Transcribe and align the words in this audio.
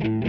Bonjour, 0.00 0.23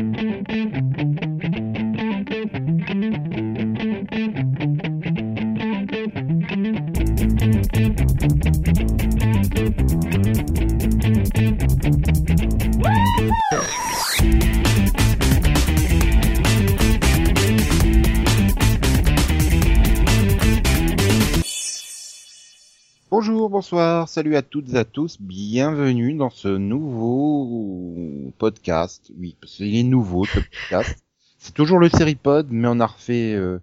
bonsoir, 23.66 24.07
salut 24.07 24.36
à 24.36 24.43
toutes 24.43 24.75
et 24.75 24.77
à 24.77 24.86
tous, 24.86 25.18
bienvenue 25.20 26.14
dans 26.14 26.29
ce 26.29 26.50
nouveau 26.50 28.32
podcast. 28.38 29.11
Oui, 29.18 29.36
parce 29.41 29.54
qu'il 29.54 29.75
est 29.75 29.82
nouveau 29.82 30.23
ce 30.25 30.38
podcast. 30.38 31.04
C'est 31.39 31.55
toujours 31.55 31.79
le 31.79 31.89
Seripod, 31.89 32.46
mais 32.52 32.68
on 32.68 32.80
a 32.80 32.86
refait 32.86 33.34
euh, 33.34 33.60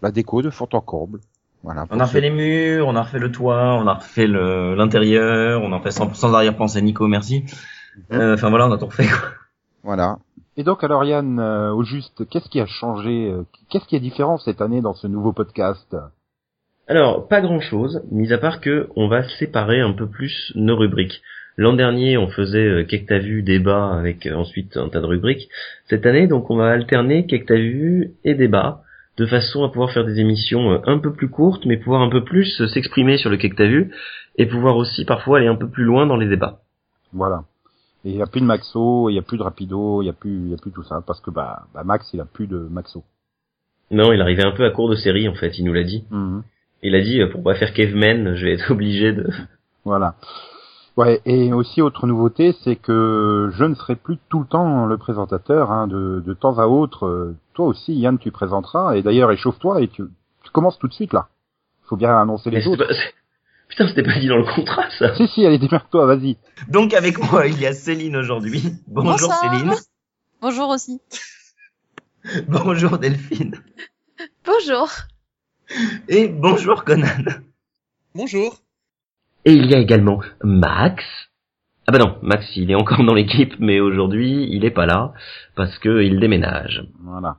la 0.00 0.12
déco 0.12 0.40
de 0.40 0.48
fond 0.48 0.66
en 0.72 0.80
comble. 0.80 1.20
Voilà. 1.62 1.84
On 1.90 2.00
a 2.00 2.06
refait 2.06 2.22
les 2.22 2.30
murs, 2.30 2.86
on 2.88 2.96
a 2.96 3.02
refait 3.02 3.18
le 3.18 3.30
toit, 3.30 3.74
on 3.74 3.86
a 3.86 3.96
refait 3.96 4.26
l'intérieur, 4.26 5.60
on 5.62 5.74
a 5.74 5.76
refait 5.76 5.90
sans, 5.90 6.14
sans 6.14 6.32
arrière-pensée 6.32 6.80
Nico, 6.80 7.06
merci. 7.06 7.44
Euh, 8.10 8.32
Enfin 8.32 8.48
voilà, 8.48 8.66
on 8.66 8.72
a 8.72 8.78
tout 8.78 8.86
refait 8.86 9.08
quoi. 9.08 9.28
Voilà. 9.82 10.16
Et 10.56 10.64
donc 10.64 10.82
alors 10.84 11.04
Yann, 11.04 11.38
euh, 11.38 11.70
au 11.74 11.82
juste, 11.82 12.26
qu'est-ce 12.30 12.48
qui 12.48 12.60
a 12.60 12.66
changé 12.66 13.30
euh, 13.30 13.42
Qu'est-ce 13.68 13.84
qui 13.84 13.94
est 13.96 14.00
différent 14.00 14.38
cette 14.38 14.62
année 14.62 14.80
dans 14.80 14.94
ce 14.94 15.06
nouveau 15.06 15.34
podcast? 15.34 15.94
Alors, 16.88 17.28
pas 17.28 17.42
grand 17.42 17.60
chose, 17.60 18.02
mis 18.10 18.32
à 18.32 18.38
part 18.38 18.62
que 18.62 18.88
on 18.96 19.08
va 19.08 19.22
séparer 19.38 19.78
un 19.80 19.92
peu 19.92 20.08
plus 20.08 20.52
nos 20.54 20.74
rubriques. 20.74 21.20
L'an 21.58 21.74
dernier, 21.74 22.16
on 22.16 22.28
faisait 22.28 22.66
euh, 22.66 22.84
Qu'est-ce 22.84 23.02
que 23.02 23.08
t'as 23.08 23.18
vu 23.18 23.42
débat 23.42 23.92
avec 23.92 24.26
euh, 24.26 24.34
ensuite 24.34 24.74
un 24.78 24.88
tas 24.88 25.00
de 25.00 25.06
rubriques. 25.06 25.50
Cette 25.90 26.06
année, 26.06 26.26
donc, 26.26 26.48
on 26.50 26.56
va 26.56 26.70
alterner 26.70 27.26
Qu'est-ce 27.26 27.42
que 27.42 27.48
t'as 27.48 27.56
vu 27.56 28.12
et 28.24 28.34
débat, 28.34 28.80
de 29.18 29.26
façon 29.26 29.64
à 29.64 29.68
pouvoir 29.68 29.90
faire 29.92 30.06
des 30.06 30.18
émissions 30.18 30.72
euh, 30.72 30.78
un 30.86 30.98
peu 30.98 31.12
plus 31.12 31.28
courtes, 31.28 31.66
mais 31.66 31.76
pouvoir 31.76 32.00
un 32.00 32.08
peu 32.08 32.24
plus 32.24 32.58
euh, 32.62 32.68
s'exprimer 32.68 33.18
sur 33.18 33.28
le 33.28 33.36
Qu'est-ce 33.36 33.52
que 33.52 33.58
t'as 33.58 33.66
vu, 33.66 33.92
et 34.36 34.46
pouvoir 34.46 34.76
aussi 34.76 35.04
parfois 35.04 35.38
aller 35.38 35.46
un 35.46 35.56
peu 35.56 35.68
plus 35.68 35.84
loin 35.84 36.06
dans 36.06 36.16
les 36.16 36.28
débats. 36.28 36.60
Voilà. 37.12 37.44
Et 38.06 38.10
il 38.12 38.16
y 38.16 38.22
a 38.22 38.26
plus 38.26 38.40
de 38.40 38.46
Maxo, 38.46 39.10
il 39.10 39.14
y 39.14 39.18
a 39.18 39.22
plus 39.22 39.36
de 39.36 39.42
Rapido, 39.42 40.00
il 40.00 40.06
y 40.06 40.08
a 40.08 40.14
plus, 40.14 40.30
il 40.30 40.50
y 40.50 40.54
a 40.54 40.56
plus 40.56 40.70
tout 40.70 40.84
ça 40.84 41.02
parce 41.06 41.20
que 41.20 41.30
bah, 41.30 41.66
bah 41.74 41.82
Max 41.84 42.08
il 42.14 42.20
a 42.20 42.24
plus 42.24 42.46
de 42.46 42.56
Maxo. 42.56 43.04
Non, 43.90 44.12
il 44.12 44.22
arrivait 44.22 44.46
un 44.46 44.52
peu 44.52 44.64
à 44.64 44.70
court 44.70 44.88
de 44.88 44.96
série, 44.96 45.28
en 45.28 45.34
fait, 45.34 45.58
il 45.58 45.64
nous 45.64 45.74
l'a 45.74 45.82
dit. 45.82 46.04
Mhm. 46.10 46.44
Il 46.82 46.94
a 46.94 47.00
dit, 47.00 47.20
euh, 47.20 47.28
pour 47.30 47.42
pas 47.42 47.54
faire 47.54 47.72
caveman, 47.74 48.34
je 48.34 48.44
vais 48.46 48.52
être 48.54 48.70
obligé 48.72 49.12
de... 49.12 49.28
Voilà. 49.84 50.14
Ouais, 50.96 51.20
et 51.26 51.52
aussi 51.52 51.80
autre 51.80 52.06
nouveauté, 52.06 52.54
c'est 52.64 52.74
que 52.76 53.50
je 53.56 53.64
ne 53.64 53.74
serai 53.74 53.94
plus 53.94 54.18
tout 54.28 54.40
le 54.40 54.46
temps 54.46 54.86
le 54.86 54.98
présentateur. 54.98 55.70
Hein, 55.70 55.86
de, 55.86 56.20
de 56.26 56.34
temps 56.34 56.58
à 56.58 56.66
autre, 56.66 57.06
euh, 57.06 57.36
toi 57.54 57.66
aussi, 57.66 57.94
Yann, 57.94 58.18
tu 58.18 58.30
présenteras. 58.32 58.96
Et 58.96 59.02
d'ailleurs, 59.02 59.30
échauffe-toi 59.30 59.80
et 59.82 59.88
tu, 59.88 60.02
tu 60.42 60.50
commences 60.50 60.78
tout 60.78 60.88
de 60.88 60.92
suite 60.94 61.12
là. 61.12 61.28
Faut 61.84 61.96
bien 61.96 62.16
annoncer 62.20 62.50
les 62.50 62.62
c'est- 62.62 62.76
Putain, 63.68 63.86
c'était 63.88 64.02
pas 64.02 64.18
dit 64.18 64.26
dans 64.28 64.38
le 64.38 64.44
contrat, 64.54 64.88
ça 64.98 65.14
Si 65.14 65.28
si, 65.28 65.44
allez 65.46 65.58
démerde-toi, 65.58 66.06
vas-y. 66.06 66.36
Donc 66.68 66.94
avec 66.94 67.18
moi, 67.30 67.46
il 67.46 67.60
y 67.60 67.66
a 67.66 67.74
Céline 67.74 68.16
aujourd'hui. 68.16 68.62
Bonjour 68.88 69.28
Bonsoir. 69.28 69.38
Céline. 69.40 69.74
Bonjour 70.40 70.68
aussi. 70.70 71.00
Bonjour 72.48 72.98
Delphine. 72.98 73.54
Bonjour. 74.44 74.88
Et 76.08 76.28
bonjour 76.28 76.84
Conan. 76.84 77.06
Bonjour. 78.14 78.56
Et 79.44 79.52
il 79.52 79.70
y 79.70 79.74
a 79.74 79.78
également 79.78 80.20
Max. 80.42 81.04
Ah 81.86 81.92
bah 81.92 81.98
non, 81.98 82.18
Max 82.22 82.46
il 82.56 82.70
est 82.70 82.74
encore 82.74 83.04
dans 83.04 83.14
l'équipe, 83.14 83.54
mais 83.58 83.80
aujourd'hui 83.80 84.48
il 84.50 84.64
est 84.64 84.70
pas 84.70 84.86
là 84.86 85.12
parce 85.56 85.78
que 85.78 86.02
il 86.02 86.20
déménage. 86.20 86.86
Voilà. 87.02 87.36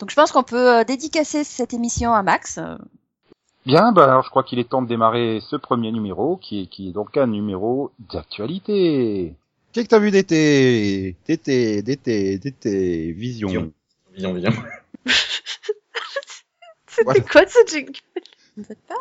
Donc 0.00 0.10
je 0.10 0.16
pense 0.16 0.32
qu'on 0.32 0.42
peut 0.42 0.78
euh, 0.78 0.84
dédicacer 0.84 1.44
cette 1.44 1.74
émission 1.74 2.12
à 2.12 2.22
Max. 2.22 2.60
Bien, 3.66 3.92
bah 3.92 4.04
alors 4.04 4.22
je 4.22 4.30
crois 4.30 4.44
qu'il 4.44 4.58
est 4.58 4.68
temps 4.68 4.82
de 4.82 4.88
démarrer 4.88 5.40
ce 5.48 5.56
premier 5.56 5.90
numéro, 5.90 6.36
qui 6.36 6.62
est, 6.62 6.66
qui 6.66 6.88
est 6.88 6.92
donc 6.92 7.16
un 7.16 7.26
numéro 7.26 7.92
d'actualité. 8.12 9.34
Qu'est-ce 9.72 9.86
que 9.86 9.90
t'as 9.90 9.98
vu 9.98 10.10
d'été? 10.10 11.16
D'été, 11.26 11.82
d'été, 11.82 12.38
d'été, 12.38 13.12
vision. 13.12 13.72
Vision. 14.12 14.34
Viens. 14.34 14.50
C'était 17.06 17.20
Voilà. 17.20 17.46
quoi 17.46 17.46
ce 17.46 17.66
jingle 17.70 17.92
Ça. 18.66 18.94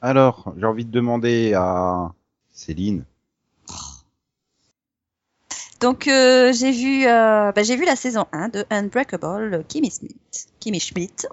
Alors, 0.00 0.52
j'ai 0.56 0.66
envie 0.66 0.84
de 0.84 0.90
demander 0.90 1.54
à 1.54 2.12
Céline. 2.52 3.04
Donc 5.80 6.06
euh, 6.06 6.52
j'ai 6.52 6.70
vu 6.70 7.06
euh, 7.06 7.50
bah, 7.52 7.62
j'ai 7.64 7.76
vu 7.76 7.84
la 7.84 7.96
saison 7.96 8.26
1 8.32 8.50
de 8.50 8.64
Unbreakable 8.70 9.64
Kimmy 9.68 9.90
Schmidt. 9.90 10.46
Kimmy 10.60 10.78
Schmidt. 10.78 11.26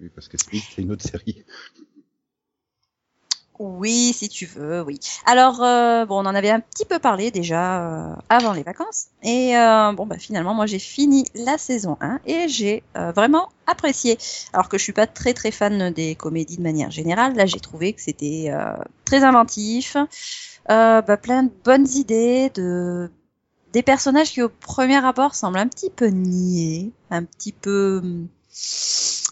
Oui, 0.00 0.08
parce 0.14 0.26
que 0.28 0.36
Split, 0.36 0.64
c'est 0.74 0.82
une 0.82 0.90
autre 0.92 1.04
série. 1.08 1.44
Oui, 3.58 4.12
si 4.12 4.28
tu 4.28 4.46
veux, 4.46 4.82
oui. 4.82 5.00
Alors 5.26 5.62
euh, 5.64 6.06
bon, 6.06 6.18
on 6.22 6.26
en 6.26 6.34
avait 6.34 6.50
un 6.50 6.60
petit 6.60 6.84
peu 6.84 7.00
parlé 7.00 7.32
déjà 7.32 8.12
euh, 8.12 8.14
avant 8.28 8.52
les 8.52 8.62
vacances 8.62 9.06
et 9.24 9.56
euh, 9.56 9.92
bon 9.92 10.06
bah 10.06 10.16
finalement 10.16 10.54
moi 10.54 10.66
j'ai 10.66 10.78
fini 10.78 11.24
la 11.34 11.58
saison 11.58 11.96
1 12.00 12.20
et 12.24 12.48
j'ai 12.48 12.84
euh, 12.96 13.10
vraiment 13.10 13.48
apprécié. 13.66 14.16
Alors 14.52 14.68
que 14.68 14.78
je 14.78 14.84
suis 14.84 14.92
pas 14.92 15.08
très 15.08 15.34
très 15.34 15.50
fan 15.50 15.90
des 15.90 16.14
comédies 16.14 16.56
de 16.56 16.62
manière 16.62 16.92
générale, 16.92 17.34
là 17.34 17.46
j'ai 17.46 17.58
trouvé 17.58 17.92
que 17.94 18.00
c'était 18.00 18.46
euh, 18.50 18.76
très 19.04 19.24
inventif, 19.24 19.96
bah, 20.68 21.02
plein 21.20 21.42
de 21.42 21.50
bonnes 21.64 21.88
idées, 21.88 22.50
de 22.54 23.10
des 23.72 23.82
personnages 23.82 24.30
qui 24.30 24.40
au 24.40 24.48
premier 24.48 25.04
abord 25.04 25.34
semblent 25.34 25.58
un 25.58 25.68
petit 25.68 25.90
peu 25.90 26.06
niais, 26.06 26.92
un 27.10 27.24
petit 27.24 27.52
peu 27.52 28.00
hum, 28.02 28.28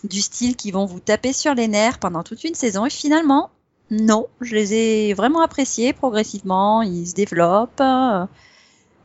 du 0.03 0.21
style 0.21 0.57
qui 0.57 0.73
vont 0.73 0.85
vous 0.85 1.01
taper 1.01 1.33
sur 1.33 1.55
les 1.55 1.69
nerfs 1.69 2.01
pendant 2.01 2.25
toute 2.25 2.43
une 2.43 2.55
saison 2.55 2.87
et 2.87 2.91
finalement 2.91 3.51
non, 3.91 4.27
je 4.41 4.55
les 4.55 4.75
ai 4.75 5.15
vraiment 5.15 5.41
appréciés 5.41 5.93
progressivement, 5.93 6.83
ils 6.83 7.07
se 7.07 7.15
développent. 7.15 7.81
euh, 7.81 8.27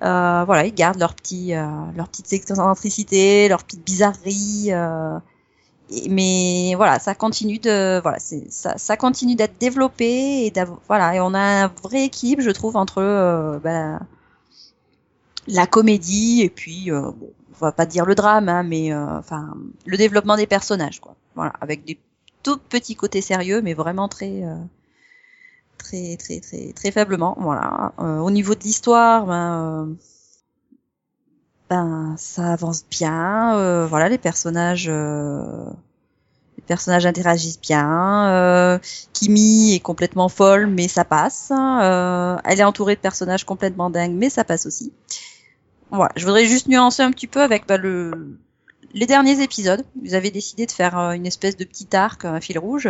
euh, 0.03 0.43
voilà, 0.45 0.65
ils 0.65 0.73
gardent 0.73 0.99
leur 0.99 1.15
petit, 1.15 1.55
euh, 1.55 1.67
leur 1.95 2.09
petite 2.09 2.33
excentricité, 2.33 3.47
leur 3.49 3.63
petite 3.63 3.87
euh, 4.69 5.19
mais 6.09 6.73
voilà, 6.75 6.99
ça 6.99 7.15
continue 7.15 7.59
de, 7.59 7.99
voilà, 8.01 8.17
ça, 8.19 8.97
continue 8.97 9.35
d'être 9.35 9.57
développé 9.59 10.45
et 10.47 10.53
voilà, 10.87 11.15
et 11.15 11.19
on 11.19 11.33
a 11.33 11.65
un 11.65 11.67
vrai 11.67 12.05
équilibre, 12.05 12.41
je 12.41 12.51
trouve, 12.51 12.77
entre 12.77 12.99
euh, 12.99 13.59
ben, 13.59 13.99
la 15.47 15.67
comédie 15.67 16.41
et 16.41 16.49
puis, 16.49 16.91
euh, 16.91 17.01
bon, 17.01 17.31
on 17.55 17.65
va 17.65 17.71
pas 17.71 17.85
dire 17.85 18.05
le 18.05 18.15
drame, 18.15 18.49
hein, 18.49 18.63
mais 18.63 18.93
enfin 18.93 19.53
le 19.85 19.97
développement 19.97 20.35
des 20.37 20.47
personnages, 20.47 20.99
quoi. 20.99 21.15
Voilà, 21.35 21.53
avec 21.61 21.83
des 21.85 21.99
tout 22.43 22.57
petits 22.57 22.95
côtés 22.95 23.21
sérieux, 23.21 23.61
mais 23.61 23.73
vraiment 23.73 24.07
très, 24.07 24.43
euh, 24.43 24.55
très, 25.77 26.17
très, 26.17 26.39
très, 26.39 26.73
très 26.73 26.91
faiblement. 26.91 27.35
Voilà. 27.39 27.93
Euh, 27.99 28.19
au 28.19 28.31
niveau 28.31 28.55
de 28.55 28.61
l'histoire, 28.61 29.25
ben, 29.25 29.87
euh, 29.89 29.93
ben, 31.69 32.15
ça 32.17 32.53
avance 32.53 32.85
bien. 32.89 33.85
voilà, 33.87 34.09
les 34.09 34.17
personnages, 34.17 34.89
les 36.57 36.67
personnages 36.67 37.05
interagissent 37.05 37.59
bien. 37.59 38.29
Euh, 38.29 38.79
Kimi 39.13 39.73
est 39.73 39.79
complètement 39.79 40.29
folle, 40.29 40.67
mais 40.67 40.87
ça 40.87 41.03
passe. 41.05 41.51
Euh, 41.51 42.37
elle 42.43 42.59
est 42.59 42.63
entourée 42.63 42.95
de 42.95 42.99
personnages 43.01 43.45
complètement 43.45 43.89
dingues, 43.89 44.15
mais 44.15 44.29
ça 44.29 44.43
passe 44.43 44.65
aussi. 44.65 44.93
Voilà. 45.89 46.11
Je 46.15 46.25
voudrais 46.25 46.45
juste 46.45 46.67
nuancer 46.67 47.01
un 47.01 47.11
petit 47.11 47.27
peu 47.27 47.41
avec 47.41 47.67
bah, 47.67 47.77
le 47.77 48.37
les 48.93 49.05
derniers 49.05 49.41
épisodes, 49.41 49.85
vous 50.01 50.13
avez 50.13 50.31
décidé 50.31 50.65
de 50.65 50.71
faire 50.71 50.97
euh, 50.97 51.11
une 51.11 51.25
espèce 51.25 51.57
de 51.57 51.65
petit 51.65 51.87
arc, 51.95 52.25
un 52.25 52.39
fil 52.39 52.59
rouge. 52.59 52.89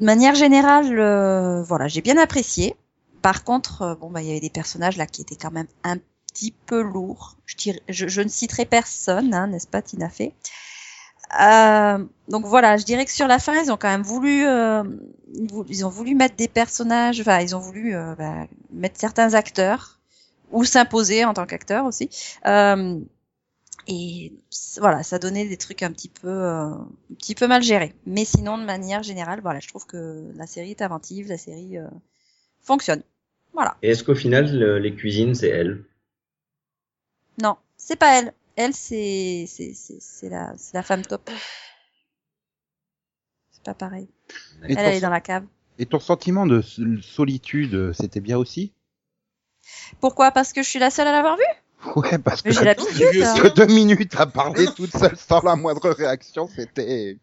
De 0.00 0.04
manière 0.04 0.34
générale, 0.34 0.98
euh, 0.98 1.62
voilà, 1.62 1.88
j'ai 1.88 2.00
bien 2.00 2.18
apprécié. 2.18 2.76
Par 3.22 3.44
contre, 3.44 3.82
euh, 3.82 3.94
bon, 3.94 4.10
bah, 4.10 4.22
il 4.22 4.28
y 4.28 4.30
avait 4.30 4.40
des 4.40 4.50
personnages 4.50 4.96
là 4.96 5.06
qui 5.06 5.22
étaient 5.22 5.36
quand 5.36 5.50
même 5.50 5.66
un 5.84 5.98
petit 6.32 6.52
peu 6.66 6.80
lourds. 6.82 7.36
Je, 7.88 8.20
ne 8.20 8.28
citerai 8.28 8.64
personne, 8.64 9.34
hein, 9.34 9.48
n'est-ce 9.48 9.66
pas, 9.66 9.82
Tina 9.82 10.08
Fey? 10.08 10.32
Donc 12.28 12.46
voilà, 12.46 12.76
je 12.76 12.84
dirais 12.84 13.04
que 13.04 13.10
sur 13.10 13.26
la 13.26 13.38
fin, 13.38 13.60
ils 13.60 13.70
ont 13.70 13.76
quand 13.76 13.88
même 13.88 14.02
voulu, 14.02 14.44
ils 15.68 15.84
ont 15.84 15.90
voulu 15.90 16.14
mettre 16.14 16.36
des 16.36 16.48
personnages, 16.48 17.20
enfin, 17.20 17.40
ils 17.40 17.54
ont 17.54 17.58
voulu 17.58 17.94
bah, 18.16 18.46
mettre 18.72 18.98
certains 18.98 19.34
acteurs 19.34 19.98
ou 20.52 20.64
s'imposer 20.64 21.26
en 21.26 21.34
tant 21.34 21.44
qu'acteur 21.44 21.84
aussi. 21.84 22.08
Et 23.88 24.32
voilà, 24.78 25.02
ça 25.02 25.18
donnait 25.18 25.48
des 25.48 25.56
trucs 25.58 25.82
un 25.82 25.92
petit 25.92 26.08
peu, 26.10 26.28
euh, 26.28 26.66
un 26.70 26.88
petit 27.18 27.34
peu 27.34 27.48
mal 27.48 27.62
gérés. 27.62 27.94
Mais 28.06 28.24
sinon, 28.24 28.58
de 28.58 28.64
manière 28.64 29.02
générale, 29.02 29.40
voilà, 29.42 29.60
je 29.60 29.68
trouve 29.68 29.86
que 29.86 30.30
la 30.36 30.46
série 30.46 30.70
est 30.72 30.82
inventive, 30.82 31.28
la 31.28 31.38
série 31.38 31.78
euh, 31.78 31.88
fonctionne. 32.62 33.02
Voilà. 33.54 33.76
Et 33.82 33.90
est-ce 33.90 34.04
qu'au 34.04 34.14
final, 34.14 34.56
le- 34.56 34.78
les 34.78 34.94
cuisines, 34.94 35.34
c'est 35.34 35.48
elle? 35.48 35.82
Non, 37.42 37.56
c'est 37.78 37.96
pas 37.96 38.18
elle. 38.18 38.34
Elle, 38.56 38.74
c'est, 38.74 39.44
c'est, 39.48 39.72
c'est, 39.74 39.98
c'est 40.00 40.28
la, 40.28 40.52
c'est 40.58 40.74
la 40.74 40.82
femme 40.82 41.02
top. 41.06 41.30
C'est 43.50 43.62
pas 43.62 43.74
pareil. 43.74 44.08
Et 44.68 44.72
Elle, 44.74 44.86
elle 44.86 44.94
est 44.94 45.00
dans 45.02 45.10
la 45.10 45.20
cave. 45.20 45.46
et 45.78 45.86
ton 45.86 45.98
sentiment 46.00 46.46
de 46.46 46.60
solitude, 46.60 47.92
c'était 47.94 48.20
bien 48.20 48.36
aussi? 48.38 48.72
Pourquoi? 50.00 50.32
Parce 50.32 50.52
que 50.52 50.62
je 50.62 50.68
suis 50.68 50.78
la 50.80 50.90
seule 50.90 51.06
à 51.06 51.12
l'avoir 51.12 51.36
vue? 51.36 51.57
Ouais, 51.96 52.18
parce 52.18 52.42
que 52.42 52.48
la- 52.64 52.74
vu 52.74 53.22
hein. 53.22 53.34
que 53.40 53.48
deux 53.48 53.66
minutes 53.66 54.14
à 54.18 54.26
parler 54.26 54.66
toute 54.76 54.90
seule 54.96 55.16
sans 55.16 55.40
la 55.42 55.54
moindre 55.56 55.90
réaction, 55.90 56.48
c'était... 56.54 57.16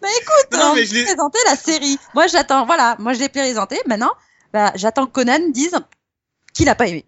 Bah 0.00 0.08
écoute, 0.20 0.58
Non, 0.58 0.70
on 0.72 0.74
mais 0.74 0.84
je 0.86 0.94
l'ai- 0.94 1.04
présenté 1.04 1.38
la 1.46 1.54
série. 1.56 1.98
Moi 2.14 2.26
j'attends, 2.26 2.64
voilà, 2.66 2.96
moi 2.98 3.12
je 3.12 3.20
l'ai 3.20 3.28
présenté. 3.28 3.78
Maintenant, 3.86 4.10
bah, 4.52 4.72
j'attends 4.74 5.06
que 5.06 5.12
Conan 5.12 5.50
dise 5.50 5.76
qu'il 6.54 6.68
a 6.68 6.74
pas 6.74 6.88
aimé. 6.88 7.04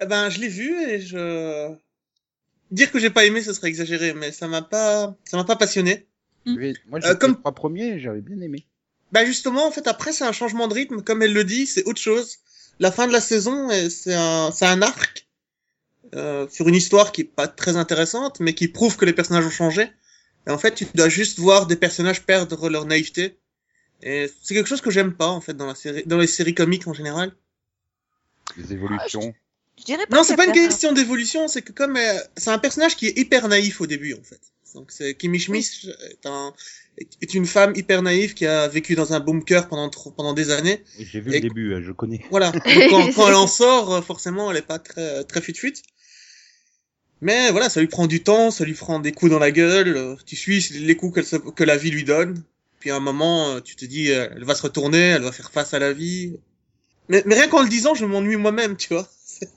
Eh 0.00 0.06
ben, 0.06 0.28
je 0.28 0.38
l'ai 0.40 0.48
vu 0.48 0.78
et 0.90 1.00
je... 1.00 1.74
Dire 2.70 2.90
que 2.92 2.98
j'ai 2.98 3.10
pas 3.10 3.24
aimé, 3.24 3.40
ce 3.42 3.52
serait 3.52 3.68
exagéré, 3.68 4.12
mais 4.12 4.32
ça 4.32 4.48
m'a 4.48 4.60
pas, 4.62 5.14
ça 5.24 5.36
m'a 5.36 5.44
pas 5.44 5.56
passionné. 5.56 6.06
Mm. 6.44 6.72
Moi, 6.88 7.00
j'ai 7.00 7.08
Euh, 7.08 7.14
comme- 7.14 7.32
les 7.32 7.38
trois 7.38 7.52
premiers, 7.52 7.98
j'avais 8.00 8.20
bien 8.20 8.40
aimé. 8.40 8.66
Bah 9.12 9.24
justement, 9.24 9.66
en 9.66 9.70
fait, 9.70 9.86
après, 9.86 10.12
c'est 10.12 10.24
un 10.24 10.32
changement 10.32 10.66
de 10.68 10.74
rythme, 10.74 11.00
comme 11.02 11.22
elle 11.22 11.32
le 11.32 11.44
dit, 11.44 11.66
c'est 11.66 11.84
autre 11.84 12.00
chose. 12.00 12.38
La 12.78 12.92
fin 12.92 13.06
de 13.06 13.12
la 13.12 13.20
saison, 13.20 13.68
c'est 13.88 14.14
un, 14.14 14.50
c'est 14.52 14.66
un 14.66 14.82
arc 14.82 15.26
euh, 16.14 16.46
sur 16.48 16.68
une 16.68 16.74
histoire 16.74 17.12
qui 17.12 17.22
est 17.22 17.24
pas 17.24 17.48
très 17.48 17.76
intéressante, 17.76 18.40
mais 18.40 18.54
qui 18.54 18.68
prouve 18.68 18.96
que 18.96 19.04
les 19.04 19.12
personnages 19.12 19.46
ont 19.46 19.50
changé. 19.50 19.90
Et 20.46 20.50
en 20.50 20.58
fait, 20.58 20.74
tu 20.74 20.86
dois 20.94 21.08
juste 21.08 21.38
voir 21.38 21.66
des 21.66 21.76
personnages 21.76 22.22
perdre 22.22 22.68
leur 22.68 22.84
naïveté. 22.84 23.38
Et 24.02 24.30
c'est 24.42 24.54
quelque 24.54 24.68
chose 24.68 24.82
que 24.82 24.90
j'aime 24.90 25.14
pas, 25.14 25.28
en 25.28 25.40
fait, 25.40 25.54
dans 25.54 25.66
la 25.66 25.74
série, 25.74 26.04
dans 26.06 26.18
les 26.18 26.26
séries 26.26 26.54
comiques 26.54 26.86
en 26.86 26.92
général. 26.92 27.34
Les 28.56 28.72
évolutions. 28.72 29.34
Je 29.78 29.84
dirais 29.84 30.06
pas. 30.06 30.16
Non, 30.16 30.22
c'est 30.24 30.32
a 30.32 30.36
pas 30.36 30.46
une 30.46 30.52
question 30.52 30.92
d'évolution, 30.92 31.48
c'est 31.48 31.62
que 31.62 31.72
comme 31.72 31.96
euh, 31.96 32.18
c'est 32.36 32.50
un 32.50 32.58
personnage 32.58 32.96
qui 32.96 33.06
est 33.06 33.18
hyper 33.18 33.48
naïf 33.48 33.80
au 33.80 33.86
début 33.86 34.14
en 34.14 34.22
fait. 34.22 34.40
Donc 34.74 34.90
c'est 34.92 35.14
Kimi 35.14 35.38
Schmidt 35.38 35.88
est, 36.10 36.26
un, 36.26 36.52
est 36.98 37.32
une 37.34 37.46
femme 37.46 37.72
hyper 37.76 38.02
naïve 38.02 38.34
qui 38.34 38.44
a 38.46 38.68
vécu 38.68 38.94
dans 38.94 39.12
un 39.14 39.20
bunker 39.20 39.68
pendant 39.68 39.88
pendant 40.16 40.34
des 40.34 40.50
années. 40.50 40.82
J'ai 40.98 41.20
vu 41.20 41.30
Et- 41.30 41.34
le 41.36 41.40
début, 41.40 41.72
euh, 41.72 41.82
je 41.82 41.92
connais. 41.92 42.24
Voilà. 42.30 42.50
Donc, 42.52 42.62
quand, 42.90 43.12
quand 43.14 43.28
elle 43.28 43.34
en 43.34 43.46
sort, 43.46 43.94
euh, 43.94 44.02
forcément, 44.02 44.50
elle 44.50 44.58
est 44.58 44.62
pas 44.62 44.78
très 44.78 45.24
très 45.24 45.40
fut 45.40 45.54
fut. 45.54 45.74
Mais 47.22 47.50
voilà, 47.50 47.70
ça 47.70 47.80
lui 47.80 47.86
prend 47.88 48.06
du 48.06 48.22
temps, 48.22 48.50
ça 48.50 48.64
lui 48.64 48.74
prend 48.74 48.98
des 48.98 49.12
coups 49.12 49.30
dans 49.30 49.38
la 49.38 49.50
gueule. 49.50 49.96
euh, 49.96 50.16
Tu 50.26 50.36
suis 50.36 50.60
les 50.72 50.96
coups 50.96 51.22
se- 51.24 51.36
que 51.36 51.64
la 51.64 51.76
vie 51.76 51.90
lui 51.90 52.04
donne. 52.04 52.42
Puis 52.80 52.90
à 52.90 52.96
un 52.96 53.00
moment, 53.00 53.48
euh, 53.52 53.60
tu 53.60 53.74
te 53.76 53.86
dis, 53.86 54.10
euh, 54.10 54.28
elle 54.36 54.44
va 54.44 54.54
se 54.54 54.62
retourner, 54.62 54.98
elle 54.98 55.22
va 55.22 55.32
faire 55.32 55.50
face 55.50 55.72
à 55.72 55.78
la 55.78 55.92
vie. 55.94 56.36
Mais, 57.08 57.22
mais 57.24 57.34
rien 57.34 57.48
qu'en 57.48 57.62
le 57.62 57.68
disant, 57.68 57.94
je 57.94 58.04
m'ennuie 58.04 58.36
moi-même, 58.36 58.76
tu 58.76 58.92
vois. 58.92 59.08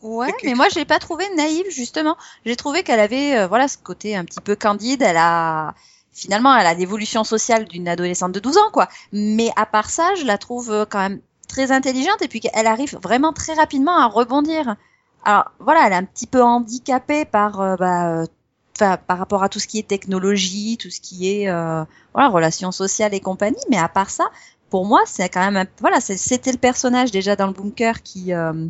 Ouais, 0.01 0.33
mais 0.43 0.53
moi 0.55 0.67
je 0.69 0.75
l'ai 0.79 0.85
pas 0.85 0.99
trouvée 0.99 1.25
naïve 1.35 1.69
justement. 1.69 2.17
J'ai 2.45 2.55
trouvé 2.55 2.83
qu'elle 2.83 2.99
avait 2.99 3.37
euh, 3.37 3.47
voilà 3.47 3.67
ce 3.67 3.77
côté 3.77 4.15
un 4.15 4.25
petit 4.25 4.41
peu 4.41 4.55
candide. 4.55 5.01
Elle 5.01 5.17
a 5.17 5.73
finalement 6.13 6.55
elle 6.57 6.65
a 6.67 6.73
l'évolution 6.73 7.23
sociale 7.23 7.65
d'une 7.65 7.87
adolescente 7.87 8.31
de 8.33 8.39
12 8.39 8.57
ans 8.57 8.69
quoi. 8.73 8.89
Mais 9.13 9.51
à 9.55 9.65
part 9.65 9.89
ça, 9.89 10.15
je 10.15 10.25
la 10.25 10.37
trouve 10.37 10.71
euh, 10.71 10.85
quand 10.85 10.99
même 10.99 11.21
très 11.47 11.71
intelligente 11.71 12.21
et 12.21 12.27
puis 12.27 12.39
qu'elle 12.41 12.67
arrive 12.67 12.97
vraiment 13.01 13.31
très 13.33 13.53
rapidement 13.53 13.97
à 13.97 14.07
rebondir. 14.07 14.75
Alors 15.23 15.51
voilà, 15.59 15.87
elle 15.87 15.93
est 15.93 15.97
un 15.97 16.03
petit 16.05 16.27
peu 16.27 16.41
handicapée 16.43 17.25
par 17.25 17.61
euh, 17.61 17.75
bah, 17.77 18.09
euh, 18.21 18.25
enfin, 18.75 18.97
par 18.97 19.17
rapport 19.17 19.43
à 19.43 19.49
tout 19.49 19.59
ce 19.59 19.67
qui 19.67 19.79
est 19.79 19.87
technologie, 19.87 20.77
tout 20.77 20.89
ce 20.89 20.99
qui 21.01 21.29
est 21.29 21.49
euh, 21.49 21.83
voilà 22.13 22.29
relations 22.29 22.71
sociales 22.71 23.13
et 23.13 23.19
compagnie. 23.21 23.57
Mais 23.69 23.77
à 23.77 23.87
part 23.89 24.09
ça, 24.09 24.29
pour 24.69 24.85
moi, 24.85 25.01
c'est 25.05 25.29
quand 25.29 25.41
même 25.41 25.57
un- 25.57 25.65
voilà, 25.79 26.01
c'était 26.01 26.51
le 26.51 26.57
personnage 26.57 27.11
déjà 27.11 27.35
dans 27.35 27.47
le 27.47 27.53
bunker 27.53 28.03
qui 28.03 28.33
euh, 28.33 28.67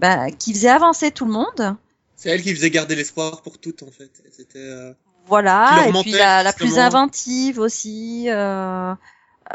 bah, 0.00 0.30
qui 0.30 0.54
faisait 0.54 0.70
avancer 0.70 1.10
tout 1.10 1.26
le 1.26 1.32
monde. 1.32 1.76
C'est 2.16 2.30
elle 2.30 2.42
qui 2.42 2.54
faisait 2.54 2.70
garder 2.70 2.96
l'espoir 2.96 3.42
pour 3.42 3.58
toutes, 3.58 3.82
en 3.82 3.90
fait. 3.90 4.10
C'était, 4.34 4.58
euh, 4.58 4.92
Voilà, 5.26 5.86
et 5.86 5.92
puis 6.02 6.12
la, 6.12 6.42
la 6.42 6.52
plus 6.52 6.78
inventive 6.78 7.58
aussi. 7.58 8.24
Euh, 8.28 8.94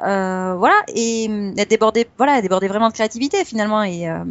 euh, 0.04 0.56
voilà, 0.56 0.76
et 0.94 1.28
hum, 1.28 1.54
elle 1.58 1.68
débordait, 1.68 2.08
voilà, 2.18 2.38
elle 2.38 2.44
débordait 2.44 2.68
vraiment 2.68 2.90
de 2.90 2.94
créativité 2.94 3.44
finalement. 3.44 3.82
Et, 3.84 4.08
euh, 4.10 4.24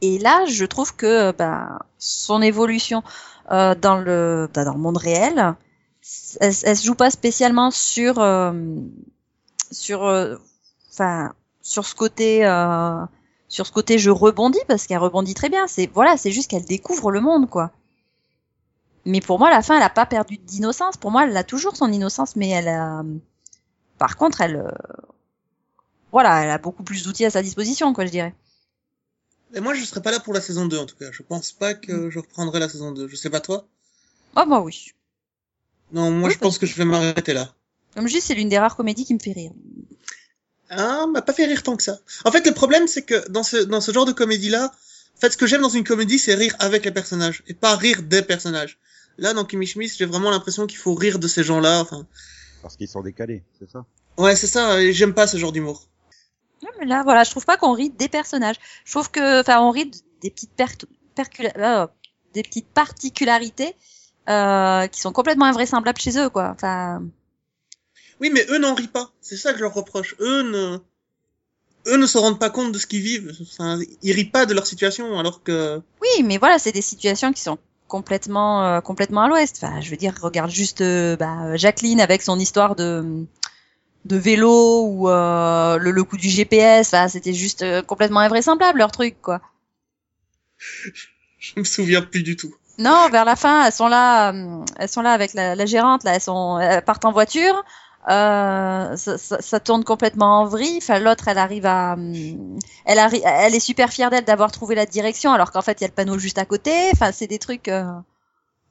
et 0.00 0.18
là, 0.18 0.44
je 0.46 0.64
trouve 0.64 0.94
que 0.94 1.32
bah, 1.32 1.80
son 1.98 2.40
évolution 2.40 3.02
euh, 3.50 3.74
dans 3.74 3.98
le 3.98 4.48
bah, 4.54 4.64
dans 4.64 4.74
le 4.74 4.80
monde 4.80 4.98
réel, 4.98 5.54
elle, 6.40 6.54
elle 6.62 6.76
se 6.76 6.84
joue 6.86 6.94
pas 6.94 7.10
spécialement 7.10 7.70
sur 7.70 8.18
euh, 8.18 8.52
sur 9.72 10.06
euh, 10.06 10.36
enfin 10.92 11.32
sur 11.62 11.86
ce 11.86 11.94
côté 11.94 12.44
euh, 12.46 13.04
sur 13.50 13.66
ce 13.66 13.72
côté 13.72 13.98
je 13.98 14.08
rebondis 14.08 14.60
parce 14.68 14.86
qu'elle 14.86 14.96
rebondit 14.98 15.34
très 15.34 15.50
bien. 15.50 15.66
C'est 15.66 15.88
voilà, 15.92 16.16
c'est 16.16 16.30
juste 16.32 16.48
qu'elle 16.50 16.64
découvre 16.64 17.10
le 17.10 17.20
monde 17.20 17.50
quoi. 17.50 17.72
Mais 19.04 19.20
pour 19.20 19.38
moi, 19.38 19.48
à 19.48 19.50
la 19.50 19.62
fin, 19.62 19.76
elle 19.76 19.82
a 19.82 19.90
pas 19.90 20.06
perdu 20.06 20.38
d'innocence. 20.38 20.96
Pour 20.96 21.10
moi, 21.10 21.26
elle 21.26 21.36
a 21.36 21.44
toujours 21.44 21.76
son 21.76 21.90
innocence, 21.92 22.36
mais 22.36 22.48
elle 22.50 22.68
a. 22.68 23.02
Par 23.98 24.16
contre, 24.16 24.40
elle. 24.40 24.56
euh, 24.56 24.70
Voilà, 26.12 26.42
elle 26.42 26.50
a 26.50 26.58
beaucoup 26.58 26.82
plus 26.82 27.02
d'outils 27.04 27.24
à 27.24 27.30
sa 27.30 27.42
disposition, 27.42 27.92
quoi, 27.92 28.04
je 28.04 28.10
dirais. 28.10 28.34
Et 29.54 29.60
moi, 29.60 29.74
je 29.74 29.84
serais 29.84 30.02
pas 30.02 30.10
là 30.10 30.20
pour 30.20 30.34
la 30.34 30.40
saison 30.40 30.66
2, 30.66 30.78
en 30.78 30.86
tout 30.86 30.96
cas. 30.96 31.10
Je 31.12 31.22
pense 31.22 31.52
pas 31.52 31.74
que 31.74 32.10
je 32.10 32.18
reprendrai 32.18 32.60
la 32.60 32.68
saison 32.68 32.92
2. 32.92 33.08
Je 33.08 33.16
sais 33.16 33.30
pas 33.30 33.40
toi. 33.40 33.66
Oh, 34.36 34.44
moi, 34.46 34.60
oui. 34.60 34.92
Non, 35.92 36.10
moi, 36.10 36.28
Oui, 36.28 36.34
je 36.34 36.38
pense 36.38 36.58
que 36.58 36.66
je 36.66 36.76
vais 36.76 36.84
m'arrêter 36.84 37.32
là. 37.32 37.54
Comme 37.94 38.06
je 38.06 38.14
dis, 38.14 38.20
c'est 38.20 38.34
l'une 38.34 38.48
des 38.48 38.58
rares 38.58 38.76
comédies 38.76 39.04
qui 39.04 39.14
me 39.14 39.18
fait 39.18 39.32
rire. 39.32 39.52
Ah, 40.70 41.06
m'a 41.06 41.20
pas 41.20 41.32
fait 41.32 41.46
rire 41.46 41.62
tant 41.62 41.76
que 41.76 41.82
ça. 41.82 41.98
En 42.24 42.30
fait, 42.30 42.46
le 42.46 42.54
problème, 42.54 42.86
c'est 42.86 43.02
que 43.02 43.28
dans 43.28 43.42
ce, 43.42 43.56
dans 43.56 43.80
ce 43.80 43.92
genre 43.92 44.06
de 44.06 44.12
comédie-là, 44.12 44.72
en 45.16 45.20
fait, 45.20 45.32
ce 45.32 45.36
que 45.36 45.46
j'aime 45.46 45.62
dans 45.62 45.68
une 45.68 45.84
comédie, 45.84 46.18
c'est 46.18 46.34
rire 46.34 46.54
avec 46.60 46.84
les 46.84 46.92
personnages, 46.92 47.42
et 47.48 47.54
pas 47.54 47.76
rire 47.76 48.02
des 48.02 48.22
personnages. 48.22 48.78
Là, 49.18 49.34
dans 49.34 49.44
Kimmy 49.44 49.66
Schmidt, 49.66 49.94
j'ai 49.98 50.06
vraiment 50.06 50.30
l'impression 50.30 50.66
qu'il 50.66 50.78
faut 50.78 50.94
rire 50.94 51.18
de 51.18 51.28
ces 51.28 51.42
gens-là. 51.42 51.80
Enfin, 51.80 52.06
Parce 52.62 52.76
qu'ils 52.76 52.88
sont 52.88 53.02
décalés, 53.02 53.42
c'est 53.58 53.68
ça? 53.68 53.84
Ouais, 54.16 54.36
c'est 54.36 54.46
ça, 54.46 54.80
et 54.80 54.92
j'aime 54.92 55.12
pas 55.12 55.26
ce 55.26 55.36
genre 55.36 55.52
d'humour. 55.52 55.88
Non, 56.62 56.70
mais 56.78 56.86
là, 56.86 57.02
voilà, 57.02 57.24
je 57.24 57.30
trouve 57.30 57.44
pas 57.44 57.56
qu'on 57.56 57.72
rit 57.72 57.90
des 57.90 58.08
personnages. 58.08 58.56
Je 58.84 58.92
trouve 58.92 59.10
que, 59.10 59.40
enfin, 59.40 59.60
on 59.60 59.70
rit 59.70 59.90
des 60.22 60.30
petites 60.30 60.58
euh, 60.58 61.86
des 62.32 62.42
petites 62.42 62.68
particularités 62.68 63.74
euh, 64.28 64.86
qui 64.86 65.00
sont 65.00 65.12
complètement 65.12 65.46
invraisemblables 65.46 66.00
chez 66.00 66.18
eux, 66.18 66.30
quoi. 66.30 66.52
Enfin, 66.54 67.02
Oui, 68.20 68.30
mais 68.30 68.46
eux 68.50 68.58
n'en 68.58 68.74
rient 68.74 68.88
pas. 68.88 69.10
C'est 69.20 69.36
ça 69.36 69.52
que 69.52 69.58
je 69.58 69.62
leur 69.62 69.74
reproche. 69.74 70.14
Eux 70.20 70.42
ne, 70.42 70.78
eux 71.86 71.96
ne 71.96 72.06
se 72.06 72.18
rendent 72.18 72.38
pas 72.38 72.50
compte 72.50 72.72
de 72.72 72.78
ce 72.78 72.86
qu'ils 72.86 73.00
vivent. 73.02 73.34
Enfin, 73.40 73.78
ils 74.02 74.12
rient 74.12 74.24
pas 74.26 74.46
de 74.46 74.54
leur 74.54 74.66
situation, 74.66 75.18
alors 75.18 75.42
que, 75.42 75.80
oui, 76.02 76.22
mais 76.24 76.38
voilà, 76.38 76.58
c'est 76.58 76.72
des 76.72 76.82
situations 76.82 77.32
qui 77.32 77.40
sont 77.40 77.58
complètement, 77.88 78.64
euh, 78.64 78.80
complètement 78.80 79.22
à 79.22 79.28
l'ouest. 79.28 79.60
Enfin, 79.62 79.80
je 79.80 79.90
veux 79.90 79.96
dire, 79.96 80.14
regarde 80.20 80.50
juste 80.50 80.80
euh, 80.80 81.16
bah, 81.16 81.56
Jacqueline 81.56 82.00
avec 82.00 82.22
son 82.22 82.38
histoire 82.38 82.76
de 82.76 83.24
de 84.06 84.16
vélo 84.16 84.86
ou 84.86 85.10
euh, 85.10 85.76
le, 85.78 85.90
le 85.90 86.04
coup 86.04 86.16
du 86.16 86.28
GPS. 86.28 86.88
Enfin, 86.88 87.08
c'était 87.08 87.34
juste 87.34 87.62
euh, 87.62 87.82
complètement 87.82 88.20
invraisemblable 88.20 88.78
leur 88.78 88.92
truc, 88.92 89.20
quoi. 89.20 89.40
je 91.38 91.52
me 91.56 91.64
souviens 91.64 92.02
plus 92.02 92.22
du 92.22 92.36
tout. 92.36 92.54
Non, 92.78 93.08
vers 93.10 93.26
la 93.26 93.36
fin, 93.36 93.66
elles 93.66 93.72
sont 93.72 93.88
là, 93.88 94.32
elles 94.78 94.88
sont 94.88 95.02
là 95.02 95.12
avec 95.12 95.34
la, 95.34 95.54
la 95.54 95.66
gérante, 95.66 96.02
là, 96.04 96.14
elles 96.14 96.20
sont, 96.22 96.58
elles 96.58 96.82
partent 96.82 97.04
en 97.04 97.12
voiture. 97.12 97.62
Euh, 98.08 98.96
ça, 98.96 99.18
ça- 99.18 99.60
tourne 99.60 99.84
complètement 99.84 100.40
en 100.40 100.46
vrille. 100.46 100.78
Enfin, 100.78 100.98
l'autre, 100.98 101.28
elle 101.28 101.38
arrive 101.38 101.66
à, 101.66 101.94
hum, 101.94 102.58
elle 102.86 102.98
elle 103.24 103.54
est 103.54 103.60
super 103.60 103.90
fière 103.90 104.10
d'elle 104.10 104.24
d'avoir 104.24 104.50
trouvé 104.52 104.74
la 104.74 104.86
direction, 104.86 105.32
alors 105.32 105.52
qu'en 105.52 105.60
fait, 105.62 105.80
il 105.80 105.82
y 105.82 105.84
a 105.84 105.88
le 105.88 105.94
panneau 105.94 106.18
juste 106.18 106.38
à 106.38 106.46
côté. 106.46 106.72
Enfin, 106.94 107.12
c'est 107.12 107.26
des 107.26 107.38
trucs. 107.38 107.68
euh, 107.68 107.84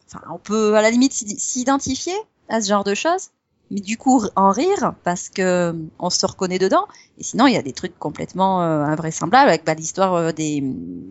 Enfin, 0.08 0.22
on 0.34 0.38
peut 0.40 0.76
à 0.76 0.82
la 0.82 0.92
limite 0.92 1.14
s'id- 1.14 1.40
s'identifier 1.40 2.14
à 2.50 2.62
ce 2.62 2.70
genre 2.70 2.84
de 2.84 2.96
choses, 2.96 3.30
mais 3.72 3.80
du 3.82 3.98
coup 3.98 4.24
en 4.36 4.52
rire 4.52 4.94
parce 5.04 5.30
que 5.30 5.70
hum, 5.72 5.90
on 6.00 6.10
se 6.10 6.26
reconnaît 6.26 6.60
dedans. 6.60 6.88
Et 7.20 7.24
sinon, 7.24 7.48
il 7.48 7.54
y 7.54 7.58
a 7.58 7.62
des 7.64 7.74
trucs 7.74 7.98
complètement 8.00 8.62
euh, 8.64 8.84
invraisemblables 8.84 9.50
avec 9.50 9.66
bah, 9.66 9.76
l'histoire 9.76 10.34
des. 10.34 10.62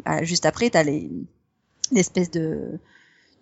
bah, 0.04 0.24
juste 0.24 0.46
après, 0.46 0.70
t'as 0.70 0.82
les 0.84 1.10
l'espèce 1.92 2.30
de 2.30 2.78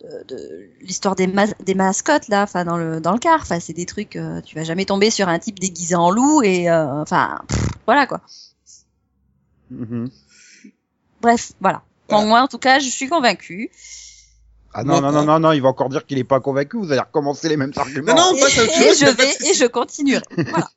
de, 0.01 0.25
de- 0.35 0.69
l'histoire 0.81 1.17
des, 1.17 1.27
mas- 1.27 1.55
des 1.65 1.75
mascottes 1.75 2.29
là 2.29 2.43
enfin 2.43 2.65
dans 2.65 2.77
le 2.77 3.01
dans 3.01 3.13
le 3.13 3.19
car 3.19 3.41
enfin 3.41 3.61
c'est 3.61 3.73
des 3.73 3.87
trucs 3.87 4.17
euh, 4.17 4.41
tu 4.43 4.55
vas 4.55 4.63
jamais 4.65 4.85
tomber 4.85 5.11
sur 5.11 5.29
un 5.29 5.39
type 5.39 5.59
déguisé 5.59 5.95
en 5.95 6.11
loup 6.11 6.43
et 6.43 6.69
euh, 6.71 7.03
enfin 7.03 7.41
voilà 7.87 8.07
quoi 8.07 8.21
Mhm. 9.71 10.11
bref 11.21 11.53
voilà 11.61 11.83
Voilà. 12.09 12.23
Bon, 12.23 12.29
moi 12.29 12.41
en 12.43 12.47
tout 12.49 12.59
cas 12.59 12.79
je 12.79 12.89
suis 12.89 13.09
convaincue 13.09 13.71
Ah 14.75 14.85
non, 14.85 15.01
non, 15.01 15.11
non, 15.11 15.25
non, 15.25 15.39
non, 15.41 15.53
il 15.53 15.63
va 15.63 15.69
encore 15.71 15.89
dire 15.89 16.05
qu'il 16.05 16.19
est 16.19 16.25
pas 16.25 16.39
convaincu, 16.41 16.77
vous 16.77 16.93
allez 16.93 17.01
recommencer 17.01 17.49
les 17.49 17.57
mêmes 17.57 17.73
arguments. 17.77 18.15
Non, 18.15 18.33
non, 18.35 18.39
à 18.39 18.47
autre 18.47 18.61
et 18.61 18.95
je 18.95 19.07
pas 19.07 19.13
vais 19.15 19.51
et 19.51 19.55
je 19.55 19.67
continuerai 19.67 20.23
voilà 20.51 20.69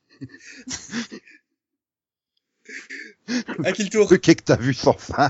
À 3.64 3.72
qui 3.74 3.84
le 3.84 3.90
tour? 3.90 4.08
truc 4.08 4.28
est 4.30 4.36
que 4.36 4.44
t'as 4.44 4.56
vu 4.56 4.74
sans 4.74 4.94
fin. 4.94 5.30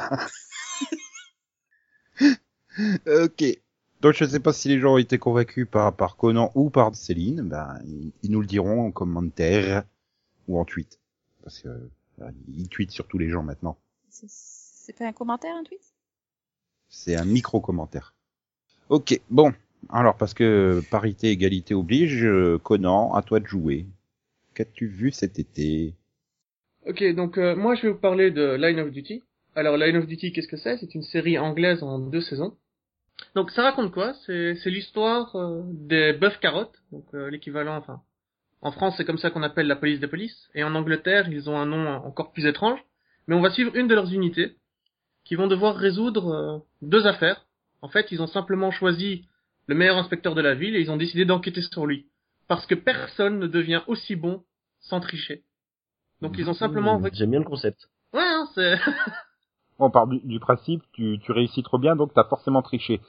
ok. 3.07 3.43
Donc 4.01 4.13
je 4.13 4.23
sais 4.23 4.39
pas 4.39 4.53
si 4.53 4.69
les 4.69 4.79
gens 4.79 4.93
ont 4.93 4.97
été 4.97 5.17
convaincus 5.17 5.67
par, 5.69 5.93
par 5.93 6.15
Conan 6.15 6.51
ou 6.55 6.69
par 6.69 6.95
Céline, 6.95 7.41
ben 7.41 7.79
ils, 7.85 8.11
ils 8.23 8.31
nous 8.31 8.39
le 8.39 8.47
diront 8.47 8.85
en 8.85 8.91
commentaire 8.91 9.83
ou 10.47 10.57
en 10.57 10.63
tweet. 10.63 10.99
Parce 11.43 11.59
que 11.59 11.67
euh, 11.67 12.31
ils 12.47 12.69
tweetent 12.69 12.91
sur 12.91 13.07
tous 13.07 13.17
les 13.17 13.29
gens 13.29 13.43
maintenant. 13.43 13.77
c'est 14.09 14.97
pas 14.97 15.05
un 15.05 15.11
commentaire 15.11 15.55
un 15.55 15.63
tweet? 15.63 15.81
C'est 16.87 17.15
un 17.15 17.25
micro 17.25 17.59
commentaire. 17.59 18.13
Ok, 18.89 19.19
bon. 19.29 19.53
Alors 19.89 20.15
parce 20.15 20.33
que 20.33 20.81
parité 20.89 21.29
égalité 21.29 21.73
oblige, 21.73 22.23
euh, 22.23 22.57
Conan, 22.57 23.13
à 23.13 23.21
toi 23.21 23.39
de 23.39 23.47
jouer. 23.47 23.85
Qu'as-tu 24.53 24.87
vu 24.87 25.11
cet 25.11 25.39
été? 25.39 25.93
Ok, 26.87 27.03
donc 27.15 27.37
euh, 27.37 27.55
moi 27.55 27.75
je 27.75 27.83
vais 27.83 27.89
vous 27.89 27.99
parler 27.99 28.31
de 28.31 28.55
Line 28.55 28.79
of 28.79 28.91
Duty. 28.91 29.23
Alors 29.55 29.77
Line 29.77 29.97
of 29.97 30.07
Duty, 30.07 30.31
qu'est-ce 30.31 30.47
que 30.47 30.57
c'est? 30.57 30.77
C'est 30.77 30.95
une 30.95 31.03
série 31.03 31.37
anglaise 31.37 31.83
en 31.83 31.99
deux 31.99 32.21
saisons. 32.21 32.57
Donc 33.35 33.51
ça 33.51 33.63
raconte 33.63 33.91
quoi? 33.91 34.13
C'est 34.25 34.65
l'histoire 34.65 35.35
euh, 35.35 35.61
des 35.65 36.13
bœufs 36.13 36.37
carottes, 36.41 36.77
donc 36.91 37.05
euh, 37.13 37.29
l'équivalent, 37.29 37.77
enfin, 37.77 38.01
en 38.61 38.71
France 38.71 38.95
c'est 38.97 39.05
comme 39.05 39.17
ça 39.17 39.29
qu'on 39.29 39.43
appelle 39.43 39.67
la 39.67 39.75
police 39.75 39.99
des 39.99 40.07
polices, 40.07 40.49
et 40.55 40.63
en 40.63 40.75
Angleterre 40.75 41.29
ils 41.29 41.49
ont 41.49 41.57
un 41.57 41.65
nom 41.65 41.87
encore 41.87 42.31
plus 42.31 42.45
étrange. 42.45 42.79
Mais 43.27 43.35
on 43.35 43.41
va 43.41 43.51
suivre 43.51 43.75
une 43.75 43.87
de 43.87 43.93
leurs 43.93 44.11
unités 44.11 44.55
qui 45.23 45.35
vont 45.35 45.47
devoir 45.47 45.75
résoudre 45.75 46.33
euh, 46.33 46.57
deux 46.81 47.05
affaires. 47.05 47.45
En 47.81 47.87
fait, 47.87 48.11
ils 48.11 48.21
ont 48.21 48.27
simplement 48.27 48.71
choisi 48.71 49.27
le 49.67 49.75
meilleur 49.75 49.97
inspecteur 49.97 50.33
de 50.33 50.41
la 50.41 50.55
ville 50.55 50.75
et 50.75 50.81
ils 50.81 50.89
ont 50.89 50.97
décidé 50.97 51.25
d'enquêter 51.25 51.61
sur 51.61 51.85
lui, 51.85 52.07
parce 52.47 52.65
que 52.65 52.75
personne 52.75 53.37
ne 53.37 53.47
devient 53.47 53.81
aussi 53.87 54.15
bon 54.15 54.43
sans 54.79 54.99
tricher. 54.99 55.43
Donc 56.21 56.37
ils 56.37 56.49
ont 56.49 56.53
simplement 56.53 56.99
J'aime 57.13 57.31
bien 57.31 57.39
le 57.39 57.45
concept. 57.45 57.89
Ouais, 58.13 58.21
hein, 58.21 58.49
c'est 58.55 58.75
On 59.79 59.89
part 59.89 60.07
du, 60.07 60.19
du 60.23 60.39
principe, 60.39 60.83
tu, 60.93 61.19
tu 61.23 61.31
réussis 61.31 61.63
trop 61.63 61.77
bien, 61.77 61.95
donc 61.95 62.13
t'as 62.13 62.25
forcément 62.25 62.61
triché. 62.61 62.99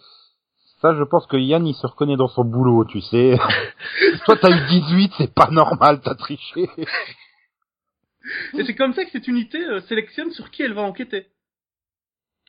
Ça, 0.80 0.94
je 0.94 1.02
pense 1.02 1.26
que 1.26 1.36
Yann, 1.36 1.66
il 1.66 1.74
se 1.74 1.86
reconnaît 1.86 2.16
dans 2.16 2.28
son 2.28 2.44
boulot, 2.44 2.84
tu 2.86 3.00
sais. 3.00 3.36
Toi, 4.24 4.36
t'as 4.40 4.50
eu 4.50 4.66
18, 4.68 5.12
c'est 5.18 5.34
pas 5.34 5.48
normal, 5.50 6.00
t'as 6.02 6.14
triché. 6.14 6.70
Et 8.58 8.64
c'est 8.64 8.74
comme 8.74 8.92
ça 8.94 9.04
que 9.04 9.10
cette 9.10 9.28
unité 9.28 9.58
euh, 9.64 9.80
sélectionne 9.82 10.30
sur 10.30 10.50
qui 10.50 10.62
elle 10.62 10.74
va 10.74 10.82
enquêter. 10.82 11.26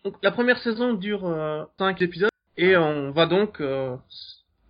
Donc 0.03 0.15
la 0.21 0.31
première 0.31 0.57
saison 0.59 0.93
dure 0.93 1.25
euh, 1.25 1.63
5 1.77 2.01
épisodes 2.01 2.29
et 2.57 2.75
on 2.75 3.11
va 3.11 3.25
donc 3.25 3.61
euh, 3.61 3.95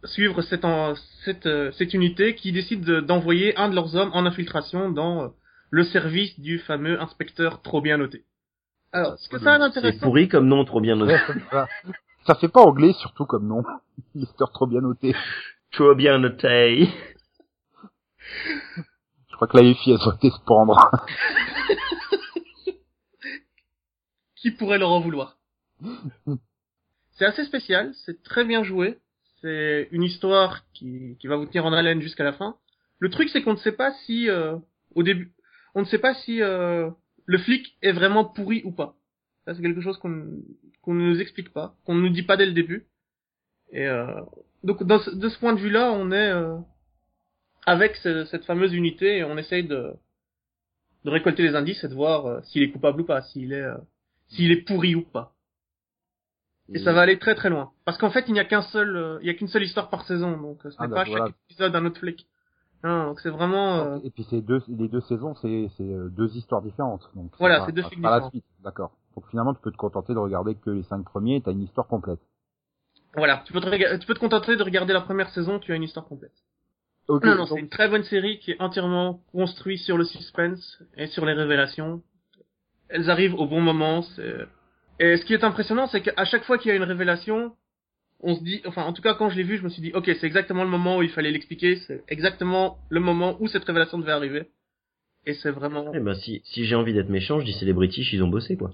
suivre 0.04 0.42
cette, 0.44 0.64
en- 0.66 0.94
cette, 1.26 1.46
euh, 1.48 1.72
cette 1.72 1.94
unité 1.94 2.36
qui 2.36 2.52
décide 2.52 2.84
de- 2.84 3.00
d'envoyer 3.02 3.58
un 3.58 3.70
de 3.70 3.76
leurs 3.76 3.96
hommes 3.96 4.12
en 4.14 4.26
infiltration 4.26 4.92
dans 4.92 5.34
le 5.72 5.84
service 5.86 6.40
du 6.40 6.60
fameux 6.60 7.02
inspecteur 7.02 7.62
trop 7.62 7.82
bien 7.82 7.98
noté. 7.98 8.24
Alors, 8.94 9.18
ce 9.20 9.30
que 9.30 9.40
ça 9.40 9.54
a 9.54 9.56
C'est 9.56 9.60
d'intéressant... 9.60 10.00
pourri 10.00 10.28
comme 10.28 10.48
nom, 10.48 10.66
trop 10.66 10.82
bien 10.82 10.96
noté. 10.96 11.16
C'est 11.28 11.62
ça 12.26 12.36
fait 12.36 12.50
pas 12.50 12.62
anglais, 12.62 12.94
surtout 12.94 13.26
comme 13.26 13.48
nom. 13.48 13.64
Mister 14.16 14.46
trop 14.54 14.68
bien 14.68 14.82
noté. 14.82 15.16
trop 15.72 15.96
bien 15.96 16.18
noté. 16.18 16.90
Je 19.30 19.36
crois 19.36 19.48
que 19.48 19.58
la 19.58 19.74
FI, 19.74 19.92
elle 19.92 20.00
souhaitait 20.00 20.30
se 20.30 20.40
pendre. 20.46 20.78
qui 24.36 24.52
pourrait 24.52 24.80
leur 24.80 24.92
en 24.92 25.00
vouloir 25.00 25.38
C'est 27.14 27.26
assez 27.26 27.46
spécial, 27.46 27.94
c'est 28.06 28.24
très 28.24 28.44
bien 28.44 28.64
joué, 28.64 28.98
c'est 29.40 29.88
une 29.92 30.04
histoire 30.04 30.62
qui, 30.74 31.16
qui 31.20 31.28
va 31.28 31.36
vous 31.36 31.46
tenir 31.46 31.66
en 31.66 31.74
haleine 31.74 32.02
jusqu'à 32.02 32.24
la 32.24 32.34
fin. 32.34 32.58
Le 33.00 33.10
truc 33.10 33.30
c'est 33.30 33.44
qu'on 33.44 33.54
ne 33.54 33.60
sait 33.60 33.72
pas 33.72 33.94
si 34.06 34.30
euh, 34.30 34.58
au 34.96 35.04
début, 35.04 35.34
on 35.76 35.82
ne 35.82 35.86
sait 35.86 36.00
pas 36.00 36.16
si 36.16 36.42
euh, 36.42 36.90
le 37.32 37.38
flic 37.38 37.78
est 37.82 37.94
vraiment 37.94 38.26
pourri 38.26 38.62
ou 38.66 38.72
pas. 38.72 38.96
Ça 39.46 39.54
c'est 39.56 39.62
quelque 39.62 39.82
chose 39.82 39.98
qu'on 39.98 40.14
qu'on 40.82 40.94
ne 40.94 41.06
nous 41.10 41.20
explique 41.22 41.52
pas, 41.54 41.76
qu'on 41.86 41.96
ne 41.96 42.02
nous 42.02 42.10
dit 42.18 42.24
pas 42.24 42.38
dès 42.38 42.46
le 42.46 42.54
début. 42.62 42.86
Et 43.72 43.86
euh, 43.88 44.22
donc 44.64 44.84
dans 44.84 45.00
ce- 45.00 45.12
de 45.24 45.30
ce 45.30 45.38
point 45.40 45.54
de 45.54 45.60
vue-là, 45.66 45.92
on 45.94 46.12
est 46.12 46.32
euh, 46.32 46.58
avec 47.66 47.96
ce- 47.98 48.26
cette 48.26 48.46
fameuse 48.46 48.74
unité 48.74 49.18
et 49.18 49.24
on 49.24 49.38
essaye 49.38 49.64
de 49.64 49.94
de 51.06 51.10
récolter 51.10 51.42
les 51.44 51.56
indices 51.56 51.84
et 51.84 51.88
de 51.88 51.96
voir 51.96 52.26
euh, 52.28 52.42
s'il 52.48 52.62
est 52.64 52.72
coupable 52.72 53.02
ou 53.02 53.06
pas, 53.06 53.22
s'il 53.24 53.54
est 53.54 53.62
euh, 53.62 53.78
s'il 54.30 54.52
est 54.52 54.64
pourri 54.68 54.94
ou 54.96 55.02
pas. 55.04 55.34
Et 56.74 56.80
ça 56.80 56.94
va 56.94 57.02
aller 57.02 57.18
très 57.20 57.36
très 57.36 57.50
loin. 57.50 57.72
Parce 57.86 57.98
qu'en 57.98 58.12
fait, 58.12 58.26
il 58.30 58.34
n'y 58.34 58.40
a 58.40 58.46
qu'un 58.46 58.62
seul, 58.62 59.20
il 59.22 59.28
y 59.28 59.30
a 59.30 59.34
qu'une 59.34 59.50
seule 59.50 59.64
histoire 59.64 59.90
par 59.90 60.06
saison, 60.06 60.38
donc 60.38 60.60
ce 60.64 60.70
Ah, 60.78 60.84
n'est 60.84 60.90
bah, 60.94 61.04
pas 61.04 61.10
voilà. 61.10 61.26
chaque 61.26 61.36
épisode 61.50 61.76
un 61.76 61.86
autre 61.86 62.00
flic. 62.00 62.28
Non, 62.84 63.06
donc 63.08 63.20
c'est 63.22 63.30
vraiment. 63.30 63.80
euh, 63.80 64.00
Et 64.04 64.10
puis 64.10 64.26
c'est 64.30 64.42
deux, 64.42 64.62
les 64.68 64.88
deux 64.88 65.02
saisons, 65.02 65.36
c'est 65.36 65.70
c'est, 65.78 65.84
euh, 65.84 66.10
deux 66.10 66.36
histoires 66.36 66.62
différentes. 66.62 67.10
Donc 67.16 67.32
Voilà, 67.40 67.64
c'est 67.66 67.72
deux 67.72 67.84
films 67.84 68.02
pas 68.02 68.10
la 68.10 68.16
différents. 68.18 68.30
suite, 68.32 68.46
d'accord. 68.64 68.92
Donc 69.16 69.28
finalement, 69.30 69.54
tu 69.54 69.62
peux 69.62 69.72
te 69.72 69.78
contenter 69.78 70.14
de 70.14 70.20
regarder 70.20 70.56
que 70.56 70.70
les 70.72 70.84
cinq 70.84 71.04
premiers, 71.04 71.36
et 71.38 71.42
t'as 71.42 71.52
une 71.52 71.62
histoire 71.62 71.88
complète. 71.88 72.20
Voilà, 73.16 73.44
tu 73.46 73.52
peux, 73.54 73.60
te 73.60 73.98
tu 73.98 74.08
peux 74.08 74.14
te 74.14 74.20
contenter 74.20 74.56
de 74.56 74.64
regarder 74.64 74.94
la 74.94 75.02
première 75.02 75.30
saison, 75.32 75.60
tu 75.60 75.74
as 75.74 75.76
une 75.76 75.84
histoire 75.84 76.06
complète. 76.06 76.32
Ok, 77.08 77.24
Non, 77.26 77.32
non, 77.32 77.38
donc- 77.40 77.50
c'est 77.50 77.60
une 77.60 77.70
très 77.70 77.90
bonne 77.90 78.04
série 78.04 78.40
qui 78.40 78.52
est 78.52 78.62
entièrement 78.62 79.20
construite 79.34 79.80
sur 79.80 79.98
le 79.98 80.06
suspense 80.06 80.82
et 80.96 81.08
sur 81.08 81.26
les 81.26 81.34
révélations. 81.34 82.02
Elles 82.90 83.10
arrivent 83.10 83.36
au 83.36 83.48
bon 83.48 83.60
moment. 83.62 84.02
Et 85.00 85.18
ce 85.18 85.26
qui 85.26 85.34
est 85.34 85.44
impressionnant, 85.44 85.88
c'est 85.88 86.02
qu'à 86.02 86.26
chaque 86.26 86.44
fois 86.46 86.58
qu'il 86.58 86.70
y 86.70 86.72
a 86.72 86.76
une 86.78 86.84
révélation, 86.84 87.54
on 88.24 88.36
se 88.36 88.44
dit, 88.44 88.62
enfin, 88.66 88.84
en 88.84 88.94
tout 88.94 89.02
cas, 89.02 89.14
quand 89.16 89.30
je 89.30 89.36
l'ai 89.36 89.44
vu, 89.44 89.58
je 89.58 89.64
me 89.64 89.70
suis 89.70 89.82
dit, 89.82 89.92
ok, 89.94 90.06
c'est 90.20 90.28
exactement 90.28 90.64
le 90.64 90.70
moment 90.70 90.98
où 90.98 91.04
il 91.04 91.10
fallait 91.10 91.32
l'expliquer, 91.32 91.78
c'est 91.88 92.04
exactement 92.08 92.78
le 92.90 93.00
moment 93.00 93.38
où 93.40 93.48
cette 93.48 93.64
révélation 93.64 93.98
devait 94.00 94.12
arriver. 94.12 94.50
Et 95.26 95.34
c'est 95.36 95.52
vraiment, 95.52 95.92
Eh 95.94 96.00
ben, 96.00 96.16
si, 96.16 96.42
si 96.46 96.66
j'ai 96.66 96.76
envie 96.76 96.94
d'être 96.94 97.10
méchant, 97.10 97.40
je 97.40 97.46
dis 97.46 97.54
c'est 97.54 97.66
les 97.66 97.74
British, 97.74 98.12
ils 98.14 98.24
ont 98.24 98.28
bossé, 98.28 98.58
quoi. 98.58 98.72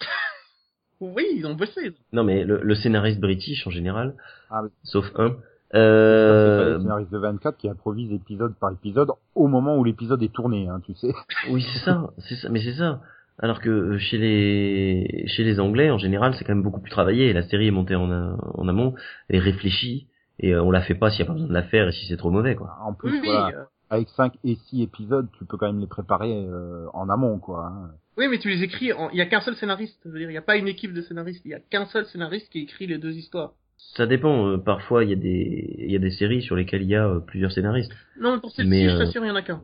oui, 1.00 1.24
ils 1.34 1.46
ont 1.46 1.54
bossé. 1.54 1.92
Non, 2.12 2.24
mais 2.24 2.44
le, 2.44 2.60
le 2.62 2.74
scénariste 2.74 3.20
british, 3.20 3.66
en 3.66 3.70
général, 3.70 4.14
Ah, 4.50 4.62
mais- 4.62 4.70
sauf 4.84 5.06
un, 5.16 5.28
Ça, 5.30 5.36
c'est 5.72 5.76
pas 5.76 5.78
euh, 5.78 6.74
les 6.76 6.82
scénaristes 6.82 7.12
de 7.12 7.18
24 7.18 7.56
qui 7.58 7.68
improvisent 7.68 8.12
épisode 8.12 8.54
par 8.58 8.72
épisode 8.72 9.10
au 9.34 9.46
moment 9.46 9.76
où 9.78 9.84
l'épisode 9.84 10.22
est 10.22 10.32
tourné, 10.32 10.68
hein, 10.68 10.80
tu 10.84 10.94
sais. 10.94 11.12
oui, 11.48 11.64
c'est 11.72 11.78
ça, 11.80 12.10
c'est 12.18 12.36
ça, 12.36 12.48
mais 12.50 12.60
c'est 12.60 12.74
ça. 12.74 13.00
Alors 13.42 13.60
que 13.60 13.70
euh, 13.70 13.98
chez 13.98 14.18
les, 14.18 15.24
chez 15.28 15.44
les 15.44 15.60
Anglais, 15.60 15.90
en 15.90 15.98
général, 15.98 16.34
c'est 16.34 16.44
quand 16.44 16.54
même 16.54 16.62
beaucoup 16.62 16.80
plus 16.80 16.90
travaillé. 16.90 17.32
La 17.32 17.42
série 17.42 17.68
est 17.68 17.72
montée 17.72 17.94
en, 17.96 18.10
en 18.10 18.68
amont, 18.68 18.94
et 19.30 19.38
réfléchie, 19.38 20.08
et 20.38 20.52
euh, 20.54 20.62
on 20.62 20.70
la 20.70 20.82
fait 20.82 20.94
pas 20.94 21.10
s'il 21.10 21.20
y 21.20 21.22
a 21.22 21.26
pas 21.26 21.32
besoin 21.32 21.48
de 21.48 21.54
la 21.54 21.62
faire 21.62 21.88
et 21.88 21.92
si 21.92 22.06
c'est 22.06 22.16
trop 22.18 22.30
mauvais, 22.30 22.54
quoi. 22.54 22.76
En 22.84 22.92
plus, 22.94 23.10
Oui, 23.12 23.20
voilà, 23.24 23.48
euh, 23.48 23.64
avec 23.88 24.08
5 24.10 24.34
et 24.44 24.56
6 24.68 24.82
épisodes, 24.82 25.28
tu 25.38 25.44
peux 25.46 25.56
quand 25.56 25.66
même 25.66 25.80
les 25.80 25.86
préparer 25.86 26.32
euh, 26.32 26.86
en 26.92 27.08
amont, 27.08 27.38
quoi. 27.38 27.66
hein. 27.66 27.90
oui, 28.18 28.26
mais 28.28 28.38
tu 28.38 28.48
les 28.50 28.62
écris. 28.62 28.92
en- 28.92 29.08
Il 29.10 29.16
y 29.16 29.22
a 29.22 29.26
qu'un 29.26 29.40
seul 29.40 29.56
scénariste. 29.56 29.98
Je 30.04 30.10
veux 30.10 30.18
dire, 30.18 30.28
il 30.28 30.32
n'y 30.32 30.38
a 30.38 30.42
pas 30.42 30.56
une 30.56 30.68
équipe 30.68 30.92
de 30.92 31.00
scénaristes. 31.02 31.42
Il 31.46 31.50
y 31.50 31.54
a 31.54 31.60
qu'un 31.60 31.86
seul 31.86 32.04
scénariste 32.06 32.50
qui 32.52 32.60
écrit 32.60 32.86
les 32.86 32.98
deux 32.98 33.12
histoires. 33.14 33.52
Ça 33.96 34.06
dépend. 34.06 34.46
euh, 34.48 34.58
parfois, 34.58 35.04
il 35.04 35.10
y 35.10 35.14
a 35.14 35.16
des, 35.16 35.76
il 35.78 35.90
y 35.90 35.96
a 35.96 35.98
des 35.98 36.10
séries 36.10 36.42
sur 36.42 36.54
lesquelles 36.56 36.82
il 36.82 36.88
y 36.90 36.94
a 36.94 37.06
euh, 37.08 37.20
plusieurs 37.20 37.50
scénaristes. 37.52 37.92
Non, 38.20 38.34
mais 38.34 38.40
pour 38.40 38.50
celle-ci, 38.50 38.70
Mais, 38.70 38.88
je 38.90 38.98
t'assure, 38.98 39.24
il 39.24 39.28
y 39.28 39.30
en 39.30 39.36
a 39.36 39.42
qu'un. 39.42 39.62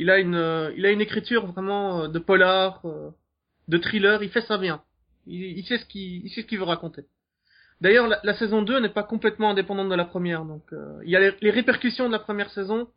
Il 0.00 0.10
a 0.10 0.18
une, 0.18 0.34
euh, 0.34 0.72
il 0.76 0.86
a 0.86 0.90
une 0.90 1.02
écriture 1.02 1.46
vraiment 1.46 2.02
euh, 2.02 2.08
de 2.08 2.18
polar, 2.18 2.80
euh, 2.86 3.10
de 3.68 3.78
thriller. 3.78 4.22
Il 4.22 4.30
fait 4.30 4.40
ça 4.40 4.56
bien. 4.56 4.80
Il, 5.26 5.42
il 5.58 5.64
sait 5.66 5.78
ce 5.78 5.84
qu'il, 5.84 6.24
il 6.24 6.30
sait 6.30 6.40
ce 6.42 6.46
qu'il 6.46 6.58
veut 6.58 6.64
raconter. 6.64 7.04
D'ailleurs, 7.82 8.08
la, 8.08 8.18
la 8.22 8.34
saison 8.34 8.62
2 8.62 8.80
n'est 8.80 8.88
pas 8.88 9.02
complètement 9.02 9.50
indépendante 9.50 9.90
de 9.90 9.94
la 9.94 10.06
première. 10.06 10.44
Donc, 10.46 10.62
euh, 10.72 10.98
il 11.04 11.10
y 11.10 11.16
a 11.16 11.20
les, 11.20 11.32
les 11.42 11.50
répercussions 11.50 12.06
de 12.06 12.12
la 12.12 12.18
première 12.18 12.50
saison 12.50 12.88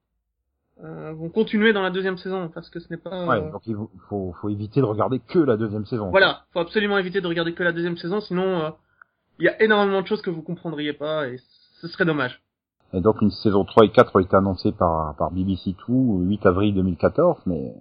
euh, 0.83 1.13
vont 1.13 1.29
continuer 1.29 1.73
dans 1.73 1.83
la 1.83 1.91
deuxième 1.91 2.17
saison 2.17 2.49
parce 2.49 2.69
que 2.69 2.79
ce 2.79 2.89
n'est 2.89 2.97
pas. 2.97 3.25
Ouais, 3.27 3.51
donc 3.51 3.61
il 3.67 3.75
faut, 3.75 3.91
faut, 4.09 4.35
faut 4.41 4.49
éviter 4.49 4.79
de 4.79 4.85
regarder 4.85 5.19
que 5.19 5.39
la 5.39 5.57
deuxième 5.57 5.85
saison. 5.85 6.09
Voilà, 6.09 6.45
faut 6.53 6.59
absolument 6.59 6.97
éviter 6.97 7.21
de 7.21 7.27
regarder 7.27 7.53
que 7.53 7.63
la 7.63 7.73
deuxième 7.73 7.97
saison, 7.97 8.21
sinon 8.21 8.61
euh, 8.63 8.69
il 9.39 9.45
y 9.45 9.49
a 9.49 9.61
énormément 9.61 10.01
de 10.01 10.07
choses 10.07 10.21
que 10.21 10.29
vous 10.29 10.41
comprendriez 10.41 10.93
pas 10.93 11.27
et 11.27 11.39
ce 11.81 11.87
serait 11.89 12.05
dommage. 12.05 12.41
Et 12.93 13.01
donc 13.01 13.21
une 13.21 13.31
saison 13.31 13.65
3 13.65 13.85
et 13.85 13.91
4 13.91 14.15
ont 14.15 14.19
été 14.19 14.35
annoncées 14.35 14.71
par, 14.71 15.15
par 15.15 15.31
BBC 15.31 15.73
Two 15.73 16.19
le 16.21 16.25
8 16.27 16.45
avril 16.45 16.73
2014, 16.75 17.41
mais 17.47 17.73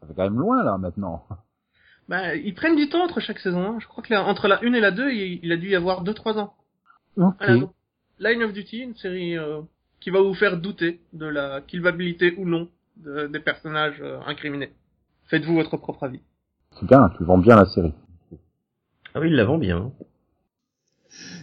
ça 0.00 0.06
fait 0.06 0.14
quand 0.14 0.22
même 0.22 0.38
loin 0.38 0.62
là 0.64 0.78
maintenant. 0.78 1.24
Bah, 2.08 2.34
ils 2.34 2.52
prennent 2.52 2.74
du 2.76 2.88
temps 2.88 3.04
entre 3.04 3.20
chaque 3.20 3.38
saison. 3.38 3.62
hein. 3.64 3.76
Je 3.78 3.86
crois 3.86 4.02
que 4.02 4.12
la- 4.12 4.24
entre 4.24 4.48
la 4.48 4.58
1 4.64 4.72
et 4.72 4.80
la 4.80 4.90
2, 4.90 5.12
il, 5.12 5.38
il 5.44 5.52
a 5.52 5.56
dû 5.56 5.68
y 5.70 5.76
avoir 5.76 6.02
2-3 6.02 6.36
ans. 6.36 6.52
Ok. 7.16 7.34
Voilà, 7.38 7.56
donc, 7.58 7.70
Line 8.18 8.42
of 8.42 8.52
Duty, 8.52 8.78
une 8.80 8.96
série 8.96 9.38
euh, 9.38 9.60
qui 10.00 10.10
va 10.10 10.20
vous 10.20 10.34
faire 10.34 10.58
douter 10.60 11.00
de 11.12 11.26
la 11.26 11.60
killabilité 11.60 12.34
ou 12.36 12.44
non 12.44 12.68
de- 12.96 13.28
des 13.28 13.38
personnages 13.38 14.00
euh, 14.02 14.18
incriminés. 14.26 14.72
Faites-vous 15.26 15.54
votre 15.54 15.76
propre 15.76 16.02
avis. 16.02 16.20
C'est 16.72 16.86
bien, 16.86 17.08
tu 17.16 17.22
vends 17.24 17.38
bien 17.38 17.54
la 17.54 17.66
série. 17.66 17.94
Ah 19.14 19.20
oui, 19.20 19.28
il 19.28 19.36
la 19.36 19.44
vend 19.44 19.58
bien. 19.58 19.76
hein. 19.78 19.92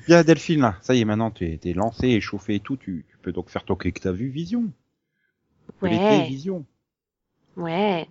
Bien 0.07 0.23
Delphine 0.23 0.61
là, 0.61 0.75
ça 0.81 0.95
y 0.95 1.01
est 1.01 1.05
maintenant 1.05 1.31
tu 1.31 1.45
es, 1.45 1.57
t'es 1.57 1.73
lancé, 1.73 2.07
échauffé 2.07 2.55
et 2.55 2.59
tout, 2.59 2.77
tu, 2.77 3.05
tu 3.09 3.17
peux 3.21 3.31
donc 3.31 3.49
faire 3.49 3.63
ton 3.63 3.75
que 3.75 3.89
t'as 3.89 4.11
vu 4.11 4.29
Vision. 4.29 4.65
Ouais. 5.81 6.25
Vision. 6.27 6.65
Ouais. 7.55 8.07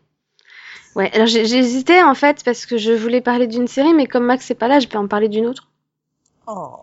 Ouais, 0.94 1.10
alors 1.12 1.28
hésité 1.28 2.02
en 2.02 2.14
fait 2.14 2.42
parce 2.44 2.66
que 2.66 2.76
je 2.76 2.92
voulais 2.92 3.20
parler 3.20 3.46
d'une 3.46 3.68
série, 3.68 3.94
mais 3.94 4.06
comme 4.06 4.24
Max 4.24 4.50
est 4.50 4.54
pas 4.54 4.68
là, 4.68 4.80
je 4.80 4.88
peux 4.88 4.98
en 4.98 5.08
parler 5.08 5.28
d'une 5.28 5.46
autre. 5.46 5.68
Oh. 6.46 6.82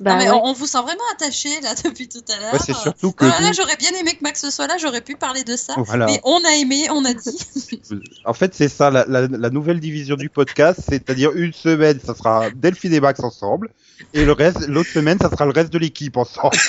Bah 0.00 0.12
non, 0.12 0.18
mais 0.18 0.30
ouais. 0.30 0.36
on, 0.36 0.46
on 0.46 0.52
vous 0.52 0.66
sent 0.66 0.80
vraiment 0.82 1.02
attaché 1.12 1.48
là 1.60 1.74
depuis 1.84 2.08
tout 2.08 2.24
à 2.28 2.40
l'heure. 2.40 2.54
Ouais, 2.54 2.58
c'est 2.64 2.74
surtout 2.74 3.12
que 3.12 3.24
Voilà, 3.24 3.52
j'aurais 3.52 3.76
bien 3.76 3.90
aimé 3.92 4.12
que 4.12 4.22
Max 4.22 4.48
soit 4.48 4.66
là, 4.66 4.76
j'aurais 4.78 5.00
pu 5.00 5.16
parler 5.16 5.44
de 5.44 5.56
ça. 5.56 5.74
Voilà. 5.76 6.06
Mais 6.06 6.20
on 6.24 6.42
a 6.44 6.56
aimé, 6.56 6.88
on 6.90 7.04
a 7.04 7.14
dit. 7.14 7.80
En 8.24 8.32
fait, 8.32 8.54
c'est 8.54 8.68
ça, 8.68 8.90
la, 8.90 9.04
la, 9.06 9.28
la 9.28 9.50
nouvelle 9.50 9.80
division 9.80 10.16
du 10.16 10.28
podcast, 10.28 10.80
c'est-à-dire 10.88 11.32
une 11.32 11.52
semaine, 11.52 12.00
ça 12.00 12.14
sera 12.14 12.50
Delphine 12.50 12.94
et 12.94 13.00
Max 13.00 13.20
ensemble, 13.20 13.70
et 14.14 14.24
le 14.24 14.32
reste, 14.32 14.66
l'autre 14.68 14.90
semaine, 14.90 15.18
ça 15.20 15.30
sera 15.30 15.44
le 15.44 15.52
reste 15.52 15.72
de 15.72 15.78
l'équipe 15.78 16.16
ensemble. 16.16 16.56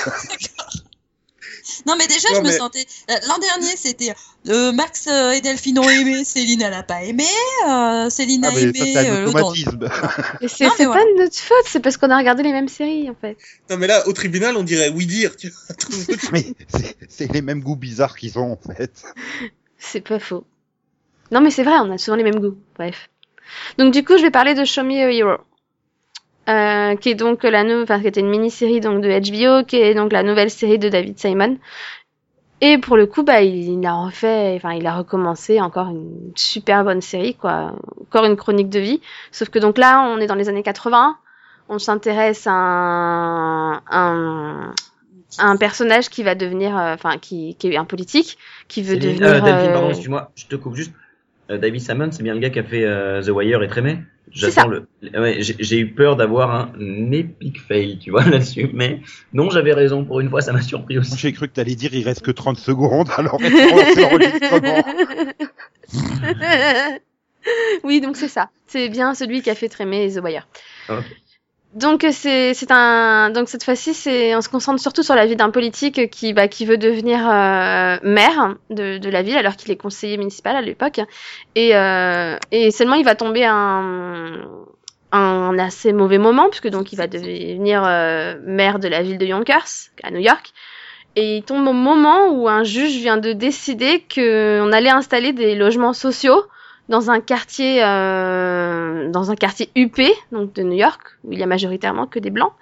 Non, 1.86 1.96
mais 1.98 2.08
déjà, 2.08 2.30
Non, 2.34 2.40
je 2.44 2.48
me 2.48 2.52
sentais. 2.58 2.86
euh, 3.10 3.14
L'an 3.28 3.38
dernier, 3.40 3.76
c'était 3.78 4.14
euh, 4.50 4.74
Max 4.74 5.08
euh, 5.08 5.32
et 5.32 5.40
Delphine 5.40 5.80
ont 5.80 5.90
aimé, 5.90 6.26
Céline, 6.26 6.62
elle 6.62 6.74
a 6.74 6.84
pas 6.84 7.04
aimé. 7.04 7.26
Euh, 7.68 8.10
Céline 8.10 8.44
Ah, 8.46 8.50
a 8.50 8.52
mais 8.52 8.62
aimé. 8.64 8.74
ça, 8.78 8.86
c'est 8.86 9.10
euh, 9.10 9.26
c'est 10.48 10.66
voilà. 10.86 10.94
pas 10.94 11.06
de 11.06 11.18
notre 11.24 11.38
faute, 11.38 11.66
c'est 11.68 11.80
parce 11.80 11.96
qu'on 11.98 12.10
a 12.10 12.18
regardé 12.18 12.44
les 12.44 12.52
mêmes 12.52 12.68
séries 12.68 13.10
en 13.10 13.16
fait. 13.16 13.38
Non, 13.70 13.78
mais 13.78 13.88
là, 13.88 14.06
au 14.08 14.14
tribunal, 14.14 14.58
on 14.58 14.64
dirait 14.64 14.90
oui 14.90 15.06
dire, 15.06 15.36
tu 15.38 15.50
vois. 15.50 15.76
Tout- 15.76 15.92
mais 16.34 16.46
c'est- 16.68 16.98
c'est 17.08 17.32
les 17.32 17.42
mêmes 17.42 17.62
goûts 17.62 17.78
bizarres 17.78 18.18
qu'ils 18.18 18.38
ont, 18.40 18.52
en 18.54 18.74
fait. 18.74 19.04
C'est 19.78 20.02
pas 20.02 20.20
faux. 20.20 20.46
Non 21.32 21.40
mais 21.42 21.50
c'est 21.52 21.64
vrai, 21.64 21.76
on 21.82 21.92
a 21.92 21.98
souvent 21.98 22.18
les 22.18 22.24
mêmes 22.24 22.40
goûts. 22.40 22.58
Bref. 22.76 23.10
Donc 23.78 23.94
du 23.94 24.04
coup, 24.04 24.18
je 24.18 24.22
vais 24.24 24.32
parler 24.32 24.54
de 24.54 24.66
Show 24.66 24.84
Me 24.84 25.02
a 25.02 25.12
Hero. 25.12 25.38
Euh, 26.50 26.96
qui 26.98 27.10
est 27.10 27.16
donc 27.16 27.44
la 27.44 27.64
nouvelle, 27.64 27.84
enfin, 27.84 28.02
qui 28.02 28.08
était 28.08 28.20
une 28.20 28.30
mini-série 28.30 28.82
donc 28.82 29.02
de 29.02 29.08
HBO, 29.08 29.66
qui 29.66 29.78
est 29.78 29.94
donc 29.94 30.12
la 30.12 30.24
nouvelle 30.24 30.50
série 30.50 30.78
de 30.78 30.90
David 30.90 31.18
Simon. 31.18 31.58
Et 32.60 32.78
pour 32.78 32.98
le 32.98 33.06
coup, 33.08 33.24
bah, 33.24 33.42
il, 33.42 33.80
il 33.80 33.86
a 33.86 33.94
refait, 33.94 34.54
enfin, 34.56 34.74
il 34.74 34.86
a 34.86 34.94
recommencé 34.96 35.62
encore 35.62 35.88
une 35.90 36.32
super 36.36 36.84
bonne 36.84 37.02
série, 37.02 37.36
quoi. 37.36 37.74
Encore 38.02 38.26
une 38.26 38.36
chronique 38.36 38.70
de 38.70 38.80
vie. 38.80 39.02
Sauf 39.32 39.50
que 39.50 39.60
donc 39.60 39.78
là, 39.78 40.02
on 40.02 40.20
est 40.20 40.28
dans 40.28 40.36
les 40.36 40.50
années 40.50 40.64
80. 40.64 41.18
On 41.70 41.80
s'intéresse 41.80 42.46
à 42.46 42.52
un, 42.52 43.82
un, 43.90 44.74
un 45.40 45.58
personnage 45.58 46.10
qui 46.10 46.24
va 46.24 46.36
devenir, 46.36 46.78
euh, 46.78 46.94
enfin, 46.94 47.18
qui, 47.18 47.56
qui 47.56 47.68
est 47.70 47.78
un 47.78 47.86
politique, 47.86 48.38
qui 48.68 48.82
veut 48.82 48.98
devenir. 48.98 49.28
euh, 49.28 49.42
Delphine, 49.42 49.70
euh, 49.70 49.74
pardon, 49.74 49.90
excuse-moi, 49.90 50.32
je 50.36 50.46
te 50.48 50.56
coupe 50.56 50.76
juste. 50.76 50.94
Euh, 51.54 51.58
David 51.58 51.82
Simon, 51.82 52.10
c'est 52.12 52.24
bien 52.24 52.34
le 52.34 52.40
gars 52.40 52.50
qui 52.50 52.60
a 52.60 52.64
fait 52.64 52.84
euh, 52.84 53.22
The 53.22 53.30
Wire 53.30 53.64
et 53.64 53.68
Trémé 53.68 54.00
J'attends 54.32 54.68
le. 54.68 54.88
Ouais, 55.14 55.38
j'ai 55.42 55.78
eu 55.78 55.94
peur 55.94 56.16
d'avoir 56.16 56.74
un 56.76 57.12
épic 57.12 57.62
fail, 57.62 58.00
tu 58.00 58.10
vois, 58.10 58.24
là-dessus. 58.30 58.70
Mais 58.74 59.02
non, 59.32 59.52
j'avais 59.52 59.74
raison. 59.74 60.06
Pour 60.06 60.22
une 60.22 60.30
fois, 60.30 60.42
ça 60.42 60.54
m'a 60.54 60.62
surpris 60.62 60.98
aussi. 60.98 61.18
J'ai 61.18 61.34
cru 61.34 61.48
que 61.48 61.54
t'allais 61.54 61.76
dire 61.76 61.94
il 61.94 62.04
reste 62.04 62.24
que 62.24 62.32
30 62.32 62.58
secondes, 62.58 63.10
alors 63.16 63.38
l'enregistrement. 63.96 64.84
oui, 67.84 68.02
donc 68.02 68.18
c'est 68.18 68.28
ça. 68.28 68.50
C'est 68.66 68.90
bien 68.90 69.14
celui 69.14 69.44
qui 69.44 69.52
a 69.52 69.56
fait 69.56 69.70
trémer 69.70 70.12
The 70.12 70.22
Wire. 70.24 70.48
Donc 71.74 72.06
c'est 72.12 72.72
un 72.72 73.32
donc 73.32 73.50
cette 73.50 73.64
fois-ci 73.64 73.96
c'est 73.96 74.36
on 74.36 74.42
se 74.42 74.50
concentre 74.50 74.80
surtout 74.80 75.02
sur 75.02 75.16
la 75.16 75.26
vie 75.26 75.36
d'un 75.36 75.50
politique 75.50 76.12
qui 76.12 76.32
bah 76.34 76.48
qui 76.48 76.68
veut 76.68 76.78
devenir 76.78 77.28
euh, 77.28 77.98
maire 78.04 78.56
de 78.70 79.00
de 79.00 79.10
la 79.10 79.24
ville 79.24 79.38
alors 79.38 79.56
qu'il 79.56 79.72
est 79.72 79.76
conseiller 79.76 80.18
municipal 80.18 80.56
à 80.56 80.62
l'époque. 80.62 81.02
Et 81.56 81.76
euh, 81.76 82.38
et 82.52 82.70
seulement 82.70 82.96
il 82.96 83.04
va 83.04 83.16
tomber 83.16 83.46
un 83.46 84.42
un 85.12 85.58
assez 85.58 85.94
mauvais 85.94 86.20
moment 86.20 86.48
puisque 86.50 86.70
donc 86.70 86.94
il 86.94 86.96
va 86.96 87.08
devenir 87.08 87.84
euh, 87.84 88.36
maire 88.46 88.78
de 88.78 88.88
la 88.88 89.02
ville 89.02 89.18
de 89.18 89.26
Yonkers 89.26 89.90
à 90.04 90.12
New 90.12 90.20
York. 90.20 90.54
Et 91.16 91.38
il 91.38 91.44
tombe 91.44 91.68
au 91.68 91.74
moment 91.74 92.30
où 92.30 92.48
un 92.50 92.64
juge 92.64 92.98
vient 92.98 93.18
de 93.18 93.34
décider 93.34 94.02
que 94.02 94.62
on 94.62 94.72
allait 94.72 94.90
installer 94.92 95.34
des 95.34 95.56
logements 95.56 95.94
sociaux 95.94 96.44
dans 96.90 97.10
un 97.12 97.22
quartier 97.22 97.84
euh, 97.84 99.10
dans 99.10 99.32
un 99.32 99.36
quartier 99.36 99.70
UP 99.76 100.00
donc 100.32 100.54
de 100.54 100.64
New 100.64 100.78
York 100.78 101.02
où 101.24 101.32
il 101.34 101.40
y 101.40 101.44
a 101.44 101.48
majoritairement 101.48 102.08
que 102.08 102.20
des 102.20 102.30
blancs 102.30 102.54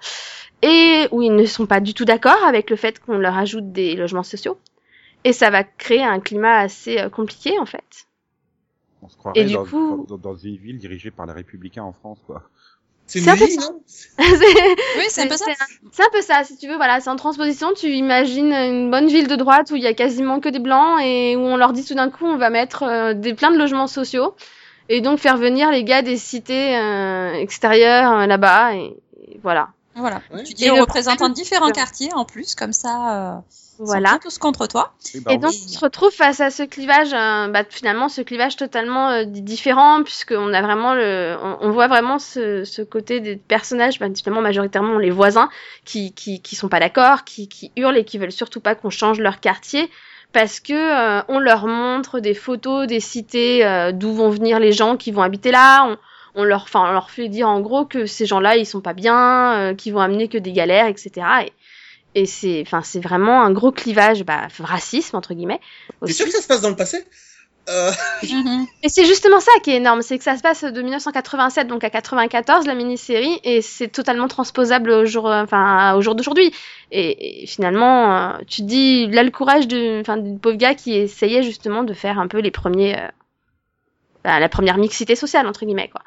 et 0.62 1.08
où 1.10 1.22
ils 1.22 1.34
ne 1.34 1.44
sont 1.44 1.66
pas 1.66 1.80
du 1.80 1.94
tout 1.94 2.04
d'accord 2.04 2.42
avec 2.44 2.70
le 2.70 2.76
fait 2.76 3.00
qu'on 3.00 3.18
leur 3.18 3.36
ajoute 3.36 3.72
des 3.72 3.96
logements 3.96 4.22
sociaux 4.22 4.58
et 5.24 5.32
ça 5.32 5.50
va 5.50 5.64
créer 5.64 6.02
un 6.04 6.20
climat 6.20 6.58
assez 6.58 6.98
euh, 6.98 7.08
compliqué 7.08 7.58
en 7.58 7.66
fait. 7.66 8.06
On 9.02 9.08
se 9.08 9.16
croirait 9.16 9.40
Et 9.40 9.44
du 9.44 9.54
dans, 9.54 9.64
coup- 9.64 10.06
dans, 10.08 10.18
dans 10.18 10.36
une 10.36 10.56
ville 10.56 10.78
dirigée 10.78 11.10
par 11.10 11.26
les 11.26 11.32
républicains 11.32 11.82
en 11.82 11.92
France, 11.92 12.20
quoi. 12.26 12.42
C'est 13.06 13.20
C'est 13.20 13.30
un 13.30 13.36
peu 13.36 13.44
Neuilly, 13.44 13.54
ça. 13.54 13.60
non 13.60 13.80
Oui, 14.18 15.04
c'est 15.08 15.22
un 15.22 15.28
peu 15.28 15.36
ça. 15.36 15.44
c'est 15.92 16.02
un 16.02 16.10
peu 16.12 16.22
ça, 16.22 16.44
si 16.44 16.56
tu 16.56 16.68
veux, 16.68 16.76
voilà, 16.76 17.00
c'est 17.00 17.10
en 17.10 17.16
transposition, 17.16 17.72
tu 17.74 17.88
imagines 17.88 18.52
une 18.52 18.90
bonne 18.90 19.08
ville 19.08 19.26
de 19.28 19.36
droite 19.36 19.70
où 19.70 19.76
il 19.76 19.82
y 19.82 19.86
a 19.86 19.94
quasiment 19.94 20.40
que 20.40 20.48
des 20.48 20.58
blancs 20.58 21.00
et 21.02 21.36
où 21.36 21.40
on 21.40 21.56
leur 21.56 21.72
dit 21.72 21.84
tout 21.84 21.94
d'un 21.94 22.10
coup 22.10 22.26
on 22.26 22.36
va 22.36 22.50
mettre 22.50 22.82
euh, 22.84 23.14
des 23.14 23.34
plein 23.34 23.50
de 23.50 23.58
logements 23.58 23.86
sociaux 23.86 24.34
et 24.88 25.00
donc 25.00 25.18
faire 25.18 25.36
venir 25.36 25.70
les 25.70 25.84
gars 25.84 26.02
des 26.02 26.16
cités 26.16 26.76
euh, 26.76 27.32
extérieures 27.34 28.12
euh, 28.12 28.26
là-bas 28.26 28.74
et, 28.74 28.96
et 29.28 29.40
voilà. 29.42 29.68
Voilà. 29.94 30.22
Ouais. 30.32 30.42
Tu 30.42 30.54
dis 30.54 30.68
problème, 30.68 31.32
différents 31.32 31.70
quartiers 31.70 32.12
en 32.14 32.24
plus, 32.24 32.54
comme 32.54 32.72
ça, 32.72 33.42
ils 33.78 33.78
sont 33.78 33.84
Voilà. 33.84 34.10
pas 34.12 34.18
tous 34.18 34.38
contre 34.38 34.66
toi. 34.66 34.92
Bah 35.24 35.32
Et 35.32 35.34
oui. 35.34 35.40
donc, 35.40 35.52
on 35.64 35.68
se 35.68 35.78
retrouve 35.78 36.10
face 36.12 36.40
à 36.40 36.50
ce 36.50 36.62
clivage, 36.62 37.12
euh, 37.12 37.48
bah, 37.48 37.64
finalement, 37.68 38.08
ce 38.08 38.20
clivage 38.22 38.56
totalement 38.56 39.10
euh, 39.10 39.24
di- 39.24 39.42
différent, 39.42 40.02
puisqu'on 40.04 40.52
a 40.52 40.62
vraiment 40.62 40.94
le, 40.94 41.36
on, 41.42 41.58
on 41.62 41.70
voit 41.70 41.88
vraiment 41.88 42.18
ce, 42.18 42.64
ce 42.64 42.82
côté 42.82 43.20
des 43.20 43.36
personnages, 43.36 43.98
bah, 43.98 44.06
finalement, 44.14 44.42
majoritairement 44.42 44.98
les 44.98 45.10
voisins, 45.10 45.48
qui, 45.84 46.12
qui, 46.12 46.40
qui 46.42 46.54
sont 46.56 46.68
pas 46.68 46.80
d'accord, 46.80 47.24
qui, 47.24 47.48
qui 47.48 47.72
hurlent 47.76 47.96
et 47.96 48.04
qui 48.04 48.18
veulent 48.18 48.32
surtout 48.32 48.60
pas 48.60 48.74
qu'on 48.74 48.90
change 48.90 49.18
leur 49.20 49.40
quartier, 49.40 49.90
parce 50.32 50.60
que 50.60 50.72
euh, 50.72 51.22
on 51.28 51.38
leur 51.38 51.66
montre 51.66 52.20
des 52.20 52.34
photos 52.34 52.86
des 52.86 53.00
cités 53.00 53.64
euh, 53.66 53.92
d'où 53.92 54.12
vont 54.14 54.30
venir 54.30 54.58
les 54.60 54.72
gens 54.72 54.96
qui 54.96 55.10
vont 55.12 55.22
habiter 55.22 55.50
là. 55.50 55.84
On, 55.86 55.96
on 56.34 56.44
leur, 56.44 56.62
enfin, 56.62 56.84
on 56.88 56.92
leur 56.92 57.10
fait 57.10 57.28
dire 57.28 57.48
en 57.48 57.60
gros 57.60 57.84
que 57.84 58.06
ces 58.06 58.24
gens-là, 58.24 58.56
ils 58.56 58.64
sont 58.64 58.80
pas 58.80 58.94
bien, 58.94 59.52
euh, 59.72 59.74
qu'ils 59.74 59.92
vont 59.92 60.00
amener 60.00 60.28
que 60.28 60.38
des 60.38 60.52
galères, 60.52 60.86
etc. 60.86 61.26
Et, 61.46 61.52
et 62.14 62.26
c'est, 62.26 62.62
enfin, 62.66 62.82
c'est 62.82 63.00
vraiment 63.00 63.42
un 63.42 63.50
gros 63.50 63.72
clivage, 63.72 64.24
bah, 64.24 64.48
racisme 64.60 65.16
entre 65.16 65.34
guillemets. 65.34 65.60
T'es 66.04 66.12
sûr 66.12 66.26
que 66.26 66.32
ça 66.32 66.42
se 66.42 66.46
passe 66.46 66.60
dans 66.60 66.70
le 66.70 66.76
passé? 66.76 67.04
Euh, 67.68 67.90
Mhm. 68.22 68.66
Et 68.82 68.88
c'est 68.88 69.04
justement 69.04 69.40
ça 69.40 69.52
qui 69.62 69.70
est 69.70 69.76
énorme, 69.76 70.02
c'est 70.02 70.18
que 70.18 70.24
ça 70.24 70.36
se 70.36 70.42
passe 70.42 70.64
de 70.64 70.82
1987 70.82 71.66
donc 71.68 71.84
à 71.84 71.90
94 71.90 72.66
la 72.66 72.74
mini-série 72.74 73.40
et 73.44 73.62
c'est 73.62 73.88
totalement 73.88 74.28
transposable 74.28 74.90
au 74.90 75.04
jour, 75.04 75.26
enfin 75.26 75.94
au 75.94 76.00
jour 76.00 76.14
d'aujourd'hui. 76.14 76.52
Et, 76.90 77.42
et 77.42 77.46
finalement, 77.46 78.16
euh, 78.16 78.38
tu 78.48 78.62
te 78.62 78.66
dis 78.66 79.06
là 79.08 79.22
le 79.22 79.30
courage 79.30 79.68
de, 79.68 80.00
enfin 80.00 80.16
du 80.16 80.38
pauvre 80.38 80.56
gars 80.56 80.74
qui 80.74 80.94
essayait 80.94 81.42
justement 81.42 81.84
de 81.84 81.94
faire 81.94 82.18
un 82.18 82.28
peu 82.28 82.38
les 82.38 82.50
premiers, 82.50 82.98
euh, 82.98 83.08
bah, 84.24 84.40
la 84.40 84.48
première 84.48 84.78
mixité 84.78 85.14
sociale 85.16 85.46
entre 85.46 85.64
guillemets 85.64 85.88
quoi. 85.88 86.02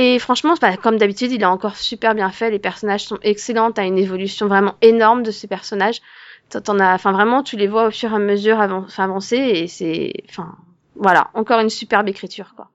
Et 0.00 0.20
franchement, 0.20 0.54
bah, 0.60 0.76
comme 0.76 0.96
d'habitude, 0.96 1.32
il 1.32 1.42
est 1.42 1.46
encore 1.46 1.74
super 1.76 2.14
bien 2.14 2.30
fait. 2.30 2.52
Les 2.52 2.60
personnages 2.60 3.04
sont 3.04 3.18
excellents. 3.22 3.72
T'as 3.72 3.84
une 3.84 3.98
évolution 3.98 4.46
vraiment 4.46 4.74
énorme 4.80 5.24
de 5.24 5.32
ces 5.32 5.48
personnages. 5.48 6.00
T'en- 6.50 6.78
as, 6.78 6.94
enfin 6.94 7.10
vraiment, 7.10 7.42
tu 7.42 7.56
les 7.56 7.66
vois 7.66 7.88
au 7.88 7.90
fur 7.90 8.12
et 8.12 8.14
à 8.14 8.18
mesure 8.20 8.58
avan- 8.60 8.86
avancer 8.96 9.36
et 9.36 9.66
c'est, 9.66 10.12
enfin, 10.30 10.54
voilà, 10.94 11.30
encore 11.34 11.58
une 11.58 11.68
superbe 11.68 12.06
écriture, 12.08 12.52
quoi. 12.54 12.68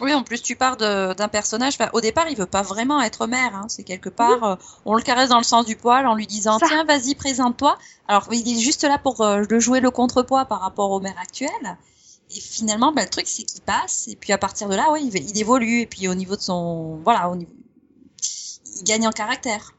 Oui, 0.00 0.14
en 0.14 0.22
plus, 0.22 0.42
tu 0.42 0.54
pars 0.54 0.76
d'un 0.76 1.28
personnage. 1.28 1.76
bah, 1.76 1.90
au 1.92 2.00
départ, 2.00 2.26
il 2.28 2.36
veut 2.36 2.46
pas 2.46 2.62
vraiment 2.62 3.00
être 3.02 3.26
maire. 3.26 3.54
Hein. 3.56 3.64
C'est 3.68 3.82
quelque 3.82 4.10
part, 4.10 4.44
euh, 4.44 4.54
on 4.84 4.94
le 4.94 5.02
caresse 5.02 5.30
dans 5.30 5.38
le 5.38 5.42
sens 5.44 5.66
du 5.66 5.74
poil 5.74 6.06
en 6.06 6.14
lui 6.14 6.26
disant 6.28 6.58
Ça. 6.60 6.66
tiens, 6.68 6.84
vas-y, 6.84 7.16
présente-toi. 7.16 7.76
Alors, 8.06 8.28
il 8.30 8.46
est 8.46 8.60
juste 8.60 8.84
là 8.84 8.98
pour 8.98 9.22
euh, 9.22 9.42
le 9.50 9.58
jouer 9.58 9.80
le 9.80 9.90
contrepoids 9.90 10.44
par 10.44 10.60
rapport 10.60 10.90
au 10.92 11.00
maire 11.00 11.18
actuel. 11.20 11.50
Et 12.36 12.40
finalement, 12.40 12.92
bah, 12.92 13.02
le 13.02 13.08
truc, 13.10 13.26
c'est 13.26 13.42
qu'il 13.44 13.62
passe. 13.62 14.08
Et 14.08 14.16
puis 14.16 14.32
à 14.32 14.38
partir 14.38 14.68
de 14.68 14.74
là, 14.76 14.86
oui, 14.92 15.10
il, 15.12 15.30
il 15.30 15.38
évolue. 15.40 15.80
Et 15.80 15.86
puis 15.86 16.08
au 16.08 16.14
niveau 16.14 16.36
de 16.36 16.40
son, 16.40 16.96
voilà, 17.04 17.28
au 17.30 17.36
niveau, 17.36 17.52
il 18.78 18.84
gagne 18.84 19.06
en 19.06 19.12
caractère. 19.12 19.72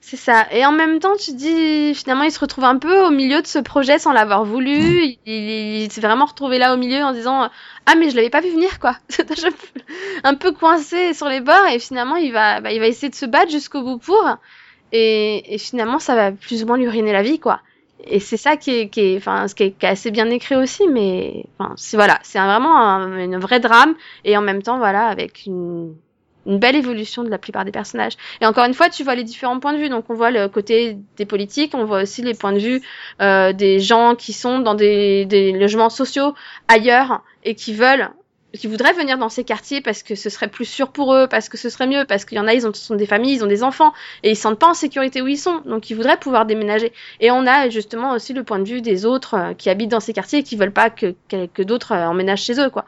C'est 0.00 0.16
ça. 0.18 0.46
Et 0.52 0.66
en 0.66 0.72
même 0.72 0.98
temps, 0.98 1.16
tu 1.16 1.32
dis, 1.32 1.94
finalement, 1.94 2.24
il 2.24 2.32
se 2.32 2.38
retrouve 2.38 2.64
un 2.64 2.76
peu 2.78 3.06
au 3.06 3.10
milieu 3.10 3.40
de 3.40 3.46
ce 3.46 3.58
projet 3.58 3.98
sans 3.98 4.12
l'avoir 4.12 4.44
voulu. 4.44 5.02
Il, 5.04 5.18
il- 5.26 5.82
il 5.84 5.92
s'est 5.92 6.02
vraiment 6.02 6.26
retrouvé 6.26 6.58
là 6.58 6.74
au 6.74 6.76
milieu 6.76 7.02
en 7.02 7.12
disant, 7.12 7.48
ah, 7.86 7.94
mais 7.96 8.10
je 8.10 8.16
l'avais 8.16 8.28
pas 8.30 8.42
vu 8.42 8.50
venir, 8.50 8.78
quoi. 8.80 8.98
un 10.24 10.34
peu 10.34 10.52
coincé 10.52 11.14
sur 11.14 11.28
les 11.28 11.40
bords 11.40 11.66
et 11.72 11.78
finalement, 11.78 12.16
il 12.16 12.32
va, 12.32 12.60
bah, 12.60 12.72
il 12.72 12.80
va 12.80 12.86
essayer 12.86 13.08
de 13.08 13.14
se 13.14 13.26
battre 13.26 13.50
jusqu'au 13.50 13.82
bout 13.82 13.98
pour. 13.98 14.22
Et, 14.92 15.54
et 15.54 15.58
finalement, 15.58 15.98
ça 15.98 16.14
va 16.14 16.32
plus 16.32 16.62
ou 16.62 16.66
moins 16.66 16.76
lui 16.76 16.88
ruiner 16.88 17.12
la 17.12 17.22
vie, 17.22 17.40
quoi. 17.40 17.60
Et 18.06 18.20
c'est 18.20 18.36
ça 18.36 18.56
qui 18.56 18.70
est, 18.72 18.88
qui 18.88 19.00
est, 19.00 19.16
enfin, 19.16 19.48
ce 19.48 19.54
qui 19.54 19.62
est, 19.64 19.84
assez 19.84 20.10
bien 20.10 20.28
écrit 20.30 20.56
aussi, 20.56 20.86
mais, 20.88 21.44
enfin, 21.58 21.72
c'est 21.76 21.96
voilà, 21.96 22.18
c'est 22.22 22.38
un- 22.38 22.46
vraiment 22.46 22.76
un, 22.78 23.18
une 23.18 23.38
vraie 23.38 23.60
drame 23.60 23.94
et 24.24 24.36
en 24.36 24.42
même 24.42 24.62
temps, 24.62 24.78
voilà, 24.78 25.06
avec 25.06 25.46
une, 25.46 25.94
une 26.46 26.58
belle 26.58 26.76
évolution 26.76 27.22
de 27.24 27.30
la 27.30 27.38
plupart 27.38 27.64
des 27.64 27.70
personnages. 27.72 28.14
Et 28.40 28.46
encore 28.46 28.64
une 28.66 28.74
fois, 28.74 28.90
tu 28.90 29.04
vois 29.04 29.14
les 29.14 29.24
différents 29.24 29.58
points 29.60 29.72
de 29.72 29.78
vue. 29.78 29.88
Donc, 29.88 30.04
on 30.10 30.14
voit 30.14 30.30
le 30.30 30.48
côté 30.48 30.98
des 31.16 31.24
politiques, 31.24 31.74
on 31.74 31.84
voit 31.86 32.02
aussi 32.02 32.20
les 32.22 32.34
points 32.34 32.52
de 32.52 32.58
vue 32.58 32.82
euh, 33.22 33.52
des 33.54 33.80
gens 33.80 34.14
qui 34.16 34.32
sont 34.34 34.58
dans 34.58 34.74
des, 34.74 35.24
des 35.24 35.52
logements 35.52 35.88
sociaux 35.90 36.34
ailleurs 36.68 37.22
et 37.44 37.54
qui 37.54 37.72
veulent, 37.72 38.10
qui 38.58 38.66
voudraient 38.66 38.92
venir 38.92 39.18
dans 39.18 39.28
ces 39.28 39.44
quartiers 39.44 39.80
parce 39.80 40.02
que 40.02 40.14
ce 40.14 40.30
serait 40.30 40.48
plus 40.48 40.64
sûr 40.64 40.92
pour 40.92 41.14
eux, 41.14 41.26
parce 41.26 41.48
que 41.48 41.56
ce 41.56 41.68
serait 41.68 41.86
mieux, 41.86 42.04
parce 42.04 42.24
qu'il 42.24 42.38
y 42.38 42.40
en 42.40 42.46
a, 42.46 42.54
ils 42.54 42.66
ont, 42.66 42.72
sont 42.72 42.94
des 42.94 43.06
familles, 43.06 43.34
ils 43.34 43.44
ont 43.44 43.48
des 43.48 43.62
enfants 43.62 43.92
et 44.22 44.30
ils 44.30 44.36
se 44.36 44.42
sentent 44.42 44.58
pas 44.58 44.68
en 44.68 44.74
sécurité 44.74 45.22
où 45.22 45.28
ils 45.28 45.38
sont. 45.38 45.60
Donc, 45.64 45.90
ils 45.90 45.94
voudraient 45.94 46.16
pouvoir 46.16 46.46
déménager. 46.46 46.92
Et 47.20 47.30
on 47.30 47.46
a 47.46 47.68
justement 47.68 48.12
aussi 48.12 48.32
le 48.32 48.44
point 48.44 48.58
de 48.58 48.68
vue 48.68 48.80
des 48.80 49.06
autres 49.06 49.34
euh, 49.34 49.54
qui 49.54 49.70
habitent 49.70 49.90
dans 49.90 50.00
ces 50.00 50.12
quartiers 50.12 50.40
et 50.40 50.42
qui 50.42 50.56
veulent 50.56 50.72
pas 50.72 50.90
que, 50.90 51.14
que, 51.28 51.46
que 51.46 51.62
d'autres 51.62 51.92
euh, 51.92 52.06
emménagent 52.06 52.42
chez 52.42 52.60
eux, 52.60 52.70
quoi. 52.70 52.84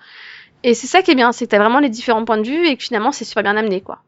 Et 0.63 0.75
c'est 0.75 0.87
ça 0.87 1.03
qui 1.03 1.11
est 1.11 1.15
bien, 1.15 1.33
c'est 1.33 1.47
que 1.47 1.51
t'as 1.51 1.59
vraiment 1.59 1.81
les 1.81 1.91
différents 1.91 2.25
points 2.25 2.39
de 2.39 2.47
vue 2.47 2.67
et 2.67 2.77
que 2.77 2.83
finalement 2.83 3.13
c'est 3.13 3.25
super 3.25 3.43
bien 3.43 3.57
amené, 3.57 3.81
quoi. 3.81 4.01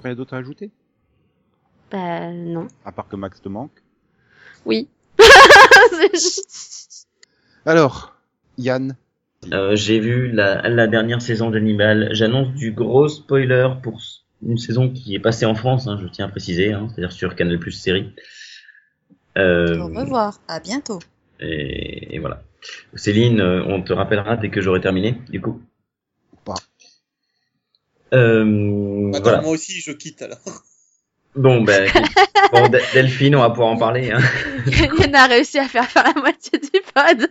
Rien 0.00 0.14
d'autre 0.14 0.34
à 0.34 0.38
ajouter? 0.38 0.70
Bah 1.90 2.30
non. 2.32 2.68
À 2.84 2.92
part 2.92 3.08
que 3.08 3.16
Max 3.16 3.40
te 3.40 3.48
manque. 3.48 3.82
Oui. 4.64 4.88
Alors, 7.66 8.14
Yann, 8.58 8.96
Euh, 9.52 9.74
J'ai 9.76 10.00
vu 10.00 10.30
la, 10.30 10.68
la 10.68 10.86
dernière 10.86 11.22
saison 11.22 11.50
d'Hannibal. 11.50 12.10
J'annonce 12.12 12.52
du 12.54 12.72
gros 12.72 13.08
spoiler 13.08 13.68
pour 13.82 14.00
une 14.42 14.58
saison 14.58 14.90
qui 14.90 15.14
est 15.14 15.18
passée 15.20 15.46
en 15.46 15.54
France, 15.54 15.86
hein, 15.86 15.98
je 16.00 16.06
tiens 16.08 16.26
à 16.26 16.28
préciser, 16.28 16.72
hein, 16.72 16.88
c'est-à-dire 16.88 17.12
sur 17.12 17.34
Canal 17.36 17.58
Plus 17.58 17.72
série. 17.72 18.14
Euh, 19.38 19.78
Au 19.78 19.86
revoir, 19.88 20.40
à 20.48 20.60
bientôt. 20.60 20.98
et, 21.40 22.14
et 22.14 22.18
voilà. 22.18 22.42
Céline, 22.94 23.40
euh, 23.40 23.62
on 23.66 23.82
te 23.82 23.92
rappellera 23.92 24.36
dès 24.36 24.50
que 24.50 24.60
j'aurai 24.60 24.80
terminé, 24.80 25.18
du 25.30 25.40
coup. 25.40 25.62
Euh, 28.12 29.10
Attends, 29.12 29.22
voilà. 29.22 29.40
moi 29.42 29.50
aussi, 29.52 29.80
je 29.80 29.92
quitte 29.92 30.22
alors. 30.22 30.38
Bon, 31.36 31.62
ben, 31.62 31.88
bon, 32.52 32.68
De- 32.68 32.80
Delphine, 32.92 33.36
on 33.36 33.40
va 33.40 33.50
pouvoir 33.50 33.68
en 33.68 33.76
parler. 33.76 34.10
Hein. 34.10 34.18
Yann 34.98 35.14
a 35.14 35.26
réussi 35.28 35.58
à 35.58 35.68
faire 35.68 35.88
faire 35.88 36.04
la 36.14 36.20
moitié 36.20 36.58
du 36.58 36.80
pod. 36.92 37.30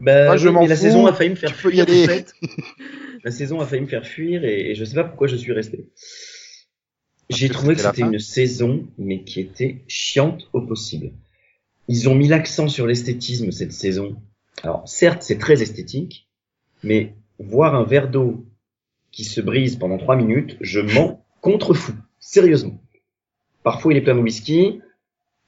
Bah, 0.00 0.32
Ah, 0.32 0.36
je 0.36 0.46
oui, 0.48 0.54
m'en 0.54 0.66
la 0.66 0.76
fous. 0.76 0.82
saison 0.82 1.06
a 1.06 1.12
failli 1.12 1.30
me 1.30 1.34
faire 1.36 1.50
y 1.50 1.54
fuir. 1.54 1.82
aller. 1.84 2.04
en 2.04 2.06
fait. 2.06 2.32
La 3.24 3.30
saison 3.32 3.60
a 3.60 3.66
failli 3.66 3.82
me 3.82 3.88
faire 3.88 4.06
fuir 4.06 4.44
et, 4.44 4.70
et 4.70 4.74
je 4.76 4.84
sais 4.84 4.94
pas 4.94 5.02
pourquoi 5.04 5.26
je 5.26 5.34
suis 5.36 5.52
resté. 5.52 5.88
J'ai 7.28 7.48
trouvé 7.48 7.74
que 7.74 7.80
c'était 7.80 8.02
une 8.02 8.20
saison, 8.20 8.86
mais 8.98 9.24
qui 9.24 9.40
était 9.40 9.82
chiante 9.88 10.48
au 10.52 10.60
possible. 10.60 11.10
Ils 11.88 12.08
ont 12.08 12.14
mis 12.14 12.28
l'accent 12.28 12.68
sur 12.68 12.86
l'esthétisme 12.86 13.50
cette 13.50 13.72
saison. 13.72 14.16
Alors, 14.62 14.86
certes, 14.88 15.22
c'est 15.24 15.38
très 15.38 15.60
esthétique, 15.60 16.28
mais 16.84 17.14
voir 17.40 17.74
un 17.74 17.82
verre 17.84 18.08
d'eau 18.08 18.46
qui 19.16 19.24
se 19.24 19.40
brise 19.40 19.76
pendant 19.76 19.96
trois 19.96 20.14
minutes, 20.14 20.58
je 20.60 20.78
m'en 20.78 21.24
contrefous. 21.40 21.94
Sérieusement. 22.20 22.78
Parfois, 23.62 23.94
il 23.94 23.96
est 23.96 24.02
plein 24.02 24.14
de 24.14 24.20
whisky. 24.20 24.82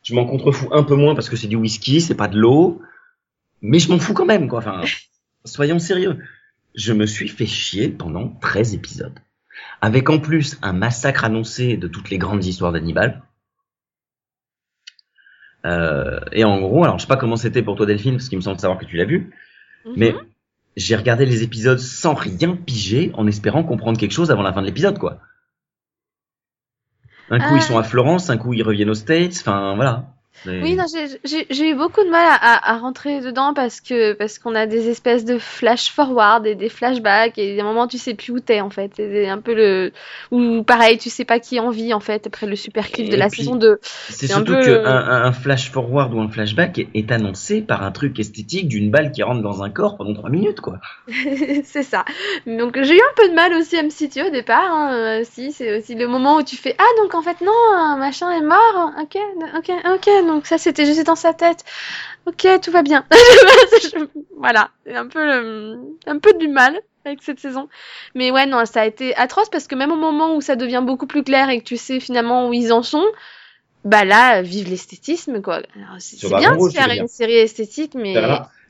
Je 0.02 0.14
m'en 0.14 0.24
contrefous 0.24 0.70
un 0.72 0.83
peu 0.85 0.94
moins 0.94 1.14
parce 1.14 1.28
que 1.28 1.37
c'est 1.37 1.48
du 1.48 1.57
whisky, 1.57 2.00
c'est 2.00 2.14
pas 2.14 2.28
de 2.28 2.38
l'eau. 2.38 2.81
Mais 3.61 3.78
je 3.78 3.90
m'en 3.90 3.98
fous 3.98 4.14
quand 4.14 4.24
même, 4.24 4.48
quoi. 4.48 4.61
Enfin, 4.61 4.81
soyons 5.44 5.78
sérieux. 5.78 6.18
Je 6.74 6.94
me 6.94 7.04
suis 7.04 7.28
fait 7.28 7.44
chier 7.44 7.90
pendant 7.90 8.31
13 8.40 8.72
épisodes. 8.72 9.18
Avec 9.83 10.09
en 10.09 10.18
plus 10.18 10.57
un 10.62 10.72
massacre 10.72 11.24
annoncé 11.26 11.76
de 11.76 11.88
toutes 11.88 12.09
les 12.09 12.16
grandes 12.16 12.46
histoires 12.46 12.72
d'Hannibal. 12.72 13.22
Euh, 15.66 16.20
et 16.33 16.44
en 16.44 16.59
gros, 16.59 16.85
alors 16.85 16.96
je 16.98 17.02
sais 17.02 17.09
pas 17.09 17.18
comment 17.18 17.37
c'était 17.37 17.62
pour 17.62 17.76
toi 17.76 17.85
Delphine, 17.85 18.14
parce 18.14 18.31
qu'il 18.31 18.38
me 18.38 18.42
semble 18.42 18.61
savoir 18.61 18.78
que 18.78 18.87
tu 18.87 18.96
l'as 18.96 19.04
vu, 19.04 19.35
mais 19.94 20.12
Mhm. 20.12 20.20
J'ai 20.79 20.97
regardé 20.97 21.27
les 21.27 21.43
épisodes 21.43 21.79
sans 21.79 22.14
rien 22.14 22.57
piger, 22.57 23.11
en 23.14 23.27
espérant 23.27 23.64
comprendre 23.64 23.99
quelque 23.99 24.12
chose 24.12 24.31
avant 24.31 24.43
la 24.43 24.53
fin 24.53 24.61
de 24.61 24.67
l'épisode, 24.67 24.99
quoi. 24.99 25.21
Un 27.31 27.38
coup 27.38 27.55
Ah. 27.55 27.57
ils 27.57 27.62
sont 27.62 27.79
à 27.79 27.83
Florence, 27.83 28.31
un 28.31 28.38
coup 28.38 28.55
ils 28.55 28.62
reviennent 28.62 28.91
aux 28.91 28.95
States, 28.95 29.37
enfin 29.41 29.75
voilà. 29.75 30.14
Oui, 30.46 30.74
non, 30.77 30.85
j'ai- 31.24 31.68
eu 31.68 31.74
beaucoup 31.74 32.03
de 32.03 32.09
mal 32.11 32.24
à, 32.40 32.72
à, 32.74 32.79
rentrer 32.79 33.20
dedans 33.20 33.53
parce 33.55 33.81
que 33.81 34.12
parce 34.12 34.38
qu'on 34.38 34.55
a 34.55 34.66
des 34.66 34.88
espèces 34.88 35.24
de 35.24 35.38
flash 35.38 35.90
forward 35.90 36.46
et 36.46 36.55
des 36.55 36.68
flashbacks 36.68 37.37
et 37.38 37.59
à 37.59 37.62
un 37.62 37.66
moment 37.66 37.87
tu 37.87 37.98
sais 37.98 38.14
plus 38.14 38.33
où 38.33 38.40
t'es 38.40 38.61
en 38.61 38.70
fait. 38.70 38.92
C'est 38.96 39.29
un 39.29 39.38
peu 39.38 39.55
le 39.55 39.92
ou 40.31 40.62
pareil 40.62 40.98
tu 40.98 41.11
sais 41.11 41.24
pas 41.24 41.38
qui 41.40 41.61
en 41.61 41.70
vit 41.70 41.92
en 41.92 42.01
fait 42.01 42.27
après 42.27 42.46
le 42.46 42.57
super 42.57 42.90
clip 42.90 43.09
de 43.11 43.16
la 43.16 43.29
puis- 43.29 43.42
saison 43.42 43.57
2. 43.57 43.79
C'est 43.83 44.27
surtout 44.29 44.53
peu, 44.55 44.62
que 44.64 44.70
euh, 44.70 44.87
un, 44.87 45.33
flash 45.33 45.70
forward 45.70 46.12
ou 46.14 46.20
un 46.20 46.29
flashback 46.29 46.79
est, 46.79 46.88
est 46.94 47.11
annoncé 47.12 47.61
par 47.61 47.83
un 47.83 47.90
truc 47.90 48.18
esthétique 48.18 48.68
d'une 48.68 48.90
balle 48.90 49.12
qui 49.12 49.22
rentre 49.22 49.42
dans 49.42 49.62
un 49.62 49.70
corps 49.70 49.96
pendant 49.96 50.14
trois 50.14 50.31
minutes, 50.31 50.61
quoi. 50.61 50.79
c'est 51.64 51.83
ça. 51.83 52.05
Donc 52.46 52.81
j'ai 52.83 52.96
eu 52.96 53.01
un 53.01 53.14
peu 53.16 53.29
de 53.29 53.35
mal 53.35 53.53
aussi 53.55 53.77
à 53.77 53.83
me 53.83 53.90
situer 53.90 54.22
au 54.27 54.31
départ. 54.31 54.70
Hein. 54.72 54.92
Euh, 54.92 55.22
Si 55.24 55.53
c'est 55.53 55.77
aussi 55.79 55.94
le 55.94 56.07
moment 56.07 56.37
où 56.37 56.42
tu 56.42 56.57
fais 56.57 56.74
ah 56.79 57.03
donc 57.03 57.14
en 57.14 57.22
fait 57.22 57.40
non 57.44 57.53
un 57.77 57.96
machin 57.96 58.31
est 58.33 58.42
mort. 58.42 58.92
Ok 59.01 59.16
ok 59.57 59.70
ok 59.94 60.09
donc 60.29 60.47
ça 60.47 60.57
c'était 60.59 60.87
juste 60.87 61.05
dans 61.07 61.17
sa 61.17 61.35
tête. 61.35 61.64
Ok 62.27 62.47
tout 62.62 62.71
va 62.71 62.83
bien. 62.83 63.05
Voilà 64.37 64.71
c'est 64.87 64.95
un 64.97 65.07
peu 65.07 65.25
le- 65.25 65.79
un 66.07 66.19
peu 66.19 66.33
du 66.35 66.47
mal 66.49 66.79
avec 67.05 67.23
cette 67.23 67.41
saison. 67.41 67.69
Mais 68.14 68.31
ouais 68.31 68.47
non 68.47 68.64
ça 68.67 68.83
a 68.83 68.87
été 68.87 69.17
atroce 69.17 69.49
parce 69.51 69.67
que 69.67 69.75
même 69.75 69.91
au 69.93 69.97
moment 69.97 70.37
où 70.37 70.41
ça 70.41 70.55
devient 70.57 70.83
beaucoup 70.85 71.07
plus 71.07 71.25
clair 71.25 71.51
et 71.51 71.59
que 71.59 71.64
tu 71.64 71.77
sais 71.77 71.99
finalement 72.01 72.49
où 72.49 72.53
ils 72.53 72.73
en 72.73 72.83
sont. 72.83 73.05
Bah 73.85 74.05
là, 74.05 74.43
vive 74.43 74.69
l'esthétisme, 74.69 75.41
quoi. 75.41 75.61
C'est 76.01 76.17
bien 76.41 76.51
de 76.57 76.57
faire 76.73 76.88
une 77.03 77.07
série 77.09 77.37
esthétique, 77.37 77.95
mais... 77.95 78.12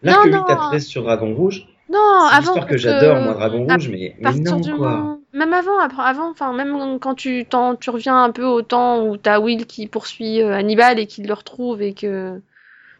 Non. 0.02 0.22
8 0.22 0.34
à 0.34 0.56
13 0.70 0.86
sur 0.86 1.02
Dragon 1.02 1.34
Rouge, 1.34 1.66
Non, 1.90 1.98
avant 2.30 2.54
que 2.60 2.66
que- 2.70 2.76
j'adore, 2.76 3.20
moi, 3.22 3.34
Dragon 3.34 3.64
Rouge, 3.64 3.88
mais, 3.88 4.14
mais 4.20 4.30
non, 4.34 4.60
quoi. 4.60 4.90
moment- 4.90 5.20
Même 5.32 5.52
avant, 5.52 5.78
après, 5.78 6.02
avant, 6.02 6.30
enfin, 6.30 6.52
même 6.52 6.98
quand 6.98 7.14
tu, 7.14 7.46
tu 7.80 7.90
reviens 7.90 8.22
un 8.24 8.30
peu 8.30 8.44
au 8.44 8.62
temps 8.62 9.06
où 9.06 9.16
t'as 9.16 9.38
Will 9.40 9.66
qui 9.66 9.86
poursuit 9.86 10.42
euh, 10.42 10.54
Hannibal 10.54 10.98
et 10.98 11.06
qui 11.06 11.22
le 11.22 11.32
retrouve 11.34 11.80
et 11.82 11.92
que, 11.94 12.40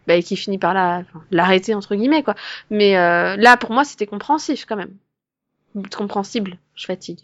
bah, 0.07 0.14
et 0.14 0.22
qui 0.22 0.37
finit 0.37 0.59
par 0.59 0.72
la- 0.74 1.03
l'arrêter, 1.31 1.74
entre 1.74 1.94
guillemets, 1.96 2.22
quoi. 2.22 2.35
Mais 2.70 2.96
euh, 2.96 3.37
là, 3.37 3.57
pour 3.57 3.72
moi, 3.72 3.85
c'était 3.85 4.07
compréhensif, 4.07 4.64
quand 4.66 4.77
même. 4.77 4.94
Compréhensible, 5.96 6.57
je 6.74 6.87
fatigue. 6.87 7.20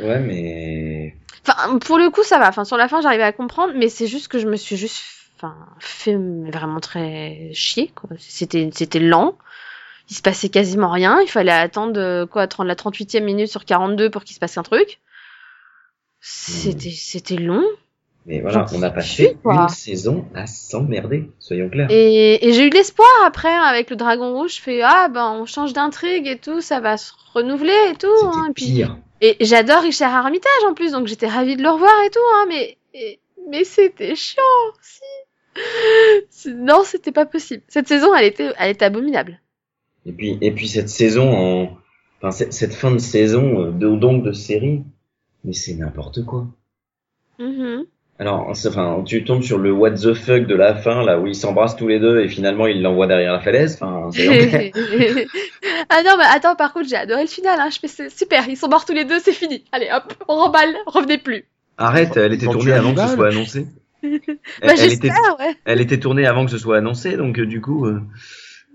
Ouais, 0.00 0.18
mais... 0.20 1.16
Enfin, 1.48 1.78
pour 1.78 1.96
le 1.98 2.10
coup, 2.10 2.22
ça 2.22 2.38
va. 2.38 2.48
Enfin, 2.48 2.64
sur 2.64 2.76
la 2.76 2.88
fin, 2.88 3.00
j'arrivais 3.00 3.22
à 3.22 3.32
comprendre, 3.32 3.72
mais 3.76 3.88
c'est 3.88 4.06
juste 4.08 4.28
que 4.28 4.38
je 4.38 4.46
me 4.46 4.56
suis 4.56 4.76
juste, 4.76 5.02
enfin, 5.36 5.54
fait 5.78 6.16
vraiment 6.16 6.80
très 6.80 7.50
chier, 7.54 7.92
quoi. 7.94 8.10
C'était, 8.18 8.68
c'était 8.74 8.98
lent. 8.98 9.36
Il 10.08 10.14
se 10.16 10.22
passait 10.22 10.48
quasiment 10.48 10.90
rien. 10.90 11.20
Il 11.20 11.28
fallait 11.28 11.50
attendre, 11.52 11.98
euh, 12.00 12.26
quoi, 12.26 12.46
30 12.46 12.66
la 12.66 12.74
38e 12.76 13.24
minute 13.24 13.48
sur 13.48 13.64
42 13.64 14.08
pour 14.10 14.24
qu'il 14.24 14.34
se 14.34 14.40
passe 14.40 14.56
un 14.58 14.62
truc. 14.62 15.00
C'était, 16.20 16.90
c'était 16.90 17.36
long. 17.36 17.64
Mais 18.24 18.40
voilà, 18.40 18.66
on 18.74 18.82
a 18.82 18.90
passé 18.90 19.36
quoi. 19.40 19.54
une 19.54 19.68
saison 19.68 20.26
à 20.34 20.48
s'emmerder, 20.48 21.30
soyons 21.38 21.68
clairs. 21.70 21.86
Et, 21.90 22.48
et 22.48 22.52
j'ai 22.52 22.66
eu 22.66 22.70
l'espoir 22.70 23.08
après, 23.24 23.52
avec 23.52 23.88
le 23.90 23.94
Dragon 23.96 24.32
Rouge. 24.32 24.56
Je 24.56 24.60
fais, 24.62 24.82
ah, 24.82 25.08
ben, 25.08 25.30
on 25.40 25.46
change 25.46 25.72
d'intrigue 25.72 26.26
et 26.26 26.36
tout, 26.38 26.60
ça 26.60 26.80
va 26.80 26.96
se 26.96 27.12
renouveler 27.34 27.90
et 27.92 27.94
tout. 27.94 28.08
hein. 28.24 28.46
Et 28.50 28.52
puis, 28.52 28.66
pire. 28.66 28.96
Et 29.20 29.36
j'adore 29.40 29.82
Richard 29.82 30.12
Armitage 30.12 30.64
en 30.68 30.74
plus, 30.74 30.90
donc 30.92 31.06
j'étais 31.06 31.28
ravie 31.28 31.56
de 31.56 31.62
le 31.62 31.70
revoir 31.70 31.92
et 32.04 32.10
tout, 32.10 32.18
hein, 32.34 32.46
mais, 32.48 32.78
et- 32.94 33.20
mais 33.48 33.62
c'était 33.64 34.16
chiant, 34.16 34.42
si. 34.82 35.00
Non, 36.56 36.82
c'était 36.84 37.12
pas 37.12 37.26
possible. 37.26 37.62
Cette 37.68 37.86
saison, 37.88 38.12
elle 38.14 38.26
était, 38.26 38.52
elle 38.58 38.70
était 38.72 38.84
abominable. 38.84 39.40
Et 40.06 40.12
puis, 40.12 40.38
et 40.40 40.52
puis 40.52 40.68
cette 40.68 40.88
saison, 40.88 41.32
en... 41.32 41.78
enfin, 42.18 42.30
cette, 42.30 42.52
cette 42.52 42.74
fin 42.74 42.92
de 42.92 42.98
saison, 42.98 43.66
euh, 43.66 43.70
de, 43.72 43.88
donc 43.96 44.22
de 44.22 44.32
série, 44.32 44.84
mais 45.44 45.52
c'est 45.52 45.74
n'importe 45.74 46.24
quoi. 46.24 46.46
Mhm. 47.38 47.84
Alors, 48.18 48.48
enfin, 48.48 49.02
tu 49.04 49.24
tombes 49.24 49.42
sur 49.42 49.58
le 49.58 49.70
what 49.72 49.90
the 49.90 50.14
fuck 50.14 50.46
de 50.46 50.54
la 50.54 50.74
fin, 50.74 51.04
là 51.04 51.20
où 51.20 51.26
ils 51.26 51.34
s'embrassent 51.34 51.76
tous 51.76 51.86
les 51.86 52.00
deux 52.00 52.20
et 52.20 52.28
finalement 52.28 52.66
ils 52.66 52.80
l'envoient 52.80 53.06
derrière 53.06 53.32
la 53.32 53.40
falaise. 53.40 53.78
Enfin, 53.78 54.08
ah 55.90 56.02
non, 56.02 56.12
mais 56.16 56.24
attends, 56.30 56.56
par 56.56 56.72
contre, 56.72 56.88
j'ai 56.88 56.96
adoré 56.96 57.22
le 57.22 57.28
final, 57.28 57.60
hein. 57.60 57.68
Je 57.70 57.86
fais, 57.86 58.08
super, 58.08 58.48
ils 58.48 58.56
sont 58.56 58.68
morts 58.68 58.86
tous 58.86 58.94
les 58.94 59.04
deux, 59.04 59.18
c'est 59.18 59.34
fini. 59.34 59.64
Allez, 59.70 59.90
hop, 59.92 60.14
on 60.28 60.36
remballe, 60.36 60.74
revenez 60.86 61.18
plus. 61.18 61.44
Arrête, 61.76 62.16
elle 62.16 62.32
était 62.32 62.46
tournée 62.46 62.72
avant 62.72 62.94
que 62.94 63.02
ce 63.02 63.14
soit 63.14 63.28
annoncé. 63.28 63.66
Bah, 64.02 64.12
Elle, 64.60 64.78
elle 64.78 64.92
était, 64.92 65.08
ouais. 65.08 65.56
elle 65.64 65.80
était 65.80 65.98
tournée 65.98 66.26
avant 66.26 66.44
que 66.44 66.52
ce 66.52 66.58
soit 66.58 66.76
annoncé, 66.76 67.16
donc 67.16 67.40
euh, 67.40 67.46
du 67.46 67.60
coup, 67.60 67.86
euh, 67.86 68.00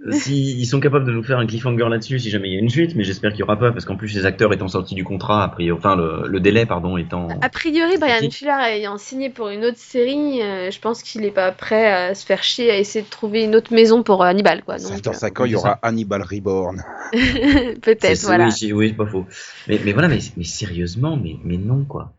si 0.09 0.57
ils 0.59 0.65
sont 0.65 0.79
capables 0.79 1.05
de 1.05 1.11
nous 1.11 1.21
faire 1.21 1.37
un 1.37 1.45
cliffhanger 1.45 1.87
là-dessus, 1.89 2.17
si 2.19 2.29
jamais 2.31 2.49
il 2.49 2.53
y 2.53 2.57
a 2.57 2.59
une 2.59 2.69
suite, 2.69 2.95
mais 2.95 3.03
j'espère 3.03 3.31
qu'il 3.31 3.41
y 3.41 3.43
aura 3.43 3.59
pas, 3.59 3.71
parce 3.71 3.85
qu'en 3.85 3.95
plus 3.95 4.13
les 4.15 4.25
acteurs 4.25 4.51
étant 4.51 4.67
sortis 4.67 4.95
du 4.95 5.03
contrat, 5.03 5.43
a 5.43 5.47
priori, 5.49 5.77
enfin 5.77 5.95
le, 5.95 6.27
le 6.27 6.39
délai, 6.39 6.65
pardon, 6.65 6.97
étant. 6.97 7.27
A 7.41 7.49
priori, 7.49 7.97
Brian. 7.99 8.29
Fuller 8.31 8.51
ayant 8.67 8.97
signé 8.97 9.29
pour 9.29 9.49
une 9.49 9.63
autre 9.63 9.77
série, 9.77 10.41
euh, 10.41 10.71
je 10.71 10.79
pense 10.79 11.03
qu'il 11.03 11.23
est 11.23 11.29
pas 11.31 11.51
prêt 11.51 11.91
à 11.91 12.15
se 12.15 12.25
faire 12.25 12.41
chier 12.43 12.71
à 12.71 12.77
essayer 12.77 13.05
de 13.05 13.09
trouver 13.09 13.43
une 13.43 13.55
autre 13.55 13.73
maison 13.73 14.01
pour 14.01 14.23
euh, 14.23 14.27
Hannibal, 14.27 14.63
quoi. 14.63 14.77
Donc, 14.77 15.01
dans 15.01 15.13
5 15.13 15.39
ans, 15.39 15.45
il 15.45 15.51
y 15.51 15.55
aura 15.55 15.77
Hannibal 15.83 16.23
Reborn. 16.23 16.81
euh, 17.13 17.75
peut-être, 17.81 18.21
voilà. 18.23 18.45
Oui, 18.45 18.51
c'est- 18.51 18.71
oui, 18.73 18.87
c'est 18.89 18.95
pas 18.95 19.05
faux. 19.05 19.27
Mais, 19.67 19.79
mais 19.85 19.93
voilà, 19.93 20.07
mais, 20.07 20.19
mais 20.37 20.43
sérieusement, 20.43 21.15
mais, 21.15 21.35
mais 21.43 21.57
non, 21.57 21.85
quoi. 21.85 22.13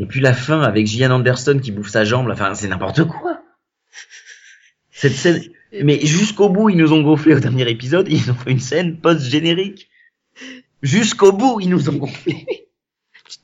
Et 0.00 0.06
puis 0.06 0.20
la 0.20 0.32
fin 0.32 0.60
avec 0.62 0.86
Gillian 0.86 1.10
Anderson 1.12 1.58
qui 1.62 1.70
bouffe 1.72 1.88
sa 1.90 2.04
jambe, 2.04 2.28
enfin, 2.30 2.54
c'est 2.54 2.68
n'importe 2.68 3.04
quoi. 3.06 3.40
Cette 4.90 5.12
scène, 5.12 5.40
mais 5.72 6.00
jusqu'au 6.04 6.48
bout, 6.48 6.68
ils 6.70 6.76
nous 6.76 6.92
ont 6.92 7.02
gonflé 7.02 7.34
au 7.34 7.40
dernier 7.40 7.68
épisode, 7.70 8.08
ils 8.10 8.30
ont 8.30 8.34
fait 8.34 8.50
une 8.50 8.60
scène 8.60 8.96
post-générique. 8.98 9.88
Jusqu'au 10.82 11.32
bout, 11.32 11.60
ils 11.60 11.68
nous 11.68 11.88
ont 11.90 11.94
gonflé. 11.94 12.46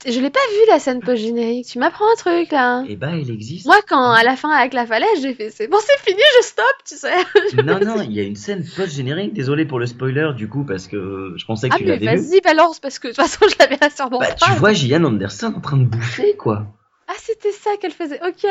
Je 0.07 0.19
l'ai 0.19 0.29
pas 0.29 0.39
vu 0.51 0.67
la 0.69 0.79
scène 0.79 0.99
post-générique. 0.99 1.67
Tu 1.67 1.79
m'apprends 1.79 2.05
un 2.11 2.15
truc 2.15 2.51
là. 2.51 2.83
Et 2.87 2.95
bah, 2.95 3.09
elle 3.13 3.29
existe. 3.29 3.65
Moi, 3.65 3.77
quand 3.87 4.11
à 4.11 4.23
la 4.23 4.35
fin 4.35 4.49
avec 4.49 4.73
la 4.73 4.85
falaise, 4.85 5.21
j'ai 5.21 5.33
fait 5.33 5.49
c'est 5.49 5.67
bon, 5.67 5.77
c'est 5.83 5.99
fini, 6.09 6.21
je 6.41 6.45
stoppe, 6.45 6.65
tu 6.87 6.95
sais. 6.95 7.13
Non, 7.63 7.79
non, 7.79 8.01
il 8.01 8.13
y 8.13 8.19
a 8.19 8.23
une 8.23 8.35
scène 8.35 8.63
post-générique. 8.63 9.33
Désolé 9.33 9.65
pour 9.65 9.79
le 9.79 9.85
spoiler, 9.85 10.29
du 10.35 10.47
coup, 10.47 10.63
parce 10.63 10.87
que 10.87 11.33
je 11.37 11.45
pensais 11.45 11.69
que 11.69 11.75
Ah 11.75 11.77
tu 11.77 11.85
mais 11.85 11.97
l'avais 11.99 12.17
vu. 12.17 12.29
vas-y, 12.29 12.41
balance 12.41 12.79
parce 12.79 12.99
que 12.99 13.07
de 13.09 13.13
toute 13.13 13.21
façon, 13.23 13.45
je 13.49 13.55
l'avais 13.59 13.77
mon 14.11 14.19
Bah, 14.19 14.33
tu 14.33 14.51
vois 14.53 14.73
Gillian 14.73 15.03
Anderson 15.03 15.53
en 15.55 15.61
train 15.61 15.77
de 15.77 15.85
bouffer, 15.85 16.35
quoi. 16.35 16.67
Ah, 17.07 17.13
c'était 17.17 17.51
ça 17.51 17.71
qu'elle 17.77 17.91
faisait. 17.91 18.19
Ok, 18.27 18.45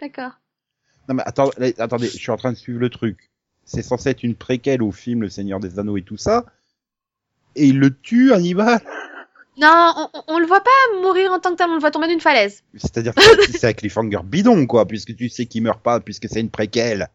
d'accord. 0.00 0.32
Non 1.08 1.14
mais 1.14 1.22
attends, 1.26 1.50
attendez, 1.78 2.06
je 2.06 2.16
suis 2.16 2.30
en 2.30 2.36
train 2.36 2.52
de 2.52 2.56
suivre 2.56 2.80
le 2.80 2.90
truc. 2.90 3.30
C'est 3.64 3.82
censé 3.82 4.10
être 4.10 4.22
une 4.22 4.34
préquelle 4.34 4.82
au 4.82 4.92
film 4.92 5.22
Le 5.22 5.28
Seigneur 5.30 5.60
des 5.60 5.78
Anneaux 5.78 5.96
et 5.96 6.02
tout 6.02 6.16
ça. 6.16 6.44
Et 7.56 7.66
il 7.66 7.78
le 7.78 7.96
tue, 7.96 8.32
Hannibal 8.32 8.80
Non, 9.58 9.92
on, 10.12 10.22
on, 10.28 10.38
le 10.38 10.46
voit 10.46 10.62
pas 10.62 10.70
mourir 11.02 11.32
en 11.32 11.38
tant 11.38 11.52
que 11.52 11.56
tel, 11.56 11.68
on 11.70 11.74
le 11.74 11.80
voit 11.80 11.90
tomber 11.90 12.08
d'une 12.08 12.20
falaise. 12.20 12.62
C'est-à-dire 12.74 13.14
que 13.14 13.22
c'est 13.52 13.68
un 13.68 13.72
cliffhanger 13.72 14.20
bidon, 14.24 14.66
quoi, 14.66 14.86
puisque 14.86 15.14
tu 15.16 15.28
sais 15.28 15.46
qu'il 15.46 15.62
meurt 15.62 15.80
pas, 15.82 16.00
puisque 16.00 16.28
c'est 16.28 16.40
une 16.40 16.50
préquelle. 16.50 17.08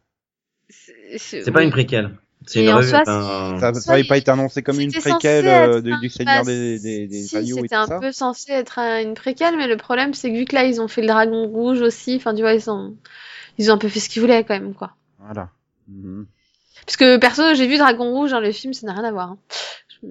C'est 1.18 1.52
pas 1.52 1.64
une 1.64 1.72
préquelle. 1.72 2.18
C'est 2.48 2.64
une 2.64 2.70
revue, 2.72 2.90
soi, 2.90 3.04
un- 3.06 3.60
Ça, 3.74 4.04
pas 4.08 4.18
été 4.18 4.32
annoncé 4.32 4.64
comme 4.64 4.80
une 4.80 4.92
C'était 4.92 5.10
préquelle 5.10 5.48
euh, 5.48 5.82
de- 5.82 5.92
un- 5.92 6.00
du 6.00 6.10
Seigneur 6.10 6.46
bah, 6.46 6.52
des, 6.52 6.80
des, 6.80 7.08
des 7.08 7.22
si, 7.24 7.36
Anneaux 7.36 7.46
et 7.58 7.62
c'était 7.64 7.68
tout 7.68 7.82
un 7.82 7.88
ça 7.88 8.00
peu 8.00 8.12
censé 8.14 8.52
être 8.54 8.80
un- 8.80 9.02
une 9.02 9.14
préquelle, 9.14 9.58
mais 9.58 9.68
le 9.68 9.76
problème 9.76 10.14
c'est 10.14 10.32
que 10.32 10.38
vu 10.38 10.46
que 10.46 10.56
là 10.56 10.64
ils 10.64 10.80
ont 10.80 10.88
fait 10.88 11.02
le 11.02 11.08
dragon 11.08 11.48
rouge 11.48 11.82
aussi, 11.82 12.16
enfin 12.16 12.34
tu 12.34 12.42
vois 12.42 12.54
ils 12.54 12.70
ont 12.70 12.96
ils 13.60 13.72
ont 13.72 13.76
un 13.76 13.78
peu 13.78 13.90
fait 13.90 14.00
ce 14.00 14.10
qu'ils 14.10 14.22
voulaient 14.24 14.44
quand 14.44 14.56
même 14.56 14.74
quoi. 14.74 14.96
Voilà. 15.20 15.52
Mhm. 15.88 16.26
Parce 16.86 16.98
que 16.98 17.18
perso 17.18 17.54
j'ai 17.56 17.68
vu 17.68 17.78
Dragon 17.78 18.12
Rouge 18.12 18.32
dans 18.32 18.40
le 18.40 18.52
film, 18.52 18.74
ça 18.74 18.88
n'a 18.88 18.94
rien 18.94 19.04
à 19.04 19.12
voir. 19.12 19.30
hein. 19.32 19.38
Je- 20.02 20.08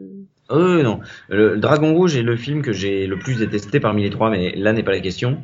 Oh, 0.51 0.77
oui, 0.77 0.83
non. 0.83 1.01
Le 1.29 1.59
Dragon 1.59 1.93
Rouge 1.95 2.17
est 2.17 2.23
le 2.23 2.37
film 2.37 2.63
que 2.63 2.73
j'ai 2.73 3.07
le 3.07 3.19
plus 3.19 3.37
détesté 3.39 3.81
parmi 3.81 4.03
les 4.03 4.09
trois, 4.11 4.31
mais 4.31 4.55
là 4.57 4.73
n'est 4.73 4.83
pas 4.83 4.93
la 4.93 5.01
question. 5.01 5.43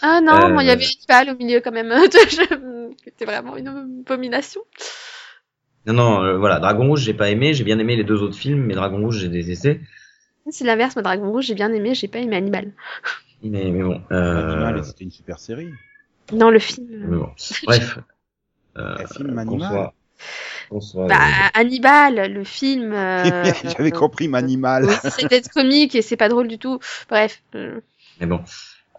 Ah 0.00 0.20
non, 0.20 0.32
Euh, 0.32 0.52
moi 0.52 0.62
il 0.62 0.66
y 0.66 0.70
avait 0.70 0.84
Hannibal 1.08 1.34
au 1.34 1.38
milieu 1.38 1.60
quand 1.60 1.72
même. 1.72 1.92
C'était 3.04 3.24
vraiment 3.24 3.56
une 3.56 3.68
abomination. 4.06 4.60
Non, 5.86 5.92
non, 5.94 6.22
euh, 6.22 6.38
voilà, 6.38 6.60
Dragon 6.60 6.86
Rouge, 6.88 7.00
j'ai 7.02 7.14
pas 7.14 7.30
aimé, 7.30 7.52
j'ai 7.52 7.64
bien 7.64 7.78
aimé 7.78 7.96
les 7.96 8.04
deux 8.04 8.22
autres 8.22 8.36
films, 8.38 8.60
mais 8.64 8.74
Dragon 8.74 8.98
Rouge, 9.00 9.18
j'ai 9.18 9.28
détesté. 9.28 9.80
C'est 10.50 10.64
l'inverse, 10.64 10.94
moi 10.94 11.02
Dragon 11.02 11.30
Rouge 11.30 11.46
j'ai 11.46 11.54
bien 11.54 11.72
aimé, 11.72 11.94
j'ai 11.94 12.08
pas 12.08 12.18
aimé 12.18 12.36
Hannibal. 12.36 12.72
Mais, 13.42 13.70
mais 13.70 13.82
bon, 13.82 14.00
euh, 14.12 14.50
Animal, 14.52 14.84
c'était 14.84 15.04
une 15.04 15.10
super 15.10 15.38
série. 15.38 15.68
Non 16.32 16.50
le 16.50 16.58
film. 16.58 16.86
mais 17.08 17.16
bon. 17.16 17.28
Bref. 17.66 17.98
Euh, 18.76 18.96
Un 18.98 19.06
film 19.06 19.38
Animal. 19.38 19.90
soit- 20.80 21.06
Bah 21.08 21.16
Hannibal, 21.54 22.32
le 22.32 22.44
film. 22.44 22.92
euh, 22.92 23.44
J'avais 23.78 23.90
compris 23.92 24.28
Manimal. 24.28 24.84
Oui, 24.86 24.94
c'est 25.10 25.28
d'être 25.28 25.50
comique 25.50 25.94
et 25.94 26.02
c'est 26.02 26.16
pas 26.16 26.28
drôle 26.28 26.48
du 26.48 26.58
tout. 26.58 26.78
Bref. 27.08 27.42
euh, 27.54 27.80
Mais 28.20 28.26
bon, 28.26 28.40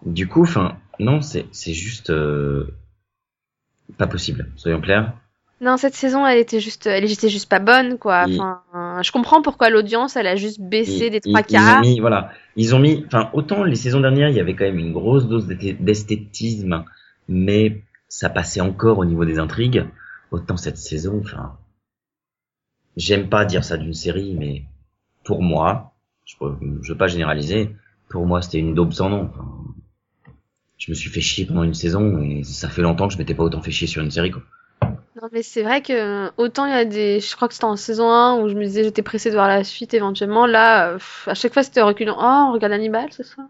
du 0.06 0.28
coup, 0.28 0.44
enfin, 0.44 0.78
non, 1.00 1.22
c'est 1.22 1.46
c'est 1.52 1.74
juste 1.74 2.10
euh, 2.10 2.74
pas 3.98 4.08
possible. 4.08 4.52
Soyons 4.56 4.82
clairs. 4.82 5.14
Non, 5.62 5.78
cette 5.78 5.96
saison, 5.96 6.28
elle 6.28 6.38
était 6.38 6.60
juste, 6.60 6.86
elle 6.86 7.10
était 7.10 7.30
juste 7.30 7.50
pas 7.50 7.60
bonne, 7.60 7.98
quoi. 7.98 8.26
Enfin, 8.28 8.62
euh, 8.76 9.02
je 9.02 9.12
comprends 9.14 9.42
pourquoi 9.42 9.70
l'audience, 9.70 10.18
elle 10.18 10.28
a 10.28 10.36
juste 10.36 10.60
baissé 10.60 11.10
des 11.10 11.22
trois 11.22 11.40
ils 11.50 11.56
ont 11.56 11.60
quarts. 11.60 11.82
mis, 11.82 12.00
voilà, 12.02 12.32
ils 12.58 12.76
ont 12.76 12.80
mis, 12.80 13.06
enfin, 13.08 13.30
autant 13.32 13.64
les 13.64 13.76
saisons 13.76 14.02
dernières, 14.02 14.28
il 14.30 14.36
y 14.36 14.42
avait 14.42 14.54
quand 14.54 14.66
même 14.66 14.78
une 14.80 14.92
grosse 14.92 15.28
dose 15.28 15.48
d'esthé- 15.48 15.78
d'esthétisme, 15.80 16.84
mais 17.28 17.82
ça 18.08 18.30
passait 18.30 18.62
encore 18.62 19.00
au 19.00 19.06
niveau 19.06 19.26
des 19.26 19.40
intrigues. 19.40 19.86
Autant 20.32 20.58
cette 20.58 20.78
saison, 20.78 21.20
enfin, 21.24 21.58
j'aime 22.98 23.30
pas 23.30 23.46
dire 23.46 23.64
ça 23.64 23.78
d'une 23.78 23.94
série, 23.94 24.36
mais 24.38 24.64
pour 25.24 25.42
moi, 25.42 25.94
je, 26.26 26.36
je 26.82 26.92
veux 26.92 26.98
pas 26.98 27.08
généraliser, 27.08 27.76
pour 28.10 28.26
moi 28.26 28.42
c'était 28.42 28.60
une 28.60 28.74
daube 28.74 28.94
sans 28.94 29.10
nom. 29.10 29.30
Enfin, 29.30 29.66
je 30.78 30.92
me 30.92 30.96
suis 30.96 31.10
fait 31.10 31.22
chier 31.22 31.46
pendant 31.46 31.64
une 31.64 31.74
saison 31.74 32.22
et 32.22 32.44
ça 32.44 32.70
fait 32.70 32.82
longtemps 32.82 33.08
que 33.08 33.14
je 33.14 33.18
m'étais 33.18 33.34
pas 33.34 33.44
autant 33.44 33.62
fait 33.62 33.72
chier 33.72 33.88
sur 33.88 34.02
une 34.04 34.12
série, 34.12 34.32
quoi. 34.32 34.42
Non, 34.82 35.30
mais 35.32 35.44
c'est 35.44 35.64
vrai 35.64 35.82
que 35.82 36.30
autant 36.36 36.66
il 36.66 36.72
y 36.72 36.76
a 36.76 36.84
des, 36.84 37.22
je 37.22 37.36
crois 37.38 37.48
que 37.48 37.54
c'était 37.54 37.64
en 37.64 37.78
saison 37.78 38.12
1 38.12 38.42
où 38.42 38.50
je 38.50 38.54
me 38.54 38.66
disais 38.66 38.84
j'étais 38.84 39.02
pressée 39.02 39.30
de 39.30 39.36
voir 39.36 39.48
la 39.48 39.64
suite 39.64 39.94
éventuellement. 39.94 40.46
Là, 40.46 40.98
à 41.26 41.34
chaque 41.34 41.54
fois 41.54 41.64
c'était 41.64 41.82
reculant. 41.82 42.18
Oh, 42.20 42.50
on 42.50 42.52
regarde 42.52 42.74
Hannibal 42.74 43.14
ce 43.14 43.24
soir. 43.24 43.48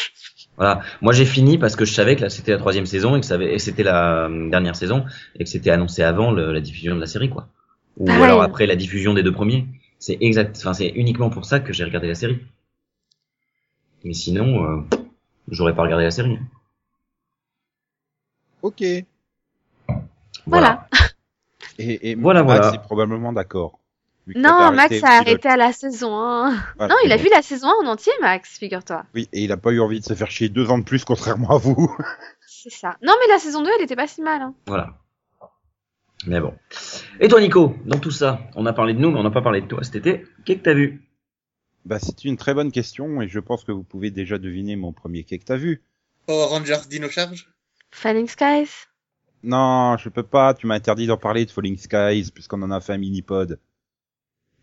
Voilà. 0.59 0.81
Moi, 1.01 1.13
j'ai 1.13 1.25
fini 1.25 1.57
parce 1.57 1.77
que 1.77 1.85
je 1.85 1.93
savais 1.95 2.17
que 2.17 2.23
là, 2.23 2.31
c'était 2.31 2.51
la 2.53 2.59
troisième 2.59 2.85
saison 2.85 3.17
et 3.17 3.21
que 3.21 3.27
ça 3.27 3.35
avait- 3.35 3.55
et 3.55 3.59
c'était 3.61 3.85
la 3.85 4.27
euh, 4.27 4.51
dernière 4.51 4.75
saison 4.77 5.07
et 5.37 5.45
que 5.45 5.49
c'était 5.51 5.71
annoncé 5.71 6.03
avant 6.03 6.33
le- 6.33 6.53
la 6.53 6.61
diffusion 6.61 6.95
de 6.97 7.01
la 7.01 7.07
série, 7.07 7.31
quoi. 7.31 7.49
Ou 7.97 8.05
Pareil. 8.07 8.25
alors 8.25 8.43
après 8.43 8.67
la 8.67 8.75
diffusion 8.77 9.15
des 9.15 9.23
deux 9.23 9.33
premiers. 9.33 9.67
C'est 10.01 10.19
exact. 10.21 10.57
Enfin, 10.59 10.75
c'est 10.75 10.89
uniquement 10.89 11.31
pour 11.31 11.45
ça 11.45 11.61
que 11.61 11.73
j'ai 11.73 11.85
regardé 11.85 12.09
la 12.09 12.15
série. 12.15 12.41
Mais 14.05 14.15
sinon, 14.15 14.65
euh, 14.65 14.81
j'aurais 15.49 15.75
pas 15.75 15.83
regardé 15.83 16.05
la 16.05 16.11
série. 16.11 16.39
Ok. 18.63 18.81
Et, 18.83 19.05
Voilà. 20.47 20.89
et 21.79 22.15
Voilà, 22.17 22.43
Max 22.43 22.61
voilà. 22.61 22.75
est 22.77 22.83
probablement 22.83 23.33
d'accord. 23.33 23.79
Non, 24.37 24.73
Max 24.73 25.03
a 25.05 25.19
arrêté 25.19 25.49
à 25.49 25.57
la 25.57 25.73
saison 25.73 26.17
1. 26.17 26.51
Voilà, 26.77 26.95
Non, 26.95 27.01
il 27.05 27.13
a 27.13 27.17
bon. 27.17 27.23
vu 27.23 27.29
la 27.31 27.43
saison 27.43 27.69
1 27.83 27.87
en 27.87 27.91
entier, 27.93 28.13
Max, 28.21 28.59
figure-toi. 28.59 29.05
Oui, 29.15 29.29
et 29.33 29.43
il 29.45 29.53
a 29.53 29.57
pas 29.57 29.71
eu 29.71 29.81
envie 29.81 30.01
de 30.01 30.05
se 30.05 30.15
faire 30.15 30.31
chier 30.31 30.49
deux 30.49 30.71
ans 30.71 30.79
de 30.79 30.85
plus, 30.85 31.05
contrairement 31.05 31.51
à 31.51 31.59
vous. 31.59 31.95
C'est 32.47 32.71
ça. 32.71 32.97
Non, 33.03 33.15
mais 33.21 33.33
la 33.33 33.39
saison 33.39 33.63
2, 33.63 33.71
elle 33.79 33.85
était 33.85 33.97
pas 33.97 34.07
si 34.07 34.21
mal. 34.23 34.43
Hein. 34.43 34.55
Voilà. 34.67 34.95
Mais 36.27 36.41
bon. 36.41 36.53
Et 37.21 37.29
toi, 37.29 37.41
Nico, 37.41 37.75
dans 37.85 37.99
tout 37.99 38.11
ça, 38.11 38.41
on 38.57 38.67
a 38.67 38.73
parlé 38.73 38.93
de 38.95 38.99
nous, 38.99 39.11
mais 39.11 39.21
on 39.21 39.23
n'a 39.23 39.31
pas 39.31 39.43
parlé 39.43 39.61
de 39.61 39.67
toi 39.67 39.83
cet 39.85 39.95
été. 39.97 40.25
Qu'est-ce 40.45 40.59
que 40.59 40.65
t'as 40.65 40.75
vu? 40.75 41.05
Bah, 41.85 41.99
c'est 42.01 42.25
une 42.25 42.37
très 42.37 42.55
bonne 42.55 42.73
question, 42.73 43.23
et 43.23 43.29
je 43.29 43.39
pense 43.41 43.65
que 43.65 43.73
vous 43.73 43.85
pouvez 43.85 44.11
déjà 44.11 44.37
deviner 44.39 44.75
mon 44.77 44.93
premier 44.93 45.23
quai 45.25 45.39
que 45.39 45.45
t'as 45.45 45.57
vu. 45.57 45.83
Power 46.27 46.47
Rangers 46.51 46.87
Dino 46.91 47.09
Charge? 47.09 47.49
Falling 47.93 48.27
Skies? 48.27 48.69
Non, 49.45 49.97
je 49.97 50.09
peux 50.09 50.25
pas, 50.25 50.53
tu 50.53 50.67
m'as 50.67 50.75
interdit 50.75 51.07
d'en 51.07 51.17
parler 51.17 51.47
de 51.47 51.51
Falling 51.53 51.79
Skies, 51.79 52.33
puisqu'on 52.35 52.61
en 52.63 52.71
a 52.73 52.81
fait 52.81 52.95
un 52.95 52.99
mini-pod. 52.99 53.61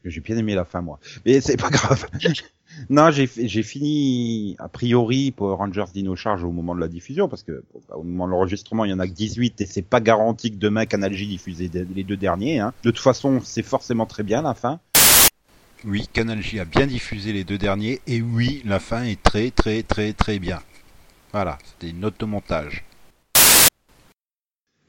J'ai 0.09 0.21
bien 0.21 0.37
aimé 0.37 0.55
la 0.55 0.65
fin, 0.65 0.81
moi. 0.81 0.99
Mais 1.25 1.41
c'est 1.41 1.57
pas 1.57 1.69
grave. 1.69 2.07
non, 2.89 3.11
j'ai 3.11 3.29
j'ai 3.35 3.63
fini, 3.63 4.55
a 4.59 4.67
priori, 4.67 5.31
Power 5.31 5.55
Rangers 5.55 5.85
Dino 5.93 6.15
Charge 6.15 6.43
au 6.43 6.51
moment 6.51 6.75
de 6.75 6.79
la 6.79 6.87
diffusion, 6.87 7.27
parce 7.27 7.43
que 7.43 7.63
bah, 7.89 7.95
au 7.97 8.03
moment 8.03 8.27
de 8.27 8.31
l'enregistrement, 8.31 8.85
il 8.85 8.91
y 8.91 8.93
en 8.93 8.99
a 8.99 9.07
que 9.07 9.13
18, 9.13 9.61
et 9.61 9.65
c'est 9.65 9.81
pas 9.81 9.99
garanti 9.99 10.51
que 10.51 10.57
demain 10.57 10.85
Canal 10.85 11.13
J 11.13 11.27
diffuse 11.27 11.59
les 11.59 12.03
deux 12.03 12.17
derniers. 12.17 12.59
Hein. 12.59 12.73
De 12.83 12.91
toute 12.91 13.01
façon, 13.01 13.41
c'est 13.43 13.63
forcément 13.63 14.05
très 14.05 14.23
bien, 14.23 14.41
la 14.41 14.53
fin. 14.53 14.79
Oui, 15.87 16.07
Canal 16.11 16.41
J 16.41 16.59
a 16.59 16.65
bien 16.65 16.87
diffusé 16.87 17.31
les 17.31 17.43
deux 17.43 17.59
derniers, 17.59 18.01
et 18.07 18.19
oui, 18.19 18.63
la 18.65 18.79
fin 18.79 19.03
est 19.03 19.21
très 19.21 19.51
très 19.51 19.83
très 19.83 20.13
très 20.13 20.39
bien. 20.39 20.59
Voilà, 21.31 21.59
c'était 21.63 21.89
une 21.91 21.99
note 21.99 22.19
de 22.19 22.25
montage. 22.25 22.83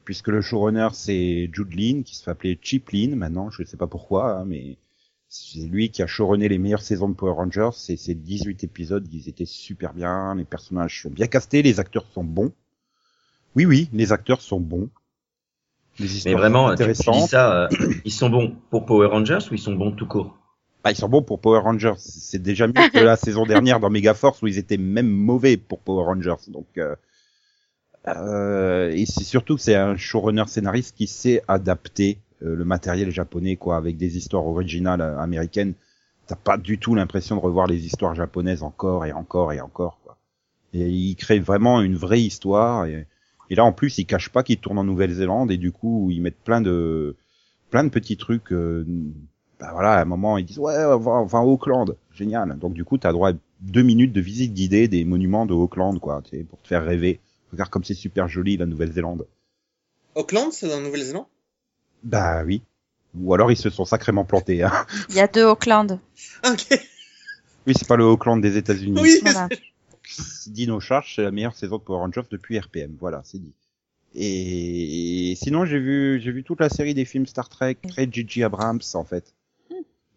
Puisque 0.05 0.29
le 0.29 0.41
showrunner 0.41 0.87
c'est 0.93 1.51
Jude 1.53 1.73
Lin, 1.73 2.01
qui 2.03 2.15
se 2.15 2.23
fait 2.23 2.31
appeler 2.31 2.57
Chip 2.61 2.89
Lin 2.89 3.15
maintenant, 3.15 3.51
je 3.51 3.61
ne 3.61 3.67
sais 3.67 3.77
pas 3.77 3.85
pourquoi, 3.85 4.39
hein, 4.39 4.45
mais 4.45 4.77
c'est 5.29 5.59
lui 5.59 5.89
qui 5.89 6.01
a 6.01 6.07
showrunné 6.07 6.47
les 6.47 6.57
meilleures 6.57 6.81
saisons 6.81 7.09
de 7.09 7.13
Power 7.13 7.33
Rangers, 7.33 7.69
c'est 7.73 7.97
ces 7.97 8.15
18 8.15 8.63
épisodes, 8.63 9.07
ils 9.11 9.27
étaient 9.27 9.45
super 9.45 9.93
bien, 9.93 10.35
les 10.35 10.45
personnages 10.45 11.01
sont 11.01 11.09
bien 11.09 11.27
castés, 11.27 11.61
les 11.61 11.79
acteurs 11.79 12.05
sont 12.13 12.23
bons. 12.23 12.53
Oui, 13.55 13.65
oui, 13.65 13.89
les 13.91 14.11
acteurs 14.11 14.41
sont 14.41 14.59
bons. 14.59 14.89
Les 15.99 16.05
Mais 16.05 16.11
histoires 16.11 16.37
vraiment, 16.37 16.77
sont 16.77 16.83
tu, 16.85 16.93
tu 16.93 17.11
dis 17.11 17.27
ça, 17.27 17.63
euh, 17.63 17.67
ils 18.05 18.11
sont 18.11 18.29
bons 18.29 18.55
pour 18.69 18.85
Power 18.85 19.07
Rangers 19.07 19.39
ou 19.49 19.55
ils 19.55 19.59
sont 19.59 19.75
bons 19.75 19.91
tout 19.91 20.07
court? 20.07 20.37
Ah, 20.83 20.91
ils 20.91 20.95
sont 20.95 21.09
bons 21.09 21.23
pour 21.23 21.41
Power 21.41 21.59
Rangers. 21.59 21.95
C'est 21.97 22.41
déjà 22.41 22.67
mieux 22.67 22.89
que 22.93 22.99
la 22.99 23.15
saison 23.17 23.45
dernière 23.45 23.79
dans 23.79 23.89
Megaforce 23.89 24.41
où 24.41 24.47
ils 24.47 24.57
étaient 24.57 24.77
même 24.77 25.09
mauvais 25.09 25.57
pour 25.57 25.79
Power 25.79 26.05
Rangers. 26.05 26.49
Donc, 26.49 26.67
euh, 26.77 26.95
euh, 28.07 28.91
et 28.91 29.05
c'est 29.05 29.23
surtout 29.23 29.55
que 29.55 29.61
c'est 29.61 29.75
un 29.75 29.97
showrunner 29.97 30.45
scénariste 30.47 30.95
qui 30.95 31.07
sait 31.07 31.41
adapter 31.47 32.19
euh, 32.19 32.26
le 32.41 32.65
matériel 32.65 33.09
japonais, 33.11 33.55
quoi, 33.55 33.77
avec 33.77 33.97
des 33.97 34.17
histoires 34.17 34.45
originales 34.45 35.01
euh, 35.01 35.19
américaines. 35.19 35.73
T'as 36.27 36.35
pas 36.35 36.57
du 36.57 36.77
tout 36.77 36.93
l'impression 36.93 37.35
de 37.35 37.41
revoir 37.41 37.67
les 37.67 37.85
histoires 37.85 38.13
japonaises 38.13 38.63
encore 38.63 39.05
et 39.05 39.13
encore 39.13 39.53
et 39.53 39.61
encore, 39.61 39.99
quoi. 40.03 40.17
Et 40.73 40.89
il 40.89 41.15
crée 41.15 41.39
vraiment 41.39 41.81
une 41.81 41.95
vraie 41.95 42.21
histoire. 42.21 42.85
Et, 42.85 43.07
et 43.49 43.55
là, 43.55 43.63
en 43.63 43.71
plus, 43.71 43.97
ils 43.97 44.05
cachent 44.05 44.29
pas 44.29 44.43
qu'ils 44.43 44.59
tournent 44.59 44.79
en 44.79 44.83
Nouvelle-Zélande 44.83 45.51
et 45.51 45.57
du 45.57 45.71
coup, 45.71 46.09
ils 46.11 46.21
mettent 46.21 46.43
plein 46.43 46.61
de 46.61 47.15
plein 47.69 47.83
de 47.83 47.89
petits 47.89 48.17
trucs. 48.17 48.51
euh, 48.51 48.85
bah 49.59 49.69
voilà, 49.71 49.93
à 49.93 50.01
un 50.01 50.05
moment, 50.05 50.37
ils 50.37 50.45
disent 50.45 50.59
ouais, 50.59 50.75
on 50.85 50.97
va, 50.97 51.11
on 51.13 51.25
va 51.25 51.39
à 51.39 51.43
Auckland, 51.43 51.95
génial. 52.11 52.59
Donc 52.59 52.73
du 52.73 52.83
coup, 52.83 52.97
t'as 52.97 53.11
droit 53.11 53.31
à 53.31 53.33
deux 53.61 53.81
minutes 53.81 54.13
de 54.13 54.21
visite 54.21 54.53
guidée 54.53 54.87
des 54.87 55.03
monuments 55.05 55.45
de 55.45 55.53
Auckland, 55.53 55.99
quoi, 55.99 56.21
pour 56.49 56.61
te 56.61 56.67
faire 56.67 56.85
rêver. 56.85 57.19
Regarde 57.51 57.69
comme 57.69 57.83
c'est 57.83 57.93
super 57.93 58.27
joli 58.27 58.57
la 58.57 58.65
Nouvelle-Zélande. 58.65 59.25
Auckland, 60.15 60.51
c'est 60.51 60.67
dans 60.67 60.77
la 60.77 60.83
Nouvelle-Zélande? 60.83 61.25
Bah 62.03 62.43
oui. 62.45 62.61
Ou 63.19 63.33
alors 63.33 63.51
ils 63.51 63.57
se 63.57 63.69
sont 63.69 63.85
sacrément 63.85 64.25
plantés. 64.25 64.63
Hein. 64.63 64.71
Il 65.09 65.15
y 65.15 65.19
a 65.19 65.27
deux 65.27 65.43
Auckland. 65.45 65.99
Ok. 66.45 66.67
Oui, 67.65 67.73
c'est 67.77 67.87
pas 67.87 67.95
le 67.97 68.05
Auckland 68.05 68.41
des 68.41 68.57
États-Unis. 68.57 68.99
Oui, 69.01 69.19
Voilà. 69.21 69.49
Dino 70.47 70.79
Charge, 70.79 71.15
c'est 71.15 71.23
la 71.23 71.31
meilleure 71.31 71.55
saison 71.55 71.77
de 71.77 71.81
Power 71.81 71.99
Rangers 71.99 72.21
depuis 72.31 72.57
RPM. 72.57 72.95
Voilà, 72.99 73.21
c'est 73.25 73.39
dit. 73.39 73.53
Et 74.15 75.35
sinon, 75.35 75.65
j'ai 75.65 75.79
vu, 75.79 76.19
j'ai 76.23 76.31
vu 76.31 76.43
toute 76.43 76.61
la 76.61 76.69
série 76.69 76.93
des 76.93 77.05
films 77.05 77.25
Star 77.25 77.49
Trek 77.49 77.77
près 77.89 78.07
de 78.07 78.13
J.J. 78.13 78.43
Abrams, 78.43 78.79
en 78.93 79.03
fait. 79.03 79.33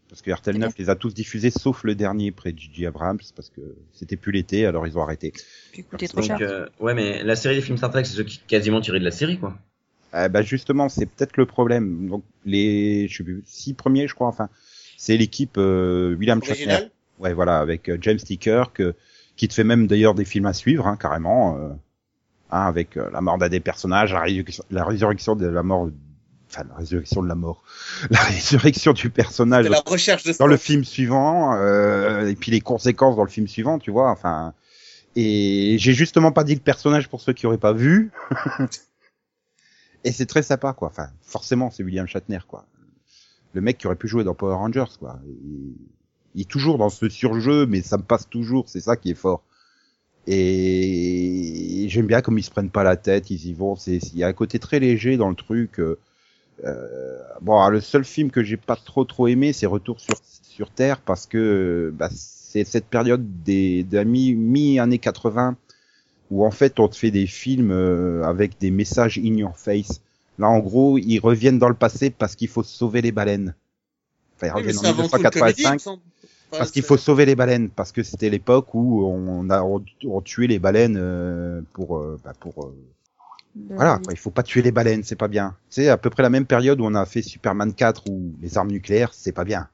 Parce 0.08 0.22
que 0.22 0.30
RTL 0.32 0.58
9 0.58 0.72
les 0.78 0.90
a 0.90 0.96
tous 0.96 1.14
diffusés, 1.14 1.50
sauf 1.50 1.84
le 1.84 1.94
dernier 1.94 2.32
près 2.32 2.52
de 2.52 2.58
J.J. 2.58 2.86
Abrams, 2.86 3.20
parce 3.36 3.50
que 3.50 3.60
c'était 3.92 4.16
plus 4.16 4.32
l'été, 4.32 4.66
alors 4.66 4.86
ils 4.86 4.96
ont 4.98 5.02
arrêté. 5.02 5.32
Puis 5.72 5.84
trop 5.84 6.20
Donc, 6.20 6.24
cher. 6.24 6.38
euh, 6.40 6.66
ouais, 6.80 6.94
mais 6.94 7.22
la 7.22 7.36
série 7.36 7.56
des 7.56 7.62
films 7.62 7.76
Star 7.78 7.90
Trek, 7.90 8.04
c'est 8.04 8.14
ceux 8.16 8.24
qui 8.24 8.38
quasiment 8.38 8.80
tirés 8.80 8.98
de 8.98 9.04
la 9.04 9.10
série, 9.12 9.38
quoi. 9.38 9.56
Euh, 10.14 10.28
bah 10.28 10.42
justement, 10.42 10.88
c'est 10.88 11.06
peut-être 11.06 11.36
le 11.36 11.46
problème. 11.46 12.08
Donc 12.08 12.24
les, 12.44 13.06
je 13.08 13.18
sais 13.18 13.24
plus, 13.24 13.42
six 13.46 13.74
premiers, 13.74 14.08
je 14.08 14.14
crois. 14.14 14.28
Enfin, 14.28 14.48
c'est 14.96 15.16
l'équipe 15.16 15.56
euh, 15.56 16.14
William 16.16 16.42
Shatner. 16.42 16.90
Ouais, 17.18 17.32
voilà, 17.34 17.58
avec 17.58 17.88
euh, 17.88 17.98
James 18.00 18.18
T. 18.18 18.36
Kirk, 18.36 18.80
euh, 18.80 18.94
qui 19.36 19.46
te 19.48 19.54
fait 19.54 19.64
même 19.64 19.86
d'ailleurs 19.86 20.14
des 20.14 20.24
films 20.24 20.46
à 20.46 20.52
suivre, 20.52 20.86
hein, 20.86 20.96
carrément, 20.96 21.58
euh, 21.58 21.68
hein, 22.50 22.62
avec 22.62 22.96
euh, 22.96 23.08
la 23.12 23.20
mort 23.20 23.38
d'un 23.38 23.48
des 23.48 23.60
personnages, 23.60 24.12
la 24.12 24.20
résurrection, 24.20 24.64
la 24.70 24.84
résurrection 24.84 25.36
de 25.36 25.46
la 25.46 25.62
mort 25.62 25.90
enfin 26.50 26.64
la 26.68 26.74
résurrection 26.74 27.22
de 27.22 27.28
la 27.28 27.34
mort, 27.34 27.62
la 28.10 28.20
résurrection 28.20 28.92
du 28.92 29.08
personnage 29.10 29.68
la 29.68 29.80
recherche 29.86 30.24
de 30.24 30.32
dans 30.38 30.46
le 30.46 30.56
film 30.56 30.84
suivant, 30.84 31.54
euh, 31.54 32.26
et 32.26 32.34
puis 32.34 32.50
les 32.50 32.60
conséquences 32.60 33.16
dans 33.16 33.24
le 33.24 33.30
film 33.30 33.46
suivant, 33.46 33.78
tu 33.78 33.90
vois. 33.90 34.10
Enfin, 34.10 34.52
et 35.16 35.76
j'ai 35.78 35.92
justement 35.92 36.32
pas 36.32 36.44
dit 36.44 36.54
le 36.54 36.60
personnage 36.60 37.08
pour 37.08 37.20
ceux 37.20 37.32
qui 37.32 37.46
auraient 37.46 37.58
pas 37.58 37.72
vu. 37.72 38.10
et 40.04 40.12
c'est 40.12 40.26
très 40.26 40.42
sympa, 40.42 40.72
quoi. 40.72 40.88
Enfin, 40.88 41.08
forcément, 41.22 41.70
c'est 41.70 41.82
William 41.82 42.06
Shatner, 42.06 42.40
quoi. 42.46 42.64
Le 43.52 43.60
mec 43.60 43.78
qui 43.78 43.86
aurait 43.86 43.96
pu 43.96 44.08
jouer 44.08 44.24
dans 44.24 44.34
Power 44.34 44.54
Rangers, 44.54 44.96
quoi. 44.98 45.18
Il, 46.34 46.40
est 46.40 46.48
toujours 46.48 46.78
dans 46.78 46.90
ce 46.90 47.08
surjeu, 47.08 47.66
mais 47.66 47.82
ça 47.82 47.98
me 47.98 48.02
passe 48.02 48.28
toujours. 48.28 48.68
C'est 48.68 48.80
ça 48.80 48.96
qui 48.96 49.10
est 49.10 49.14
fort. 49.14 49.42
Et 50.26 51.86
j'aime 51.88 52.06
bien 52.06 52.20
comme 52.20 52.38
ils 52.38 52.42
se 52.42 52.50
prennent 52.50 52.70
pas 52.70 52.84
la 52.84 52.96
tête, 52.96 53.30
ils 53.30 53.46
y 53.46 53.52
vont. 53.52 53.74
C'est, 53.74 53.96
il 53.96 54.18
y 54.18 54.24
a 54.24 54.28
un 54.28 54.32
côté 54.32 54.58
très 54.58 54.78
léger 54.78 55.16
dans 55.16 55.28
le 55.28 55.34
truc. 55.34 55.80
Euh, 55.80 55.98
euh, 56.64 57.18
bon, 57.40 57.66
le 57.68 57.80
seul 57.80 58.04
film 58.04 58.30
que 58.30 58.42
j'ai 58.44 58.56
pas 58.56 58.76
trop 58.76 59.04
trop 59.04 59.26
aimé, 59.28 59.52
c'est 59.52 59.66
Retour 59.66 59.98
sur 59.98 60.14
sur 60.50 60.70
Terre, 60.70 61.00
parce 61.00 61.26
que 61.26 61.92
bah, 61.96 62.10
c'est 62.12 62.64
cette 62.64 62.86
période 62.86 63.42
des 63.42 63.82
de 63.82 63.96
la 63.96 64.04
mi 64.04 64.34
mi 64.34 64.78
années 64.78 64.98
80 64.98 65.56
où 66.30 66.44
en 66.44 66.50
fait 66.50 66.78
on 66.80 66.88
te 66.88 66.96
fait 66.96 67.10
des 67.10 67.26
films 67.26 67.70
euh, 67.72 68.22
avec 68.24 68.58
des 68.58 68.70
messages 68.70 69.18
in 69.18 69.34
your 69.36 69.56
face. 69.56 70.00
Là, 70.38 70.48
en 70.48 70.60
gros, 70.60 70.96
ils 70.96 71.18
reviennent 71.18 71.58
dans 71.58 71.68
le 71.68 71.74
passé 71.74 72.10
parce 72.10 72.34
qu'il 72.34 72.48
faut 72.48 72.62
sauver 72.62 73.02
les 73.02 73.12
baleines. 73.12 73.54
Enfin, 74.36 74.46
ils 74.46 74.52
reviennent 74.52 74.78
en 74.78 74.84
avant 74.84 75.08
tout 75.08 75.16
une 75.16 75.30
comédie, 75.30 75.62
il 75.62 75.68
me 75.68 75.72
1985 75.72 75.80
semble. 75.80 76.02
Enfin, 76.50 76.58
parce 76.58 76.70
qu'il 76.70 76.82
faut 76.82 76.96
sauver 76.96 77.26
les 77.26 77.36
baleines, 77.36 77.68
parce 77.68 77.92
que 77.92 78.02
c'était 78.02 78.30
l'époque 78.30 78.74
où 78.74 79.04
on 79.04 79.50
a 79.50 79.62
on, 79.62 79.84
on 80.04 80.20
tuait 80.20 80.48
les 80.48 80.58
baleines 80.58 80.96
euh, 80.98 81.60
pour 81.74 81.98
euh, 81.98 82.18
bah, 82.24 82.32
pour 82.40 82.64
euh, 82.64 82.74
voilà, 83.70 83.98
quoi, 84.02 84.12
il 84.12 84.18
faut 84.18 84.30
pas 84.30 84.42
tuer 84.42 84.62
les 84.62 84.72
baleines, 84.72 85.02
c'est 85.04 85.16
pas 85.16 85.28
bien. 85.28 85.56
C'est 85.68 85.88
à 85.88 85.96
peu 85.96 86.10
près 86.10 86.22
la 86.22 86.30
même 86.30 86.46
période 86.46 86.80
où 86.80 86.84
on 86.84 86.94
a 86.94 87.04
fait 87.04 87.22
Superman 87.22 87.72
4 87.72 88.08
ou 88.08 88.32
les 88.40 88.56
armes 88.56 88.70
nucléaires, 88.70 89.12
c'est 89.12 89.32
pas 89.32 89.44
bien. 89.44 89.68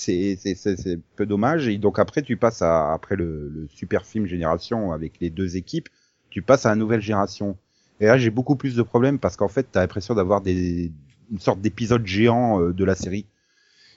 C'est 0.00 0.36
c'est 0.36 1.00
peu 1.16 1.26
dommage 1.26 1.66
et 1.66 1.76
donc 1.76 1.98
après 1.98 2.22
tu 2.22 2.36
passes 2.36 2.62
à 2.62 2.92
après 2.92 3.16
le, 3.16 3.48
le 3.48 3.66
super 3.68 4.06
film 4.06 4.26
génération 4.26 4.92
avec 4.92 5.14
les 5.20 5.28
deux 5.28 5.56
équipes, 5.56 5.88
tu 6.30 6.40
passes 6.40 6.66
à 6.66 6.68
la 6.68 6.76
nouvelle 6.76 7.00
génération. 7.00 7.56
Et 7.98 8.06
là 8.06 8.16
j'ai 8.16 8.30
beaucoup 8.30 8.54
plus 8.54 8.76
de 8.76 8.82
problèmes 8.82 9.18
parce 9.18 9.36
qu'en 9.36 9.48
fait 9.48 9.66
t'as 9.72 9.80
l'impression 9.80 10.14
d'avoir 10.14 10.40
des 10.40 10.92
une 11.30 11.40
sorte 11.40 11.60
d'épisode 11.60 12.06
géant 12.06 12.60
euh, 12.60 12.72
de 12.72 12.84
la 12.84 12.94
série. 12.94 13.26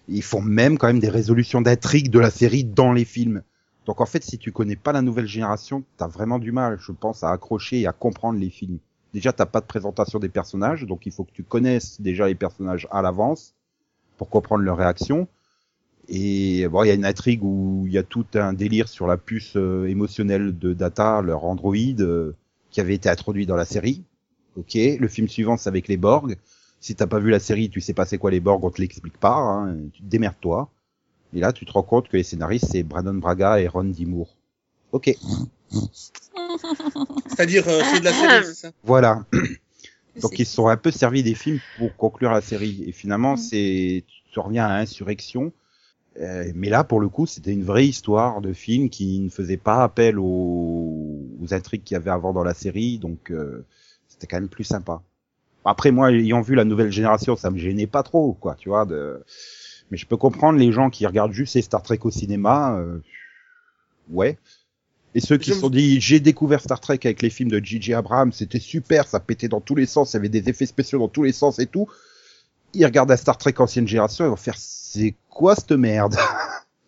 Ils 0.07 0.23
font 0.23 0.41
même 0.41 0.77
quand 0.77 0.87
même 0.87 0.99
des 0.99 1.09
résolutions 1.09 1.61
d'intrigue 1.61 2.09
de 2.09 2.19
la 2.19 2.31
série 2.31 2.63
dans 2.63 2.91
les 2.91 3.05
films. 3.05 3.43
Donc 3.85 4.01
en 4.01 4.05
fait, 4.05 4.23
si 4.23 4.37
tu 4.37 4.51
connais 4.51 4.75
pas 4.75 4.91
la 4.91 5.01
nouvelle 5.01 5.27
génération, 5.27 5.83
t'as 5.97 6.07
vraiment 6.07 6.39
du 6.39 6.51
mal, 6.51 6.77
je 6.79 6.91
pense, 6.91 7.23
à 7.23 7.31
accrocher 7.31 7.81
et 7.81 7.87
à 7.87 7.93
comprendre 7.93 8.39
les 8.39 8.49
films. 8.49 8.79
Déjà, 9.13 9.33
t'as 9.33 9.45
pas 9.45 9.61
de 9.61 9.65
présentation 9.65 10.19
des 10.19 10.29
personnages, 10.29 10.85
donc 10.85 11.05
il 11.05 11.11
faut 11.11 11.23
que 11.23 11.31
tu 11.31 11.43
connaisses 11.43 11.99
déjà 11.99 12.27
les 12.27 12.35
personnages 12.35 12.87
à 12.91 13.01
l'avance 13.01 13.53
pour 14.17 14.29
comprendre 14.29 14.63
leurs 14.63 14.77
réactions. 14.77 15.27
Et 16.09 16.67
bon, 16.67 16.83
il 16.83 16.87
y 16.87 16.91
a 16.91 16.93
une 16.95 17.05
intrigue 17.05 17.43
où 17.43 17.83
il 17.87 17.93
y 17.93 17.97
a 17.97 18.03
tout 18.03 18.25
un 18.33 18.53
délire 18.53 18.89
sur 18.89 19.07
la 19.07 19.17
puce 19.17 19.53
euh, 19.55 19.87
émotionnelle 19.87 20.57
de 20.57 20.73
Data, 20.73 21.21
leur 21.21 21.45
androïde, 21.45 22.01
euh, 22.01 22.35
qui 22.69 22.81
avait 22.81 22.95
été 22.95 23.07
introduit 23.09 23.45
dans 23.45 23.55
la 23.55 23.65
série. 23.65 24.03
Ok, 24.57 24.73
le 24.75 25.07
film 25.07 25.27
suivant, 25.29 25.55
c'est 25.57 25.69
avec 25.69 25.87
les 25.87 25.97
Borg. 25.97 26.37
Si 26.79 26.95
t'as 26.95 27.07
pas 27.07 27.19
vu 27.19 27.29
la 27.29 27.39
série, 27.39 27.69
tu 27.69 27.79
sais 27.79 27.93
pas 27.93 28.05
c'est 28.05 28.17
quoi 28.17 28.31
les 28.31 28.39
Borg, 28.41 28.63
on 28.63 28.71
te 28.71 28.81
l'explique 28.81 29.17
pas. 29.17 29.35
Hein, 29.35 29.75
tu 29.93 30.01
te 30.01 30.07
démerdes 30.07 30.35
toi. 30.41 30.69
Et 31.33 31.39
là, 31.39 31.53
tu 31.53 31.65
te 31.65 31.71
rends 31.71 31.83
compte 31.83 32.09
que 32.09 32.17
les 32.17 32.23
scénaristes, 32.23 32.65
c'est 32.71 32.83
Brandon 32.83 33.13
Braga 33.13 33.61
et 33.61 33.67
Ron 33.67 33.85
Dimour. 33.85 34.35
Ok, 34.91 35.15
C'est-à-dire 37.27 37.63
euh, 37.67 37.81
ceux 37.93 37.99
de 37.99 38.05
la 38.05 38.13
série, 38.13 38.45
c'est 38.45 38.53
ça? 38.53 38.71
Voilà. 38.83 39.23
Donc 40.21 40.37
ils 40.37 40.45
se 40.45 40.53
sont 40.55 40.67
un 40.67 40.75
peu 40.75 40.91
servis 40.91 41.23
des 41.23 41.35
films 41.35 41.59
pour 41.77 41.95
conclure 41.95 42.31
la 42.31 42.41
série. 42.41 42.83
Et 42.85 42.91
finalement, 42.91 43.33
Mm. 43.33 43.37
c'est 43.37 44.03
tu 44.31 44.39
reviens 44.39 44.65
à 44.65 44.79
Insurrection. 44.79 45.51
Euh, 46.19 46.51
mais 46.55 46.69
là, 46.69 46.83
pour 46.83 46.99
le 46.99 47.07
coup, 47.07 47.25
c'était 47.25 47.53
une 47.53 47.63
vraie 47.63 47.87
histoire 47.87 48.41
de 48.41 48.51
film 48.51 48.89
qui 48.89 49.19
ne 49.19 49.29
faisait 49.29 49.57
pas 49.57 49.83
appel 49.83 50.19
aux, 50.19 51.19
aux 51.41 51.53
intrigues 51.53 51.83
qu'il 51.83 51.95
y 51.95 51.97
avait 51.97 52.11
avant 52.11 52.33
dans 52.33 52.43
la 52.43 52.53
série. 52.53 52.97
Donc 52.97 53.31
euh, 53.31 53.65
c'était 54.07 54.27
quand 54.27 54.37
même 54.37 54.49
plus 54.49 54.65
sympa. 54.65 55.01
Après, 55.63 55.91
moi, 55.91 56.11
ayant 56.11 56.41
vu 56.41 56.55
la 56.55 56.65
nouvelle 56.65 56.91
génération, 56.91 57.35
ça 57.35 57.51
me 57.51 57.57
gênait 57.57 57.87
pas 57.87 58.03
trop, 58.03 58.33
quoi, 58.33 58.55
tu 58.55 58.69
vois. 58.69 58.85
De... 58.85 59.23
Mais 59.89 59.97
je 59.97 60.05
peux 60.07 60.17
comprendre 60.17 60.57
les 60.59 60.71
gens 60.71 60.89
qui 60.89 61.05
regardent 61.05 61.33
juste 61.33 61.55
les 61.55 61.61
Star 61.61 61.83
Trek 61.83 61.99
au 62.03 62.11
cinéma. 62.11 62.77
euh, 62.79 62.99
Ouais. 64.11 64.37
Et 65.13 65.19
ceux 65.19 65.37
qui 65.37 65.51
se 65.51 65.59
sont 65.59 65.69
dit, 65.69 65.99
j'ai 66.01 66.19
découvert 66.19 66.61
Star 66.61 66.79
Trek 66.79 66.99
avec 67.03 67.21
les 67.21 67.29
films 67.29 67.51
de 67.51 67.59
J.J. 67.63 67.93
Abrams, 67.93 68.31
c'était 68.31 68.59
super, 68.59 69.07
ça 69.07 69.19
pétait 69.19 69.49
dans 69.49 69.59
tous 69.59 69.75
les 69.75 69.85
sens, 69.85 70.13
il 70.13 70.15
y 70.15 70.19
avait 70.19 70.29
des 70.29 70.47
effets 70.49 70.65
spéciaux 70.65 70.99
dans 70.99 71.09
tous 71.09 71.23
les 71.23 71.33
sens 71.33 71.59
et 71.59 71.65
tout. 71.65 71.87
Ils 72.73 72.85
regardent 72.85 73.09
la 73.09 73.17
Star 73.17 73.37
Trek 73.37 73.53
ancienne 73.59 73.87
génération, 73.87 74.25
ils 74.25 74.29
vont 74.29 74.35
faire, 74.35 74.57
c'est 74.57 75.15
quoi 75.29 75.55
cette 75.55 75.71
merde? 75.71 76.15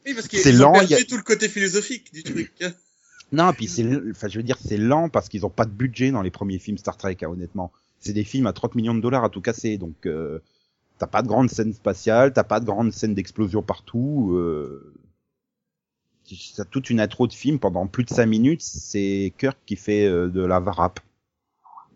Oui, 0.05 0.13
parce 0.13 0.27
C'est 0.31 0.41
qu'ils 0.43 0.61
ont 0.61 0.65
lent, 0.67 0.71
perdu 0.73 0.87
il 0.87 0.91
y 0.91 1.01
a- 1.01 1.05
tout 1.05 1.17
le 1.17 1.23
côté 1.23 1.49
philosophique 1.49 2.13
du 2.13 2.23
truc. 2.23 2.51
Non, 3.31 3.51
puis 3.51 3.67
c'est, 3.67 3.83
enfin, 4.11 4.27
je 4.27 4.37
veux 4.37 4.43
dire, 4.43 4.59
c'est 4.63 4.77
lent 4.77 5.09
parce 5.09 5.27
qu'ils 5.27 5.43
ont 5.43 5.49
pas 5.49 5.65
de 5.65 5.71
budget 5.71 6.11
dans 6.11 6.21
les 6.21 6.29
premiers 6.29 6.59
films 6.59 6.77
Star 6.77 6.97
Trek, 6.97 7.17
hein, 7.23 7.29
honnêtement. 7.29 7.71
C'est 7.99 8.13
des 8.13 8.23
films 8.23 8.45
à 8.45 8.53
30 8.53 8.75
millions 8.75 8.93
de 8.93 9.01
dollars 9.01 9.23
à 9.23 9.29
tout 9.29 9.41
casser, 9.41 9.79
donc 9.79 10.05
euh, 10.05 10.37
t'as 10.99 11.07
pas 11.07 11.23
de 11.23 11.27
grande 11.27 11.49
scène 11.49 11.73
spatiale, 11.73 12.31
t'as 12.31 12.43
pas 12.43 12.59
de 12.59 12.65
grande 12.65 12.93
scène 12.93 13.15
d'explosion 13.15 13.63
partout. 13.63 14.33
Euh... 14.35 14.93
T'as 16.55 16.65
toute 16.65 16.91
une 16.91 16.99
intro 16.99 17.25
de 17.25 17.33
film 17.33 17.57
pendant 17.57 17.87
plus 17.87 18.03
de 18.03 18.09
5 18.11 18.27
minutes, 18.27 18.61
c'est 18.61 19.33
Kirk 19.39 19.57
qui 19.65 19.77
fait 19.77 20.05
euh, 20.05 20.27
de 20.29 20.41
la 20.45 20.59
varap. 20.59 20.99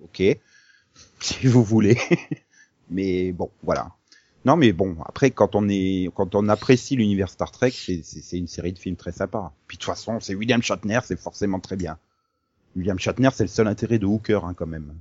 Ok, 0.03 0.23
si 1.19 1.45
vous 1.47 1.63
voulez. 1.63 1.99
mais 2.89 3.31
bon, 3.31 3.49
voilà. 3.63 3.91
Non, 4.45 4.55
mais 4.55 4.71
bon, 4.71 4.95
après, 5.05 5.31
quand 5.31 5.55
on 5.55 5.67
est, 5.67 6.09
quand 6.15 6.33
on 6.33 6.47
apprécie 6.47 6.95
l'univers 6.95 7.29
Star 7.29 7.51
Trek, 7.51 7.71
c'est, 7.71 8.37
une 8.37 8.47
série 8.47 8.71
de 8.71 8.79
films 8.79 8.95
très 8.95 9.11
sympa. 9.11 9.51
Puis 9.67 9.77
de 9.77 9.81
toute 9.81 9.89
façon, 9.89 10.19
c'est 10.21 10.35
William 10.35 10.61
Shatner, 10.61 10.99
c'est 11.03 11.19
forcément 11.19 11.59
très 11.59 11.75
bien. 11.75 11.97
William 12.75 12.97
Shatner, 12.97 13.29
c'est 13.33 13.43
le 13.43 13.49
seul 13.49 13.67
intérêt 13.67 13.99
de 13.99 14.05
Hooker, 14.05 14.45
hein, 14.45 14.53
quand 14.53 14.67
même. 14.67 14.93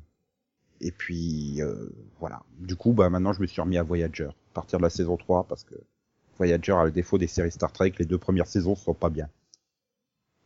Et 0.81 0.91
puis, 0.91 1.63
euh, 1.63 1.91
voilà. 2.19 2.43
Du 2.59 2.77
coup, 2.77 2.93
bah, 2.93 3.09
maintenant, 3.09 3.33
je 3.33 3.41
me 3.41 3.47
suis 3.47 3.61
remis 3.61 3.79
à 3.79 3.83
Voyager, 3.83 4.25
à 4.25 4.55
partir 4.55 4.79
de 4.79 4.83
la 4.83 4.91
saison 4.91 5.17
3, 5.17 5.45
parce 5.45 5.63
que 5.63 5.75
Voyager 6.39 6.73
a 6.73 6.85
le 6.85 6.91
défaut 6.91 7.19
des 7.19 7.29
séries 7.29 7.53
Star 7.53 7.73
Trek, 7.73 7.93
les 7.99 8.05
deux 8.05 8.19
premières 8.19 8.47
saisons 8.47 8.75
sont 8.75 8.95
pas 8.95 9.11
bien. 9.11 9.29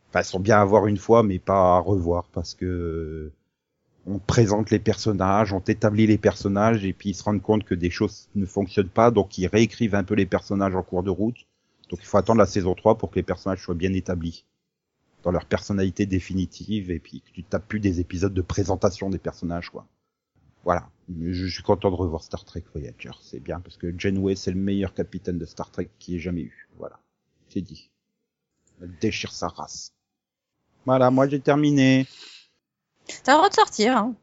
Enfin, 0.09 0.19
elles 0.19 0.25
sont 0.25 0.39
bien 0.39 0.61
à 0.61 0.65
voir 0.65 0.87
une 0.87 0.97
fois, 0.97 1.23
mais 1.23 1.39
pas 1.39 1.77
à 1.77 1.79
revoir, 1.79 2.25
parce 2.33 2.53
que 2.53 3.31
on 4.05 4.19
te 4.19 4.25
présente 4.25 4.71
les 4.71 4.79
personnages, 4.79 5.53
on 5.53 5.61
t'établit 5.61 6.07
les 6.07 6.17
personnages, 6.17 6.85
et 6.85 6.93
puis 6.93 7.09
ils 7.09 7.13
se 7.13 7.23
rendent 7.23 7.41
compte 7.41 7.63
que 7.63 7.75
des 7.75 7.89
choses 7.89 8.29
ne 8.35 8.45
fonctionnent 8.45 8.89
pas, 8.89 9.11
donc 9.11 9.37
ils 9.37 9.47
réécrivent 9.47 9.95
un 9.95 10.03
peu 10.03 10.15
les 10.15 10.25
personnages 10.25 10.75
en 10.75 10.83
cours 10.83 11.03
de 11.03 11.09
route. 11.09 11.47
Donc 11.89 11.99
il 12.01 12.05
faut 12.05 12.17
attendre 12.17 12.39
la 12.39 12.45
saison 12.45 12.73
3 12.73 12.97
pour 12.97 13.11
que 13.11 13.15
les 13.15 13.23
personnages 13.23 13.61
soient 13.61 13.75
bien 13.75 13.93
établis 13.93 14.45
dans 15.23 15.31
leur 15.31 15.45
personnalité 15.45 16.07
définitive, 16.07 16.89
et 16.89 16.99
puis 16.99 17.21
que 17.21 17.31
tu 17.31 17.43
tapes 17.43 17.67
plus 17.67 17.79
des 17.79 17.99
épisodes 17.99 18.33
de 18.33 18.41
présentation 18.41 19.09
des 19.09 19.19
personnages, 19.19 19.69
quoi. 19.69 19.85
Voilà. 20.63 20.89
Je, 21.09 21.31
je 21.31 21.53
suis 21.53 21.63
content 21.63 21.91
de 21.91 21.95
revoir 21.95 22.23
Star 22.23 22.43
Trek 22.43 22.63
Voyager, 22.73 23.11
c'est 23.21 23.39
bien, 23.39 23.59
parce 23.59 23.77
que 23.77 23.93
Janeway, 23.97 24.35
c'est 24.35 24.51
le 24.51 24.59
meilleur 24.59 24.93
capitaine 24.93 25.37
de 25.37 25.45
Star 25.45 25.69
Trek 25.69 25.89
qui 25.99 26.15
ait 26.15 26.19
jamais 26.19 26.41
eu. 26.41 26.69
Voilà. 26.77 26.99
C'est 27.49 27.61
dit. 27.61 27.91
Elle 28.81 28.95
déchire 28.99 29.31
sa 29.31 29.47
race. 29.47 29.93
Voilà, 30.85 31.11
moi 31.11 31.27
j'ai 31.27 31.39
terminé. 31.39 32.07
T'as 33.23 33.33
le 33.33 33.37
droit 33.37 33.49
de 33.49 33.53
sortir. 33.55 33.97
Hein. 33.97 34.13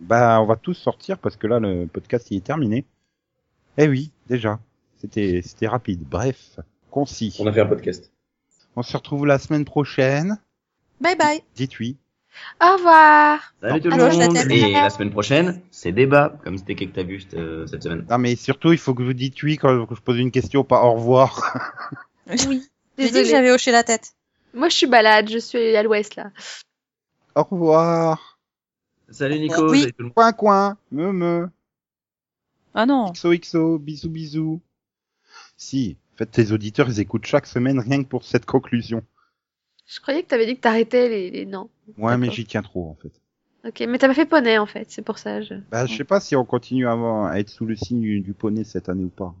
Bah, 0.00 0.40
on 0.40 0.46
va 0.46 0.56
tous 0.56 0.74
sortir 0.74 1.18
parce 1.18 1.36
que 1.36 1.46
là, 1.46 1.58
le 1.58 1.86
podcast, 1.86 2.30
il 2.30 2.38
est 2.38 2.44
terminé. 2.44 2.84
Eh 3.78 3.88
oui, 3.88 4.10
déjà. 4.28 4.58
C'était, 4.98 5.42
c'était 5.44 5.66
rapide. 5.66 6.02
Bref, 6.08 6.58
concis. 6.90 7.36
On 7.40 7.46
a 7.46 7.52
fait 7.52 7.60
un 7.60 7.66
podcast. 7.66 8.10
On 8.76 8.82
se 8.82 8.96
retrouve 8.96 9.26
la 9.26 9.38
semaine 9.38 9.64
prochaine. 9.64 10.38
Bye 11.00 11.16
bye. 11.16 11.42
Dites 11.54 11.78
oui. 11.78 11.96
Au 12.62 12.76
revoir. 12.76 13.54
Salut 13.62 13.80
tout 13.80 13.88
le 13.88 13.96
monde. 13.96 14.50
Et 14.50 14.72
la 14.72 14.90
semaine 14.90 15.10
prochaine, 15.10 15.62
c'est 15.70 15.92
débat, 15.92 16.36
comme 16.44 16.58
c'était 16.58 16.74
que 16.74 16.84
t'as 16.84 17.02
vu 17.02 17.20
cette, 17.20 17.34
euh, 17.34 17.66
cette 17.66 17.82
semaine. 17.82 18.06
Non, 18.10 18.18
mais 18.18 18.36
surtout, 18.36 18.72
il 18.72 18.78
faut 18.78 18.94
que 18.94 19.02
vous 19.02 19.14
dites 19.14 19.42
oui 19.42 19.56
quand 19.56 19.86
je 19.94 20.00
pose 20.00 20.18
une 20.18 20.30
question, 20.30 20.64
pas 20.64 20.82
au 20.82 20.94
revoir. 20.94 21.56
Oui. 22.28 22.36
J'ai 22.98 23.04
dit 23.04 23.10
que 23.10 23.18
Désolée. 23.18 23.24
j'avais 23.30 23.50
hoché 23.52 23.70
la 23.70 23.84
tête. 23.84 24.14
Moi, 24.52 24.68
je 24.68 24.74
suis 24.74 24.86
balade, 24.88 25.30
je 25.30 25.38
suis 25.38 25.76
à 25.76 25.82
l'ouest 25.84 26.16
là. 26.16 26.30
Au 27.36 27.42
revoir. 27.44 28.38
Salut 29.10 29.38
Nico. 29.38 29.70
Oui. 29.70 29.80
salut 29.80 29.92
tout 29.92 29.98
le 30.02 30.04
monde. 30.06 30.14
Coin, 30.14 30.32
coin. 30.32 30.78
Me, 30.90 31.12
me. 31.12 31.48
Ah 32.74 32.86
non. 32.86 33.12
XOXO. 33.12 33.78
Bisous, 33.78 34.10
bisous. 34.10 34.60
Si. 35.56 35.96
En 36.14 36.16
fait, 36.18 36.26
tes 36.26 36.52
auditeurs, 36.52 36.88
ils 36.88 37.00
écoutent 37.00 37.26
chaque 37.26 37.46
semaine 37.46 37.78
rien 37.78 38.02
que 38.02 38.08
pour 38.08 38.24
cette 38.24 38.46
conclusion. 38.46 39.02
Je 39.86 40.00
croyais 40.00 40.22
que 40.22 40.28
t'avais 40.28 40.46
dit 40.46 40.56
que 40.56 40.60
t'arrêtais 40.62 41.08
les, 41.08 41.30
les 41.30 41.46
non. 41.46 41.68
Ouais, 41.98 42.16
mais 42.16 42.30
j'y 42.30 42.44
tiens 42.46 42.62
trop, 42.62 42.88
en 42.90 42.94
fait. 43.00 43.12
Ok, 43.68 43.84
mais 43.88 43.98
t'as 43.98 44.08
pas 44.08 44.14
fait 44.14 44.26
poney 44.26 44.58
en 44.58 44.66
fait, 44.66 44.86
c'est 44.90 45.02
pour 45.02 45.18
ça. 45.18 45.42
Je... 45.42 45.54
Bah, 45.70 45.86
je 45.86 45.96
sais 45.96 46.04
pas 46.04 46.20
si 46.20 46.36
on 46.36 46.44
continue 46.44 46.86
à, 46.86 46.92
avoir- 46.92 47.26
à 47.26 47.40
être 47.40 47.48
sous 47.50 47.66
le 47.66 47.74
signe 47.76 48.00
du, 48.00 48.20
du 48.20 48.32
poney 48.32 48.62
cette 48.64 48.88
année 48.88 49.04
ou 49.04 49.08
pas. 49.08 49.34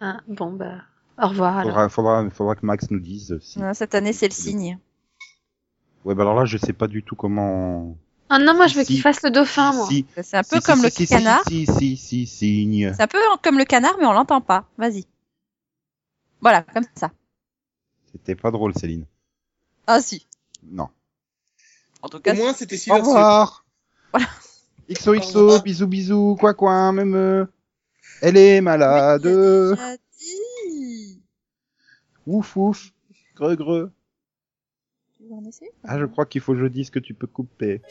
Ah, 0.00 0.20
bon 0.26 0.52
bah, 0.52 0.82
au 1.22 1.28
revoir 1.28 1.58
alors. 1.58 1.70
Faudra, 1.72 1.88
faudra, 1.88 2.30
faudra 2.30 2.54
que 2.56 2.66
Max 2.66 2.90
nous 2.90 2.98
dise 3.00 3.38
si. 3.40 3.60
Non, 3.60 3.72
Cette 3.74 3.94
année, 3.94 4.12
c'est 4.12 4.26
le 4.28 4.32
signe. 4.34 4.78
Ouais, 6.04 6.14
bah 6.14 6.22
alors 6.22 6.34
là, 6.34 6.44
je 6.44 6.56
sais 6.58 6.72
pas 6.72 6.86
du 6.86 7.02
tout 7.02 7.16
comment. 7.16 7.96
Ah 8.30 8.38
non, 8.38 8.54
moi 8.54 8.66
je 8.66 8.74
veux 8.74 8.84
Si. 8.84 8.94
qu'il 8.94 9.02
fasse 9.02 9.22
le 9.22 9.30
dauphin, 9.30 9.72
moi. 9.72 9.86
Si, 9.88 10.06
C'est 10.22 10.36
un 10.36 10.42
peu 10.42 10.56
si, 10.56 10.62
comme 10.62 10.80
si, 10.90 11.02
le 11.02 11.06
canard. 11.06 11.42
Si, 11.48 11.66
si, 11.66 11.96
si, 11.96 11.96
si, 11.96 12.26
signe. 12.26 12.92
C'est 12.94 13.02
un 13.02 13.06
peu 13.06 13.18
comme 13.42 13.58
le 13.58 13.64
canard, 13.64 13.96
mais 13.98 14.06
on 14.06 14.12
l'entend 14.12 14.40
pas. 14.40 14.66
Vas-y. 14.78 15.06
Voilà, 16.40 16.62
comme 16.62 16.84
ça. 16.94 17.10
C'était 18.12 18.34
pas 18.36 18.50
drôle, 18.50 18.74
Céline. 18.74 19.04
Ah 19.86 20.00
si. 20.00 20.26
Non. 20.70 20.88
En 22.02 22.08
tout 22.08 22.18
Au 22.18 22.20
cas, 22.20 22.34
moins, 22.34 22.52
c'était 22.52 22.76
Au 22.76 22.78
silencieux. 22.78 23.04
revoir. 23.06 23.64
Voilà. 24.12 24.26
XOXO, 24.90 25.60
bisous 25.62 25.86
bisous, 25.86 26.36
quoi 26.38 26.54
quoi, 26.54 26.92
même. 26.92 27.14
euh, 27.14 27.44
Elle 28.22 28.36
est 28.36 28.60
malade. 28.60 29.26
Ouf 32.26 32.56
ouf. 32.56 32.92
Greu 33.36 33.56
greu. 33.56 33.92
Ah, 35.84 35.98
je 35.98 36.04
crois 36.04 36.26
qu'il 36.26 36.40
faut 36.40 36.52
que 36.52 36.60
je 36.60 36.66
dise 36.66 36.90
que 36.90 36.98
tu 36.98 37.14
peux 37.14 37.26
couper. 37.26 37.82